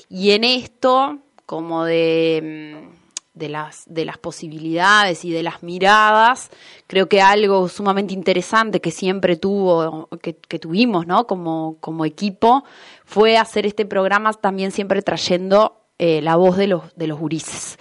Y 0.09 0.31
en 0.31 0.43
esto 0.43 1.19
como 1.45 1.83
de 1.85 2.81
mm, 2.85 2.99
de 3.33 3.49
las 3.49 3.83
de 3.87 4.05
las 4.05 4.17
posibilidades 4.17 5.23
y 5.23 5.31
de 5.31 5.43
las 5.43 5.63
miradas 5.63 6.49
creo 6.87 7.07
que 7.07 7.21
algo 7.21 7.69
sumamente 7.69 8.13
interesante 8.13 8.81
que 8.81 8.91
siempre 8.91 9.37
tuvo 9.37 10.09
que, 10.21 10.35
que 10.35 10.59
tuvimos 10.59 11.07
no 11.07 11.25
como 11.25 11.77
como 11.79 12.05
equipo 12.05 12.63
fue 13.05 13.37
hacer 13.37 13.65
este 13.65 13.85
programa 13.85 14.33
también 14.33 14.71
siempre 14.71 15.01
trayendo 15.01 15.78
eh, 15.99 16.21
la 16.21 16.35
voz 16.35 16.57
de 16.57 16.67
los 16.67 16.95
de 16.95 17.07
los 17.07 17.19
gurises 17.19 17.77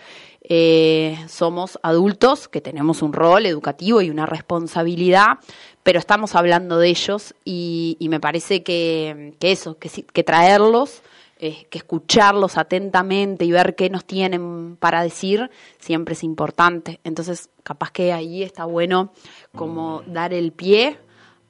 Eh, 0.51 1.19
somos 1.29 1.79
adultos 1.83 2.49
que 2.49 2.63
tenemos 2.63 3.03
un 3.03 3.13
rol 3.13 3.45
educativo 3.45 4.01
y 4.01 4.09
una 4.09 4.25
responsabilidad 4.25 5.39
pero 5.83 5.99
estamos 5.99 6.35
hablando 6.35 6.79
de 6.79 6.89
ellos 6.89 7.35
y, 7.45 7.97
y 8.01 8.09
me 8.09 8.19
parece 8.19 8.63
que, 8.63 9.35
que 9.39 9.53
eso 9.53 9.77
que, 9.79 9.91
que 9.91 10.25
traerlos 10.25 11.03
eh, 11.41 11.69
que 11.71 11.79
escucharlos 11.79 12.59
atentamente 12.59 13.45
y 13.45 13.53
ver 13.53 13.77
qué 13.77 13.91
nos 13.91 14.05
tienen 14.05 14.77
para 14.77 15.05
decir 15.05 15.51
siempre 15.79 16.15
es 16.15 16.25
importante. 16.25 16.99
Entonces, 17.05 17.49
capaz 17.63 17.93
que 17.93 18.13
ahí 18.13 18.43
está 18.43 18.65
bueno 18.65 19.13
como 19.55 20.03
dar 20.07 20.35
el 20.35 20.51
pie 20.51 20.99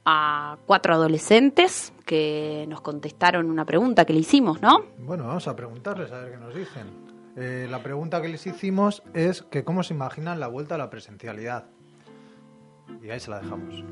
a 0.04 0.58
cuatro 0.66 0.92
adolescentes 0.92 1.94
que 2.09 2.64
nos 2.70 2.80
contestaron 2.80 3.50
una 3.50 3.66
pregunta 3.66 4.06
que 4.06 4.14
le 4.14 4.20
hicimos, 4.20 4.62
¿no? 4.62 4.80
Bueno, 4.98 5.26
vamos 5.26 5.46
a 5.46 5.54
preguntarles 5.54 6.11
a 6.11 6.20
ver 6.20 6.32
qué 6.32 6.36
nos 6.38 6.54
dicen. 6.54 6.86
Eh, 7.36 7.66
la 7.70 7.82
pregunta 7.82 8.22
que 8.22 8.28
les 8.28 8.46
hicimos 8.46 9.02
es 9.12 9.42
que 9.42 9.62
cómo 9.62 9.82
se 9.82 9.92
imaginan 9.92 10.40
la 10.40 10.48
vuelta 10.48 10.76
a 10.76 10.78
la 10.78 10.88
presencialidad. 10.88 11.66
Y 13.02 13.11
ahí 13.11 13.20
se 13.20 13.30
la 13.30 13.40
dejamos. 13.40 13.84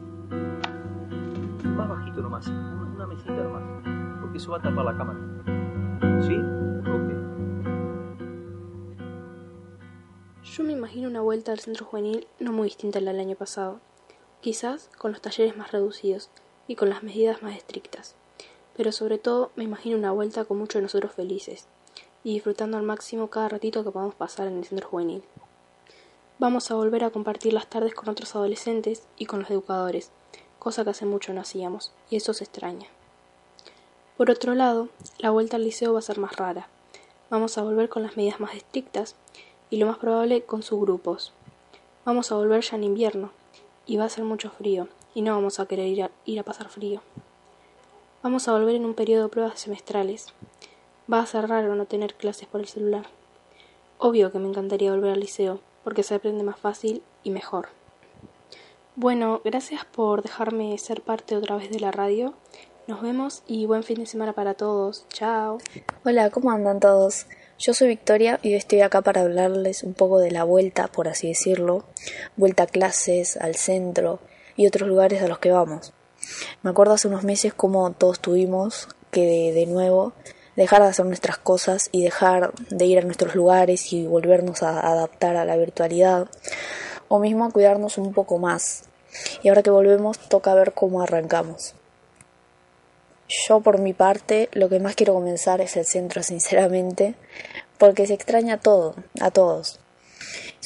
Más 1.62 1.88
bajito 1.90 2.22
nomás, 2.22 2.48
una 2.48 2.94
una 2.94 3.06
mesita 3.06 3.34
nomás, 3.34 3.62
porque 4.22 4.38
eso 4.38 4.50
va 4.50 4.56
a 4.56 4.62
tapar 4.62 4.86
la 4.86 4.96
cámara. 4.96 5.20
¿Sí? 6.22 6.36
Ok. 6.88 7.08
Yo 10.42 10.64
me 10.64 10.72
imagino 10.72 11.10
una 11.10 11.20
vuelta 11.20 11.52
al 11.52 11.60
centro 11.60 11.84
juvenil 11.84 12.26
no 12.40 12.52
muy 12.52 12.68
distinta 12.68 12.98
a 12.98 13.02
la 13.02 13.12
del 13.12 13.20
año 13.20 13.36
pasado, 13.36 13.78
quizás 14.40 14.88
con 14.96 15.12
los 15.12 15.20
talleres 15.20 15.54
más 15.54 15.70
reducidos 15.70 16.30
y 16.68 16.74
con 16.76 16.90
las 16.90 17.02
medidas 17.02 17.42
más 17.42 17.56
estrictas, 17.56 18.14
pero 18.76 18.92
sobre 18.92 19.18
todo 19.18 19.50
me 19.56 19.64
imagino 19.64 19.96
una 19.96 20.12
vuelta 20.12 20.44
con 20.44 20.58
muchos 20.58 20.76
de 20.76 20.82
nosotros 20.82 21.12
felices 21.12 21.66
y 22.24 22.34
disfrutando 22.34 22.76
al 22.76 22.82
máximo 22.82 23.28
cada 23.28 23.48
ratito 23.48 23.84
que 23.84 23.90
podamos 23.90 24.14
pasar 24.14 24.48
en 24.48 24.58
el 24.58 24.64
centro 24.64 24.88
juvenil. 24.88 25.22
Vamos 26.38 26.70
a 26.70 26.74
volver 26.74 27.04
a 27.04 27.10
compartir 27.10 27.52
las 27.52 27.68
tardes 27.68 27.94
con 27.94 28.08
otros 28.08 28.34
adolescentes 28.34 29.04
y 29.16 29.26
con 29.26 29.40
los 29.40 29.50
educadores, 29.50 30.10
cosa 30.58 30.84
que 30.84 30.90
hace 30.90 31.06
mucho 31.06 31.32
no 31.32 31.40
hacíamos, 31.40 31.92
y 32.10 32.16
eso 32.16 32.34
se 32.34 32.44
extraña. 32.44 32.88
Por 34.16 34.30
otro 34.30 34.54
lado, 34.54 34.88
la 35.18 35.30
vuelta 35.30 35.56
al 35.56 35.64
liceo 35.64 35.92
va 35.92 36.00
a 36.00 36.02
ser 36.02 36.18
más 36.18 36.36
rara. 36.36 36.68
Vamos 37.30 37.56
a 37.58 37.62
volver 37.62 37.88
con 37.88 38.02
las 38.02 38.16
medidas 38.16 38.40
más 38.40 38.54
estrictas 38.54 39.14
y 39.70 39.76
lo 39.76 39.86
más 39.86 39.98
probable 39.98 40.42
con 40.42 40.62
subgrupos. 40.62 41.32
Vamos 42.04 42.32
a 42.32 42.36
volver 42.36 42.62
ya 42.62 42.76
en 42.76 42.84
invierno 42.84 43.30
y 43.86 43.96
va 43.96 44.04
a 44.04 44.06
hacer 44.06 44.24
mucho 44.24 44.50
frío 44.50 44.88
y 45.16 45.22
no 45.22 45.34
vamos 45.34 45.58
a 45.60 45.66
querer 45.66 46.10
ir 46.26 46.38
a, 46.38 46.42
pasar 46.42 46.68
frío. 46.68 47.00
Vamos 48.22 48.48
a 48.48 48.52
volver 48.52 48.74
en 48.74 48.84
un 48.84 48.92
periodo 48.92 49.22
de 49.22 49.28
pruebas 49.30 49.58
semestrales. 49.58 50.26
Va 51.10 51.20
a 51.20 51.26
ser 51.26 51.48
raro 51.48 51.74
no 51.74 51.86
tener 51.86 52.12
clases 52.16 52.46
por 52.46 52.60
el 52.60 52.68
celular. 52.68 53.06
Obvio 53.96 54.30
que 54.30 54.38
me 54.38 54.46
encantaría 54.46 54.90
volver 54.90 55.12
al 55.12 55.20
liceo 55.20 55.60
porque 55.84 56.02
se 56.02 56.16
aprende 56.16 56.44
más 56.44 56.58
fácil 56.58 57.02
y 57.24 57.30
mejor. 57.30 57.68
Bueno, 58.94 59.40
gracias 59.42 59.86
por 59.86 60.22
dejarme 60.22 60.76
ser 60.76 61.00
parte 61.00 61.34
otra 61.34 61.56
vez 61.56 61.70
de 61.70 61.80
la 61.80 61.92
radio. 61.92 62.34
Nos 62.86 63.00
vemos 63.00 63.42
y 63.46 63.64
buen 63.64 63.84
fin 63.84 64.00
de 64.00 64.06
semana 64.06 64.34
para 64.34 64.52
todos. 64.52 65.06
Chao. 65.08 65.56
Hola, 66.04 66.28
¿cómo 66.28 66.50
andan 66.50 66.78
todos? 66.78 67.26
Yo 67.58 67.72
soy 67.72 67.88
Victoria 67.88 68.38
y 68.42 68.48
hoy 68.48 68.56
estoy 68.56 68.82
acá 68.82 69.00
para 69.00 69.22
hablarles 69.22 69.82
un 69.82 69.94
poco 69.94 70.18
de 70.18 70.30
la 70.30 70.44
vuelta, 70.44 70.88
por 70.88 71.08
así 71.08 71.28
decirlo, 71.28 71.84
vuelta 72.36 72.64
a 72.64 72.66
clases, 72.66 73.38
al 73.38 73.54
centro 73.54 74.20
y 74.56 74.66
otros 74.66 74.88
lugares 74.88 75.22
a 75.22 75.28
los 75.28 75.38
que 75.38 75.50
vamos. 75.50 75.92
Me 76.62 76.70
acuerdo 76.70 76.94
hace 76.94 77.08
unos 77.08 77.24
meses 77.24 77.54
cómo 77.54 77.90
todos 77.92 78.20
tuvimos 78.20 78.88
que 79.10 79.22
de, 79.22 79.52
de 79.52 79.66
nuevo 79.66 80.12
dejar 80.56 80.82
de 80.82 80.88
hacer 80.88 81.06
nuestras 81.06 81.38
cosas 81.38 81.88
y 81.92 82.02
dejar 82.02 82.52
de 82.70 82.86
ir 82.86 82.98
a 82.98 83.02
nuestros 83.02 83.34
lugares 83.34 83.92
y 83.92 84.06
volvernos 84.06 84.62
a 84.62 84.80
adaptar 84.80 85.36
a 85.36 85.44
la 85.44 85.56
virtualidad 85.56 86.28
o 87.08 87.18
mismo 87.18 87.44
a 87.44 87.50
cuidarnos 87.50 87.98
un 87.98 88.12
poco 88.12 88.38
más. 88.38 88.84
Y 89.42 89.48
ahora 89.48 89.62
que 89.62 89.70
volvemos 89.70 90.18
toca 90.18 90.54
ver 90.54 90.72
cómo 90.72 91.02
arrancamos. 91.02 91.74
Yo 93.28 93.60
por 93.60 93.78
mi 93.78 93.92
parte 93.92 94.48
lo 94.52 94.68
que 94.68 94.80
más 94.80 94.94
quiero 94.94 95.14
comenzar 95.14 95.60
es 95.60 95.76
el 95.76 95.84
centro 95.84 96.22
sinceramente 96.24 97.14
porque 97.78 98.06
se 98.06 98.14
extraña 98.14 98.58
todo, 98.58 98.94
a 99.20 99.30
todos. 99.30 99.78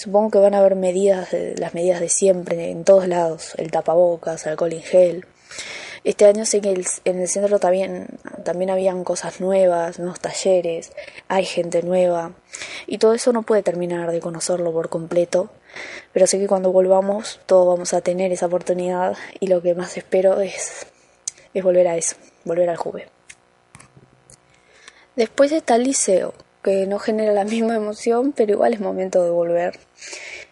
Supongo 0.00 0.30
que 0.30 0.38
van 0.38 0.54
a 0.54 0.60
haber 0.60 0.76
medidas, 0.76 1.28
las 1.58 1.74
medidas 1.74 2.00
de 2.00 2.08
siempre 2.08 2.70
en 2.70 2.84
todos 2.84 3.06
lados, 3.06 3.52
el 3.58 3.70
tapabocas, 3.70 4.46
alcohol 4.46 4.72
en 4.72 4.82
gel. 4.82 5.26
Este 6.04 6.24
año 6.24 6.46
sé 6.46 6.62
que 6.62 6.82
en 7.04 7.20
el 7.20 7.28
centro 7.28 7.58
también, 7.58 8.06
también 8.42 8.70
habían 8.70 9.04
cosas 9.04 9.42
nuevas, 9.42 9.98
nuevos 9.98 10.18
talleres, 10.18 10.90
hay 11.28 11.44
gente 11.44 11.82
nueva 11.82 12.32
y 12.86 12.96
todo 12.96 13.12
eso 13.12 13.34
no 13.34 13.42
puede 13.42 13.62
terminar 13.62 14.10
de 14.10 14.20
conocerlo 14.20 14.72
por 14.72 14.88
completo, 14.88 15.50
pero 16.14 16.26
sé 16.26 16.38
que 16.38 16.46
cuando 16.46 16.72
volvamos 16.72 17.38
todos 17.44 17.66
vamos 17.66 17.92
a 17.92 18.00
tener 18.00 18.32
esa 18.32 18.46
oportunidad 18.46 19.18
y 19.38 19.48
lo 19.48 19.60
que 19.60 19.74
más 19.74 19.98
espero 19.98 20.40
es, 20.40 20.86
es 21.52 21.62
volver 21.62 21.86
a 21.88 21.98
eso, 21.98 22.16
volver 22.46 22.70
al 22.70 22.78
juve. 22.78 23.10
Después 25.14 25.52
está 25.52 25.76
el 25.76 25.82
liceo, 25.82 26.32
que 26.62 26.86
no 26.86 26.98
genera 26.98 27.32
la 27.32 27.44
misma 27.54 27.76
emoción, 27.76 28.32
pero 28.32 28.52
igual 28.52 28.74
es 28.74 28.80
momento 28.80 29.22
de 29.24 29.30
volver. 29.30 29.78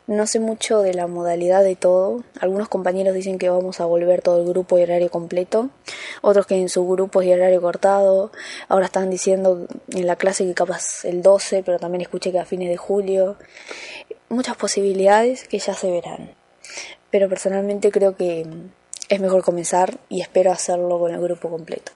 No 0.08 0.26
sé 0.26 0.40
mucho 0.40 0.80
de 0.80 0.94
la 0.94 1.06
modalidad 1.06 1.62
de 1.62 1.76
todo. 1.76 2.24
Algunos 2.40 2.68
compañeros 2.68 3.14
dicen 3.14 3.38
que 3.38 3.50
vamos 3.50 3.78
a 3.78 3.84
volver 3.84 4.22
todo 4.22 4.40
el 4.40 4.48
grupo 4.48 4.78
y 4.78 4.82
horario 4.82 5.10
completo. 5.10 5.68
Otros 6.22 6.46
que 6.46 6.54
en 6.54 6.70
su 6.70 6.88
grupo 6.88 7.22
y 7.22 7.30
horario 7.30 7.60
cortado. 7.60 8.32
Ahora 8.68 8.86
están 8.86 9.10
diciendo 9.10 9.66
en 9.90 10.06
la 10.06 10.16
clase 10.16 10.46
que 10.46 10.54
capaz 10.54 11.04
el 11.04 11.20
12, 11.20 11.62
pero 11.62 11.78
también 11.78 12.00
escuché 12.00 12.32
que 12.32 12.38
a 12.38 12.46
fines 12.46 12.70
de 12.70 12.78
julio. 12.78 13.36
Muchas 14.30 14.56
posibilidades 14.56 15.46
que 15.46 15.58
ya 15.58 15.74
se 15.74 15.90
verán. 15.90 16.30
Pero 17.10 17.28
personalmente 17.28 17.90
creo 17.90 18.16
que 18.16 18.46
es 19.10 19.20
mejor 19.20 19.42
comenzar 19.42 19.98
y 20.08 20.22
espero 20.22 20.52
hacerlo 20.52 20.98
con 20.98 21.12
el 21.12 21.20
grupo 21.20 21.50
completo. 21.50 21.92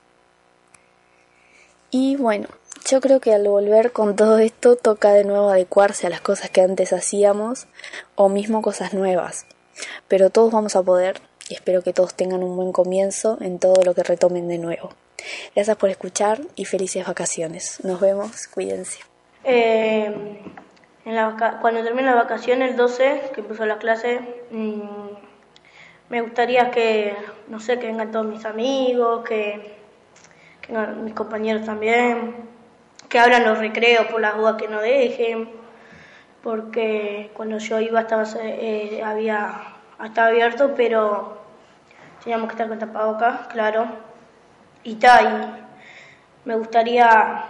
Y 1.90 2.16
bueno, 2.16 2.48
yo 2.92 3.00
creo 3.00 3.20
que 3.20 3.32
al 3.32 3.48
volver 3.48 3.92
con 3.92 4.16
todo 4.16 4.36
esto 4.36 4.76
toca 4.76 5.14
de 5.14 5.24
nuevo 5.24 5.48
adecuarse 5.48 6.06
a 6.06 6.10
las 6.10 6.20
cosas 6.20 6.50
que 6.50 6.60
antes 6.60 6.92
hacíamos 6.92 7.66
o 8.16 8.28
mismo 8.28 8.60
cosas 8.60 8.92
nuevas. 8.92 9.46
Pero 10.08 10.28
todos 10.28 10.52
vamos 10.52 10.76
a 10.76 10.82
poder 10.82 11.22
y 11.48 11.54
espero 11.54 11.80
que 11.80 11.94
todos 11.94 12.12
tengan 12.12 12.42
un 12.42 12.54
buen 12.54 12.70
comienzo 12.70 13.38
en 13.40 13.58
todo 13.58 13.82
lo 13.82 13.94
que 13.94 14.02
retomen 14.02 14.46
de 14.46 14.58
nuevo. 14.58 14.90
Gracias 15.54 15.74
por 15.78 15.88
escuchar 15.88 16.42
y 16.54 16.66
felices 16.66 17.06
vacaciones. 17.06 17.82
Nos 17.82 17.98
vemos, 17.98 18.46
cuídense. 18.48 19.00
Eh, 19.44 20.14
en 21.06 21.16
la 21.16 21.58
cuando 21.62 21.82
termine 21.82 22.10
la 22.10 22.14
vacación, 22.14 22.60
el 22.60 22.76
12, 22.76 23.30
que 23.34 23.40
empezó 23.40 23.64
la 23.64 23.78
clase, 23.78 24.20
mm, 24.50 26.10
me 26.10 26.20
gustaría 26.20 26.70
que, 26.70 27.16
no 27.48 27.58
sé, 27.58 27.78
que 27.78 27.86
vengan 27.86 28.12
todos 28.12 28.26
mis 28.26 28.44
amigos, 28.44 29.24
que, 29.26 29.78
que 30.60 30.72
vengan 30.74 31.06
mis 31.06 31.14
compañeros 31.14 31.64
también, 31.64 32.51
que 33.12 33.18
abran 33.18 33.44
los 33.44 33.58
recreos 33.58 34.06
por 34.06 34.22
las 34.22 34.38
dudas 34.38 34.56
que 34.56 34.68
no 34.68 34.80
dejen, 34.80 35.50
porque 36.42 37.30
cuando 37.34 37.58
yo 37.58 37.78
iba 37.78 38.00
estaba, 38.00 38.24
eh, 38.42 39.02
había, 39.04 39.74
estaba 40.02 40.28
abierto, 40.28 40.72
pero 40.74 41.36
teníamos 42.24 42.48
que 42.48 42.54
estar 42.54 42.68
con 42.68 42.78
tapabocas, 42.78 43.48
claro, 43.48 43.86
y 44.82 44.94
tal, 44.94 45.26
y 45.26 46.48
me 46.48 46.56
gustaría, 46.56 47.44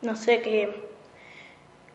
no 0.00 0.16
sé, 0.16 0.40
que 0.40 0.82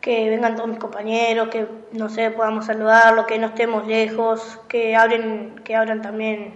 que 0.00 0.30
vengan 0.30 0.54
todos 0.54 0.68
mis 0.68 0.78
compañeros, 0.78 1.48
que 1.48 1.66
no 1.92 2.08
sé, 2.08 2.30
podamos 2.30 2.66
saludarlos, 2.66 3.26
que 3.26 3.38
no 3.38 3.48
estemos 3.48 3.86
lejos, 3.88 4.60
que 4.68 4.94
abren, 4.96 5.56
que 5.64 5.76
abran 5.76 6.00
también 6.00 6.54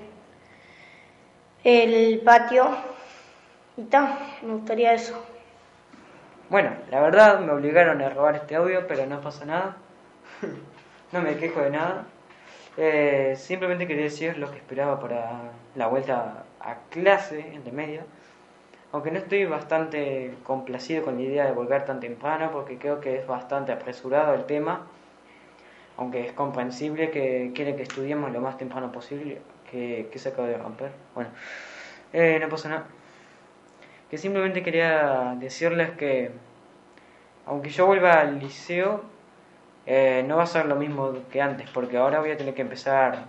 el 1.64 2.20
patio. 2.20 2.68
Y 3.76 3.82
tal, 3.82 4.18
me 4.42 4.54
gustaría 4.54 4.94
eso. 4.94 5.33
Bueno, 6.54 6.70
la 6.88 7.00
verdad 7.00 7.40
me 7.40 7.50
obligaron 7.50 8.00
a 8.00 8.10
grabar 8.10 8.36
este 8.36 8.54
audio, 8.54 8.86
pero 8.86 9.06
no 9.06 9.20
pasa 9.20 9.44
nada. 9.44 9.76
no 11.12 11.20
me 11.20 11.36
quejo 11.36 11.60
de 11.60 11.70
nada. 11.70 12.04
Eh, 12.76 13.34
simplemente 13.36 13.88
quería 13.88 14.04
decir 14.04 14.38
lo 14.38 14.48
que 14.52 14.58
esperaba 14.58 15.00
para 15.00 15.50
la 15.74 15.88
vuelta 15.88 16.44
a 16.60 16.76
clase 16.90 17.40
entre 17.54 17.72
media. 17.72 18.06
Aunque 18.92 19.10
no 19.10 19.18
estoy 19.18 19.46
bastante 19.46 20.34
complacido 20.44 21.02
con 21.02 21.16
la 21.16 21.22
idea 21.22 21.44
de 21.44 21.50
volver 21.50 21.86
tan 21.86 21.98
temprano 21.98 22.52
porque 22.52 22.78
creo 22.78 23.00
que 23.00 23.18
es 23.18 23.26
bastante 23.26 23.72
apresurado 23.72 24.32
el 24.34 24.44
tema. 24.44 24.86
Aunque 25.96 26.24
es 26.24 26.32
comprensible 26.34 27.10
que 27.10 27.50
quieren 27.52 27.74
que 27.76 27.82
estudiemos 27.82 28.30
lo 28.30 28.40
más 28.40 28.58
temprano 28.58 28.92
posible. 28.92 29.42
Que, 29.68 30.08
que 30.12 30.20
se 30.20 30.28
acaba 30.28 30.46
de 30.46 30.58
romper. 30.58 30.92
Bueno, 31.16 31.30
eh, 32.12 32.38
no 32.40 32.48
pasa 32.48 32.68
nada. 32.68 32.86
Que 34.14 34.18
simplemente 34.18 34.62
quería 34.62 35.34
decirles 35.40 35.90
que 35.98 36.30
aunque 37.46 37.70
yo 37.70 37.86
vuelva 37.86 38.20
al 38.20 38.38
liceo, 38.38 39.02
eh, 39.86 40.24
no 40.28 40.36
va 40.36 40.44
a 40.44 40.46
ser 40.46 40.66
lo 40.66 40.76
mismo 40.76 41.14
que 41.32 41.42
antes, 41.42 41.68
porque 41.70 41.96
ahora 41.96 42.20
voy 42.20 42.30
a 42.30 42.36
tener 42.36 42.54
que 42.54 42.62
empezar 42.62 43.24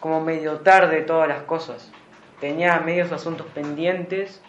como 0.00 0.22
medio 0.22 0.60
tarde 0.60 1.02
todas 1.02 1.28
las 1.28 1.42
cosas. 1.42 1.92
Tenía 2.40 2.80
medios 2.80 3.12
asuntos 3.12 3.46
pendientes 3.48 4.40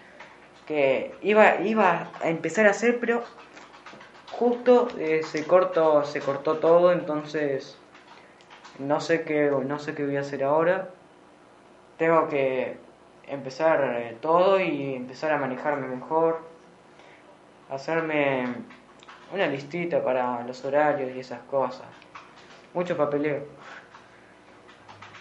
que 0.67 1.13
iba, 1.21 1.57
iba 1.57 2.09
a 2.21 2.29
empezar 2.29 2.65
a 2.67 2.69
hacer, 2.69 3.01
pero 3.01 3.25
justo 4.31 4.87
eh, 4.97 5.19
se 5.23 5.45
cortó, 5.45 6.05
se 6.05 6.21
cortó 6.21 6.59
todo, 6.59 6.93
entonces 6.93 7.77
no 8.79 9.01
sé 9.01 9.23
qué, 9.23 9.51
no 9.65 9.79
sé 9.79 9.95
qué 9.95 10.05
voy 10.05 10.15
a 10.15 10.21
hacer 10.21 10.45
ahora. 10.45 10.91
Tengo 11.97 12.29
que 12.29 12.77
empezar 13.27 13.83
eh, 13.97 14.17
todo 14.21 14.59
y 14.59 14.95
empezar 14.95 15.31
a 15.31 15.37
manejarme 15.37 15.87
mejor, 15.87 16.41
hacerme 17.69 18.47
una 19.33 19.47
listita 19.47 20.03
para 20.03 20.43
los 20.43 20.63
horarios 20.65 21.15
y 21.15 21.19
esas 21.19 21.41
cosas. 21.43 21.87
Mucho 22.73 22.97
papeleo. 22.97 23.45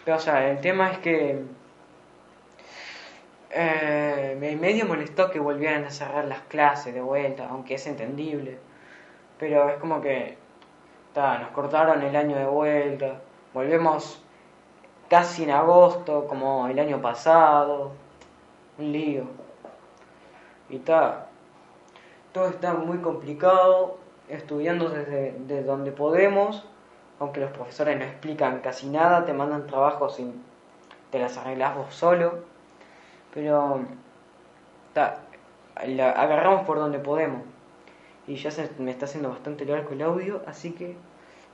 Pero, 0.05 0.17
o 0.17 0.21
sea, 0.21 0.51
el 0.51 0.61
tema 0.61 0.91
es 0.91 0.99
que 0.99 1.43
eh, 3.51 4.37
me 4.41 4.57
medio 4.57 4.87
molestó 4.87 5.31
que 5.31 5.39
volvieran 5.39 5.85
a 5.85 5.91
cerrar 5.91 6.25
las 6.25 6.41
clases 6.43 6.95
de 6.95 7.01
vuelta, 7.01 7.49
aunque 7.49 7.75
es 7.75 7.87
entendible. 7.87 8.59
Pero 9.39 9.69
es 9.71 9.77
como 9.77 10.01
que 10.01 10.37
ta, 11.13 11.39
nos 11.39 11.51
cortaron 11.51 12.03
el 12.03 12.17
año 12.17 12.37
de 12.37 12.47
vuelta. 12.47 13.21
Volvemos 13.53 14.22
casi 15.13 15.43
en 15.43 15.51
agosto, 15.51 16.27
como 16.27 16.69
el 16.69 16.79
año 16.79 17.03
pasado. 17.03 17.91
Un 18.79 18.93
lío. 18.93 19.25
Y 20.71 20.77
está. 20.77 21.27
Todo 22.33 22.49
está 22.49 22.73
muy 22.73 22.97
complicado 22.97 23.99
estudiando 24.31 24.89
desde, 24.89 25.33
desde 25.41 25.65
donde 25.65 25.93
podemos, 25.93 26.65
aunque 27.21 27.41
los 27.41 27.51
profesores 27.51 27.99
no 27.99 28.05
explican 28.05 28.61
casi 28.61 28.89
nada, 28.89 29.27
te 29.27 29.35
mandan 29.35 29.67
trabajos 29.67 30.19
y 30.19 30.33
te 31.11 31.19
las 31.19 31.37
arreglas 31.37 31.77
vos 31.77 31.95
solo, 31.95 32.45
pero 33.35 33.81
ta, 34.95 35.19
agarramos 35.75 36.65
por 36.65 36.79
donde 36.79 36.99
podemos. 36.99 37.43
Y 38.27 38.37
ya 38.37 38.51
se 38.51 38.71
me 38.79 38.91
está 38.91 39.05
haciendo 39.05 39.29
bastante 39.29 39.67
largo 39.67 39.91
el 39.91 40.01
audio, 40.01 40.41
así 40.47 40.73
que 40.73 40.97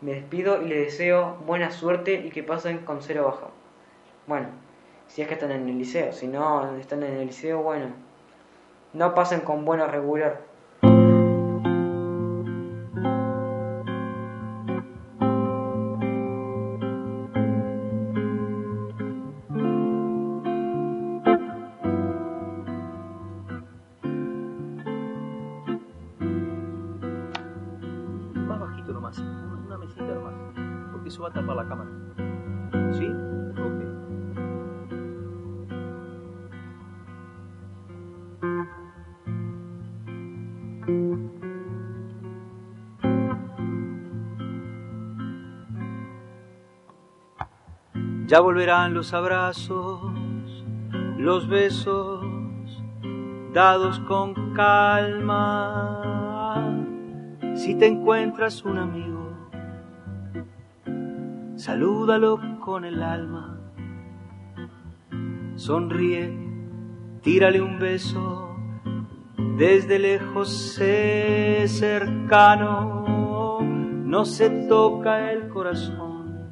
me 0.01 0.15
despido 0.15 0.63
y 0.63 0.69
les 0.69 0.87
deseo 0.87 1.37
buena 1.47 1.71
suerte 1.71 2.15
y 2.15 2.31
que 2.31 2.43
pasen 2.43 2.79
con 2.79 3.03
cero 3.03 3.25
baja. 3.25 3.49
Bueno, 4.27 4.49
si 5.09 5.23
es 5.23 5.29
que 5.29 5.35
están 5.35 5.51
en 5.51 5.69
el 5.69 5.79
liceo, 5.79 6.13
si 6.13 6.29
no 6.29 6.77
están 6.77 7.03
en 7.03 7.15
el 7.15 7.27
liceo, 7.27 7.63
bueno, 7.63 7.87
no 8.93 9.15
pasen 9.15 9.41
con 9.41 9.65
buena 9.65 9.87
regular. 9.87 10.43
Más 28.47 28.61
bajito 28.61 28.93
nomás, 28.93 29.23
eso 31.19 31.25
va 31.25 31.31
a 31.31 31.33
tapar 31.33 31.57
la 31.57 31.67
cámara. 31.67 31.91
¿Sí? 32.93 33.09
Ok. 33.59 33.81
Ya 48.27 48.41
volverán 48.41 48.95
los 48.95 49.13
abrazos, 49.13 50.01
los 51.17 51.49
besos, 51.49 52.25
dados 53.53 53.99
con 54.01 54.55
calma. 54.55 56.05
Si 57.57 57.75
te 57.75 57.87
encuentras 57.87 58.65
un 58.65 58.79
amigo, 58.79 59.18
salúdalo 61.69 62.41
con 62.61 62.87
el 62.87 63.03
alma. 63.03 63.61
Sonríe, 65.57 66.33
tírale 67.21 67.61
un 67.61 67.79
beso, 67.79 68.57
desde 69.59 69.99
lejos 69.99 70.49
sé 70.49 71.67
cercano, 71.69 73.61
no 73.61 74.25
se 74.25 74.49
toca 74.67 75.31
el 75.31 75.51
corazón, 75.51 76.49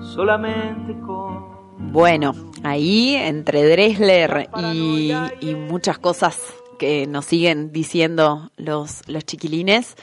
solamente 0.00 0.96
con 1.00 1.90
Bueno, 1.92 2.34
ahí 2.62 3.16
entre 3.16 3.64
Dresler 3.64 4.48
y, 4.72 5.12
y 5.40 5.56
muchas 5.56 5.98
cosas 5.98 6.38
que 6.78 7.08
nos 7.08 7.26
siguen 7.26 7.72
diciendo 7.72 8.50
los, 8.56 9.06
los 9.08 9.24
chiquilines. 9.24 9.96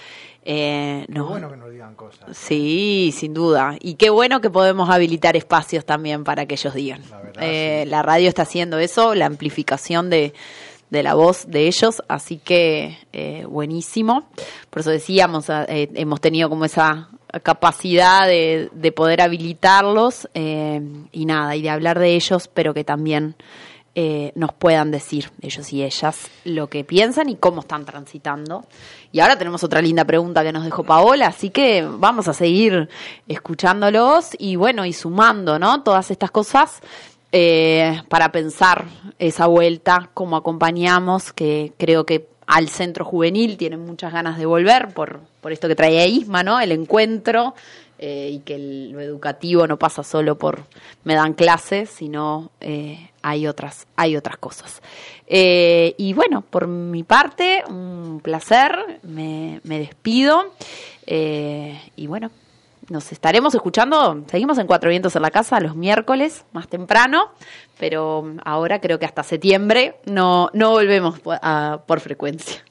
Eh, 0.49 1.03
Qué 1.07 1.13
nos- 1.13 1.27
bueno 1.27 1.49
que 1.51 1.57
nos 1.57 1.69
digan 1.71 1.93
cosas. 1.95 2.35
Sí, 2.37 3.13
sin 3.13 3.33
duda. 3.33 3.75
Y 3.81 3.95
qué 3.95 4.09
bueno 4.09 4.39
que 4.39 4.49
podemos 4.49 4.89
habilitar 4.89 5.35
espacios 5.35 5.83
también 5.85 6.23
para 6.23 6.45
que 6.45 6.55
ellos 6.55 6.73
digan. 6.73 7.01
Eh, 7.41 7.83
La 7.89 8.01
radio 8.01 8.29
está 8.29 8.43
haciendo 8.43 8.79
eso, 8.79 9.13
la 9.13 9.25
amplificación 9.25 10.09
de, 10.09 10.33
de 10.89 11.03
la 11.03 11.15
voz 11.15 11.47
de 11.47 11.67
ellos, 11.67 12.01
así 12.07 12.37
que 12.37 12.97
eh, 13.11 13.43
buenísimo. 13.45 14.29
Por 14.69 14.79
eso 14.79 14.89
decíamos, 14.91 15.49
eh, 15.49 15.89
hemos 15.95 16.21
tenido 16.21 16.47
como 16.47 16.63
esa 16.63 17.09
capacidad 17.43 18.25
de, 18.25 18.69
de 18.71 18.91
poder 18.93 19.19
habilitarlos 19.21 20.29
eh, 20.33 20.81
y 21.11 21.25
nada, 21.25 21.57
y 21.57 21.61
de 21.61 21.69
hablar 21.69 21.99
de 21.99 22.15
ellos, 22.15 22.47
pero 22.53 22.73
que 22.73 22.85
también 22.85 23.35
eh, 23.99 24.31
nos 24.35 24.53
puedan 24.53 24.91
decir, 24.91 25.31
ellos 25.41 25.73
y 25.73 25.83
ellas, 25.83 26.29
lo 26.43 26.67
que 26.67 26.83
piensan 26.83 27.29
y 27.29 27.35
cómo 27.35 27.61
están 27.61 27.83
transitando. 27.83 28.63
Y 29.11 29.21
ahora 29.21 29.39
tenemos 29.39 29.63
otra 29.63 29.81
linda 29.81 30.05
pregunta 30.05 30.43
que 30.43 30.51
nos 30.51 30.63
dejó 30.63 30.83
Paola, 30.83 31.25
así 31.25 31.49
que 31.49 31.83
vamos 31.83 32.27
a 32.27 32.33
seguir 32.33 32.89
escuchándolos 33.27 34.35
y 34.37 34.55
bueno, 34.55 34.85
y 34.85 34.93
sumando, 34.93 35.57
¿no? 35.57 35.81
Todas 35.81 36.11
estas 36.11 36.29
cosas 36.29 36.79
eh, 37.31 38.03
para 38.07 38.31
pensar 38.31 38.85
esa 39.17 39.47
vuelta, 39.47 40.11
cómo 40.13 40.37
acompañamos, 40.37 41.33
que 41.33 41.73
creo 41.79 42.05
que 42.05 42.27
al 42.45 42.69
centro 42.69 43.03
juvenil 43.03 43.57
tienen 43.57 43.79
muchas 43.83 44.13
ganas 44.13 44.37
de 44.37 44.45
volver 44.45 44.93
por, 44.93 45.21
por 45.41 45.51
esto 45.51 45.67
que 45.67 45.75
traía 45.75 46.05
Isma, 46.05 46.43
¿no? 46.43 46.59
El 46.59 46.71
encuentro 46.71 47.55
eh, 47.99 48.29
y 48.33 48.39
que 48.39 48.57
lo 48.91 49.01
educativo 49.01 49.65
no 49.67 49.77
pasa 49.77 50.03
solo 50.03 50.37
por 50.37 50.63
me 51.03 51.15
dan 51.15 51.33
clases, 51.33 51.89
sino 51.89 52.51
eh, 52.61 53.09
hay 53.21 53.47
otras 53.47 53.87
hay 53.95 54.15
otras 54.15 54.37
cosas. 54.37 54.81
Eh, 55.27 55.93
y 55.97 56.13
bueno, 56.13 56.41
por 56.41 56.67
mi 56.67 57.03
parte, 57.03 57.63
un 57.67 58.19
placer, 58.23 58.99
me, 59.03 59.59
me 59.63 59.79
despido 59.79 60.53
eh, 61.05 61.79
y 61.95 62.07
bueno, 62.07 62.31
nos 62.89 63.11
estaremos 63.11 63.53
escuchando, 63.53 64.23
seguimos 64.27 64.57
en 64.59 64.67
Cuatro 64.67 64.89
Vientos 64.89 65.15
en 65.17 65.21
la 65.21 65.31
Casa 65.31 65.59
los 65.59 65.75
miércoles, 65.75 66.45
más 66.53 66.69
temprano, 66.69 67.31
pero 67.77 68.33
ahora 68.45 68.79
creo 68.79 68.97
que 68.97 69.05
hasta 69.05 69.23
septiembre 69.23 69.95
no, 70.05 70.49
no 70.53 70.71
volvemos 70.71 71.19
a- 71.41 71.81
por 71.85 71.99
frecuencia. 71.99 72.63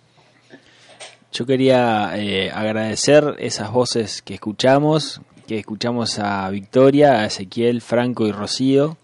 Yo 1.37 1.45
quería 1.45 2.13
eh, 2.17 2.51
agradecer 2.51 3.37
esas 3.41 3.71
voces 3.71 4.23
que 4.23 4.33
escuchamos, 4.33 5.21
que 5.47 5.59
escuchamos 5.59 6.19
a 6.19 6.49
Victoria, 6.49 7.21
a 7.21 7.27
Ezequiel, 7.27 7.83
Franco 7.83 8.27
y 8.27 8.33
Rocío, 8.33 8.97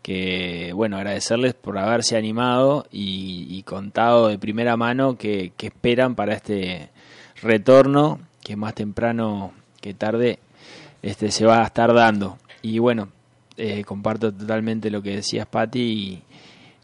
que 0.00 0.70
bueno, 0.76 0.96
agradecerles 0.96 1.54
por 1.54 1.76
haberse 1.76 2.16
animado 2.16 2.86
y, 2.92 3.64
contado 3.64 4.28
de 4.28 4.38
primera 4.38 4.76
mano 4.76 5.18
que, 5.18 5.50
que 5.56 5.66
esperan 5.66 6.14
para 6.14 6.34
este 6.34 6.90
retorno, 7.42 8.20
que 8.44 8.54
más 8.54 8.76
temprano 8.76 9.50
que 9.80 9.92
tarde 9.92 10.38
este 11.02 11.32
se 11.32 11.46
va 11.46 11.62
a 11.62 11.66
estar 11.66 11.92
dando. 11.92 12.38
Y 12.62 12.78
bueno, 12.78 13.08
eh, 13.56 13.82
comparto 13.82 14.32
totalmente 14.32 14.88
lo 14.88 15.02
que 15.02 15.16
decías, 15.16 15.48
Patti, 15.48 15.80
y 15.80 16.22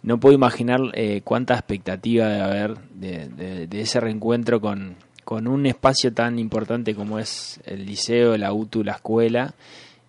no 0.02 0.18
puedo 0.18 0.34
imaginar 0.34 0.80
eh, 0.94 1.20
cuánta 1.24 1.54
expectativa 1.54 2.26
debe 2.28 2.42
haber 2.42 2.78
de, 2.94 3.28
de- 3.28 3.66
de 3.66 3.80
ese 3.80 4.00
reencuentro 4.00 4.60
con, 4.60 4.96
con 5.24 5.46
un 5.46 5.66
espacio 5.66 6.12
tan 6.12 6.38
importante 6.38 6.94
como 6.94 7.18
es 7.18 7.60
el 7.64 7.86
liceo, 7.86 8.36
la 8.36 8.52
UTU, 8.52 8.82
la 8.84 8.92
escuela 8.92 9.54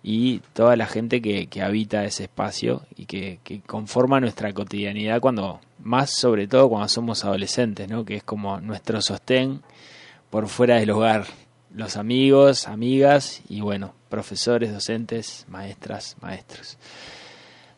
y 0.02 0.40
toda 0.52 0.76
la 0.76 0.86
gente 0.86 1.22
que, 1.22 1.46
que 1.46 1.62
habita 1.62 2.04
ese 2.04 2.24
espacio 2.24 2.82
y 2.96 3.06
que, 3.06 3.38
que 3.44 3.60
conforma 3.62 4.20
nuestra 4.20 4.52
cotidianidad 4.52 5.20
cuando, 5.20 5.60
más 5.82 6.10
sobre 6.10 6.46
todo 6.46 6.68
cuando 6.68 6.88
somos 6.88 7.24
adolescentes, 7.24 7.88
¿no? 7.88 8.04
que 8.04 8.16
es 8.16 8.22
como 8.24 8.60
nuestro 8.60 9.00
sostén 9.00 9.62
por 10.30 10.48
fuera 10.48 10.76
del 10.76 10.90
hogar. 10.90 11.24
Los 11.74 11.96
amigos, 11.96 12.68
amigas 12.68 13.42
y 13.48 13.60
bueno, 13.60 13.94
profesores, 14.08 14.72
docentes, 14.72 15.44
maestras, 15.48 16.16
maestros. 16.20 16.76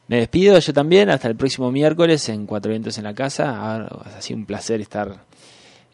Me 0.09 0.19
despido 0.19 0.57
yo 0.59 0.73
también, 0.73 1.11
hasta 1.11 1.27
el 1.27 1.35
próximo 1.35 1.73
miércoles 1.73 2.29
en 2.29 2.47
Cuatro 2.47 2.71
Vientos 2.71 2.97
en 2.97 3.05
la 3.05 3.15
Casa. 3.15 3.75
Ha 3.75 4.21
sido 4.21 4.39
un 4.39 4.47
placer 4.47 4.81
estar 4.81 5.17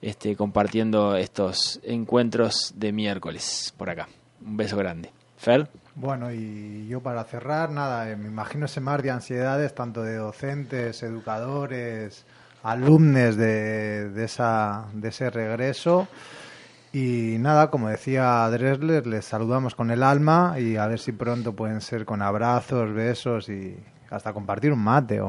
este, 0.02 0.36
compartiendo 0.36 1.16
estos 1.16 1.80
encuentros 1.82 2.74
de 2.76 2.92
miércoles 2.92 3.72
por 3.78 3.88
acá. 3.88 4.08
Un 4.44 4.58
beso 4.58 4.76
grande. 4.76 5.10
Fer. 5.38 5.66
Bueno, 5.94 6.30
y 6.30 6.86
yo 6.88 7.00
para 7.00 7.24
cerrar, 7.24 7.70
nada, 7.70 8.10
eh, 8.10 8.16
me 8.16 8.28
imagino 8.28 8.66
ese 8.66 8.80
mar 8.80 9.02
de 9.02 9.10
ansiedades, 9.10 9.74
tanto 9.74 10.02
de 10.02 10.16
docentes, 10.16 11.02
educadores, 11.02 12.26
alumnos 12.62 13.36
de, 13.36 14.10
de, 14.10 14.24
esa, 14.24 14.88
de 14.92 15.08
ese 15.08 15.30
regreso. 15.30 16.06
Y 16.92 17.36
nada, 17.38 17.70
como 17.70 17.88
decía 17.88 18.46
Dresler, 18.50 19.06
les 19.06 19.24
saludamos 19.24 19.74
con 19.74 19.90
el 19.90 20.02
alma 20.02 20.56
y 20.58 20.76
a 20.76 20.86
ver 20.86 20.98
si 20.98 21.12
pronto 21.12 21.54
pueden 21.54 21.80
ser 21.80 22.04
con 22.04 22.20
abrazos, 22.20 22.92
besos 22.92 23.48
y 23.48 23.76
hasta 24.12 24.32
compartir 24.32 24.72
un 24.72 24.78
mate. 24.80 25.20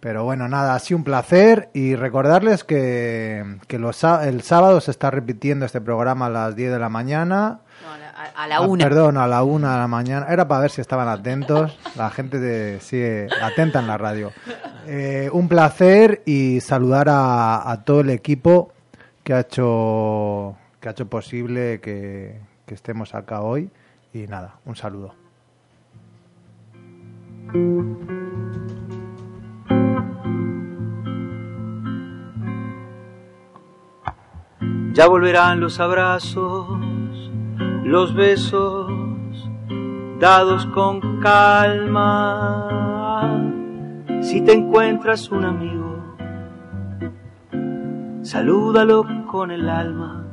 Pero 0.00 0.24
bueno, 0.24 0.48
nada, 0.48 0.74
ha 0.74 0.78
sido 0.78 0.96
un 0.96 1.04
placer 1.04 1.68
y 1.74 1.94
recordarles 1.94 2.64
que, 2.64 3.58
que 3.66 3.78
los, 3.78 4.02
el 4.02 4.40
sábado 4.42 4.80
se 4.80 4.90
está 4.90 5.10
repitiendo 5.10 5.66
este 5.66 5.80
programa 5.82 6.26
a 6.26 6.30
las 6.30 6.56
10 6.56 6.72
de 6.72 6.78
la 6.78 6.88
mañana. 6.88 7.60
A, 8.16 8.44
a 8.44 8.46
la 8.46 8.56
Ah, 8.56 8.60
una. 8.62 8.82
perdón, 8.84 9.18
a 9.18 9.26
la 9.26 9.42
una 9.42 9.72
de 9.74 9.78
la 9.78 9.88
mañana. 9.88 10.26
Era 10.30 10.48
para 10.48 10.62
ver 10.62 10.70
si 10.70 10.80
estaban 10.80 11.06
atentos. 11.08 11.78
La 11.96 12.08
gente 12.08 12.38
de, 12.38 12.80
sigue 12.80 13.28
atenta 13.42 13.80
en 13.80 13.86
la 13.88 13.98
radio. 13.98 14.32
Eh, 14.86 15.28
un 15.34 15.48
placer 15.48 16.22
y 16.24 16.60
saludar 16.60 17.10
a, 17.10 17.70
a 17.70 17.84
todo 17.84 18.00
el 18.00 18.08
equipo 18.08 18.72
que 19.22 19.34
ha 19.34 19.40
hecho, 19.40 20.56
que 20.80 20.88
ha 20.88 20.92
hecho 20.92 21.08
posible 21.10 21.80
que, 21.82 22.40
que 22.64 22.74
estemos 22.74 23.14
acá 23.14 23.42
hoy. 23.42 23.70
Y 24.14 24.20
nada, 24.28 24.54
un 24.64 24.76
saludo. 24.76 25.14
Ya 34.92 35.08
volverán 35.08 35.58
los 35.58 35.80
abrazos, 35.80 36.78
los 37.82 38.14
besos, 38.14 38.92
dados 40.20 40.66
con 40.66 41.18
calma. 41.20 42.68
Si 44.20 44.42
te 44.42 44.52
encuentras 44.52 45.32
un 45.32 45.44
amigo, 45.44 45.96
salúdalo 48.22 49.04
con 49.26 49.50
el 49.50 49.68
alma. 49.68 50.24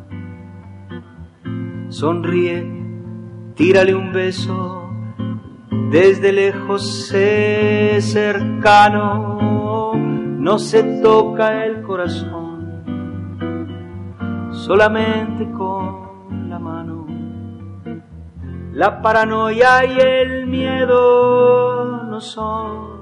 Sonríe, 1.89 2.63
tírale 3.55 3.95
un 3.95 4.13
beso, 4.13 4.86
desde 5.89 6.31
lejos 6.31 7.07
sé 7.07 7.97
cercano, 8.01 9.93
no 9.95 10.59
se 10.59 11.01
toca 11.01 11.65
el 11.65 11.81
corazón 11.83 12.47
solamente 14.51 15.49
con 15.51 16.49
la 16.49 16.59
mano. 16.59 17.07
La 18.73 19.01
paranoia 19.01 19.85
y 19.85 19.97
el 19.99 20.47
miedo 20.47 22.03
no 22.03 22.19
son 22.19 22.97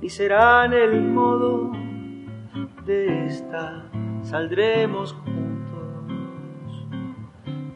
ni 0.00 0.10
serán 0.10 0.74
el 0.74 1.02
modo 1.02 1.70
de 2.84 3.26
esta. 3.26 3.90
Saldremos 4.20 5.14
juntos, 5.14 6.88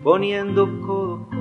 poniendo 0.03 0.69
codo. 0.87 1.38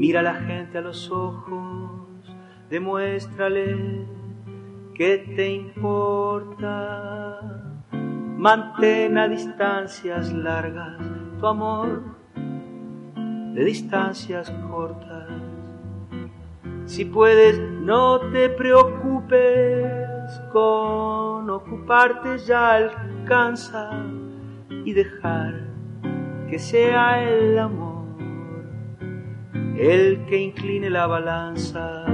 Mira 0.00 0.20
a 0.20 0.22
la 0.22 0.34
gente 0.34 0.78
a 0.78 0.80
los 0.80 1.10
ojos, 1.10 2.34
demuéstrale 2.70 4.06
que 4.94 5.18
te 5.36 5.50
importa. 5.50 7.38
Mantén 8.38 9.18
a 9.18 9.28
distancias 9.28 10.32
largas 10.32 10.96
tu 11.38 11.46
amor 11.46 12.02
de 13.54 13.62
distancias 13.62 14.50
cortas. 14.70 15.28
Si 16.86 17.04
puedes, 17.04 17.60
no 17.60 18.20
te 18.32 18.48
preocupes, 18.48 19.86
con 20.50 21.50
ocuparte 21.50 22.38
ya 22.38 22.72
alcanza 22.72 23.90
y 24.82 24.94
dejar 24.94 25.68
que 26.48 26.58
sea 26.58 27.22
el 27.22 27.58
amor 27.58 27.89
el 29.80 30.26
que 30.26 30.36
incline 30.36 30.90
la 30.90 31.06
balanza. 31.06 32.04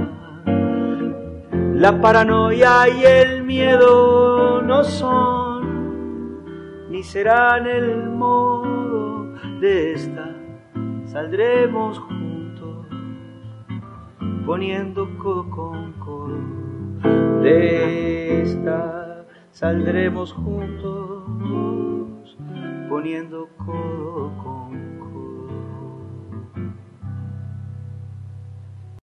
La 1.73 1.99
paranoia 2.01 2.87
y 2.87 3.03
el 3.03 3.43
miedo 3.43 4.61
no 4.61 4.83
son 4.85 5.57
ni 6.89 7.03
serán 7.03 7.67
el 7.67 8.09
modo 8.09 9.33
de 9.59 9.93
esta. 9.93 10.33
Saldremos 11.05 11.99
juntos, 11.99 12.87
poniendo 14.45 15.09
codo 15.17 15.49
con 15.49 15.91
codo. 15.93 16.39
De 17.41 18.43
esta 18.43 19.25
saldremos 19.51 20.31
juntos, 20.31 21.25
poniendo 22.89 23.49
codo 23.57 24.31
con 24.41 24.86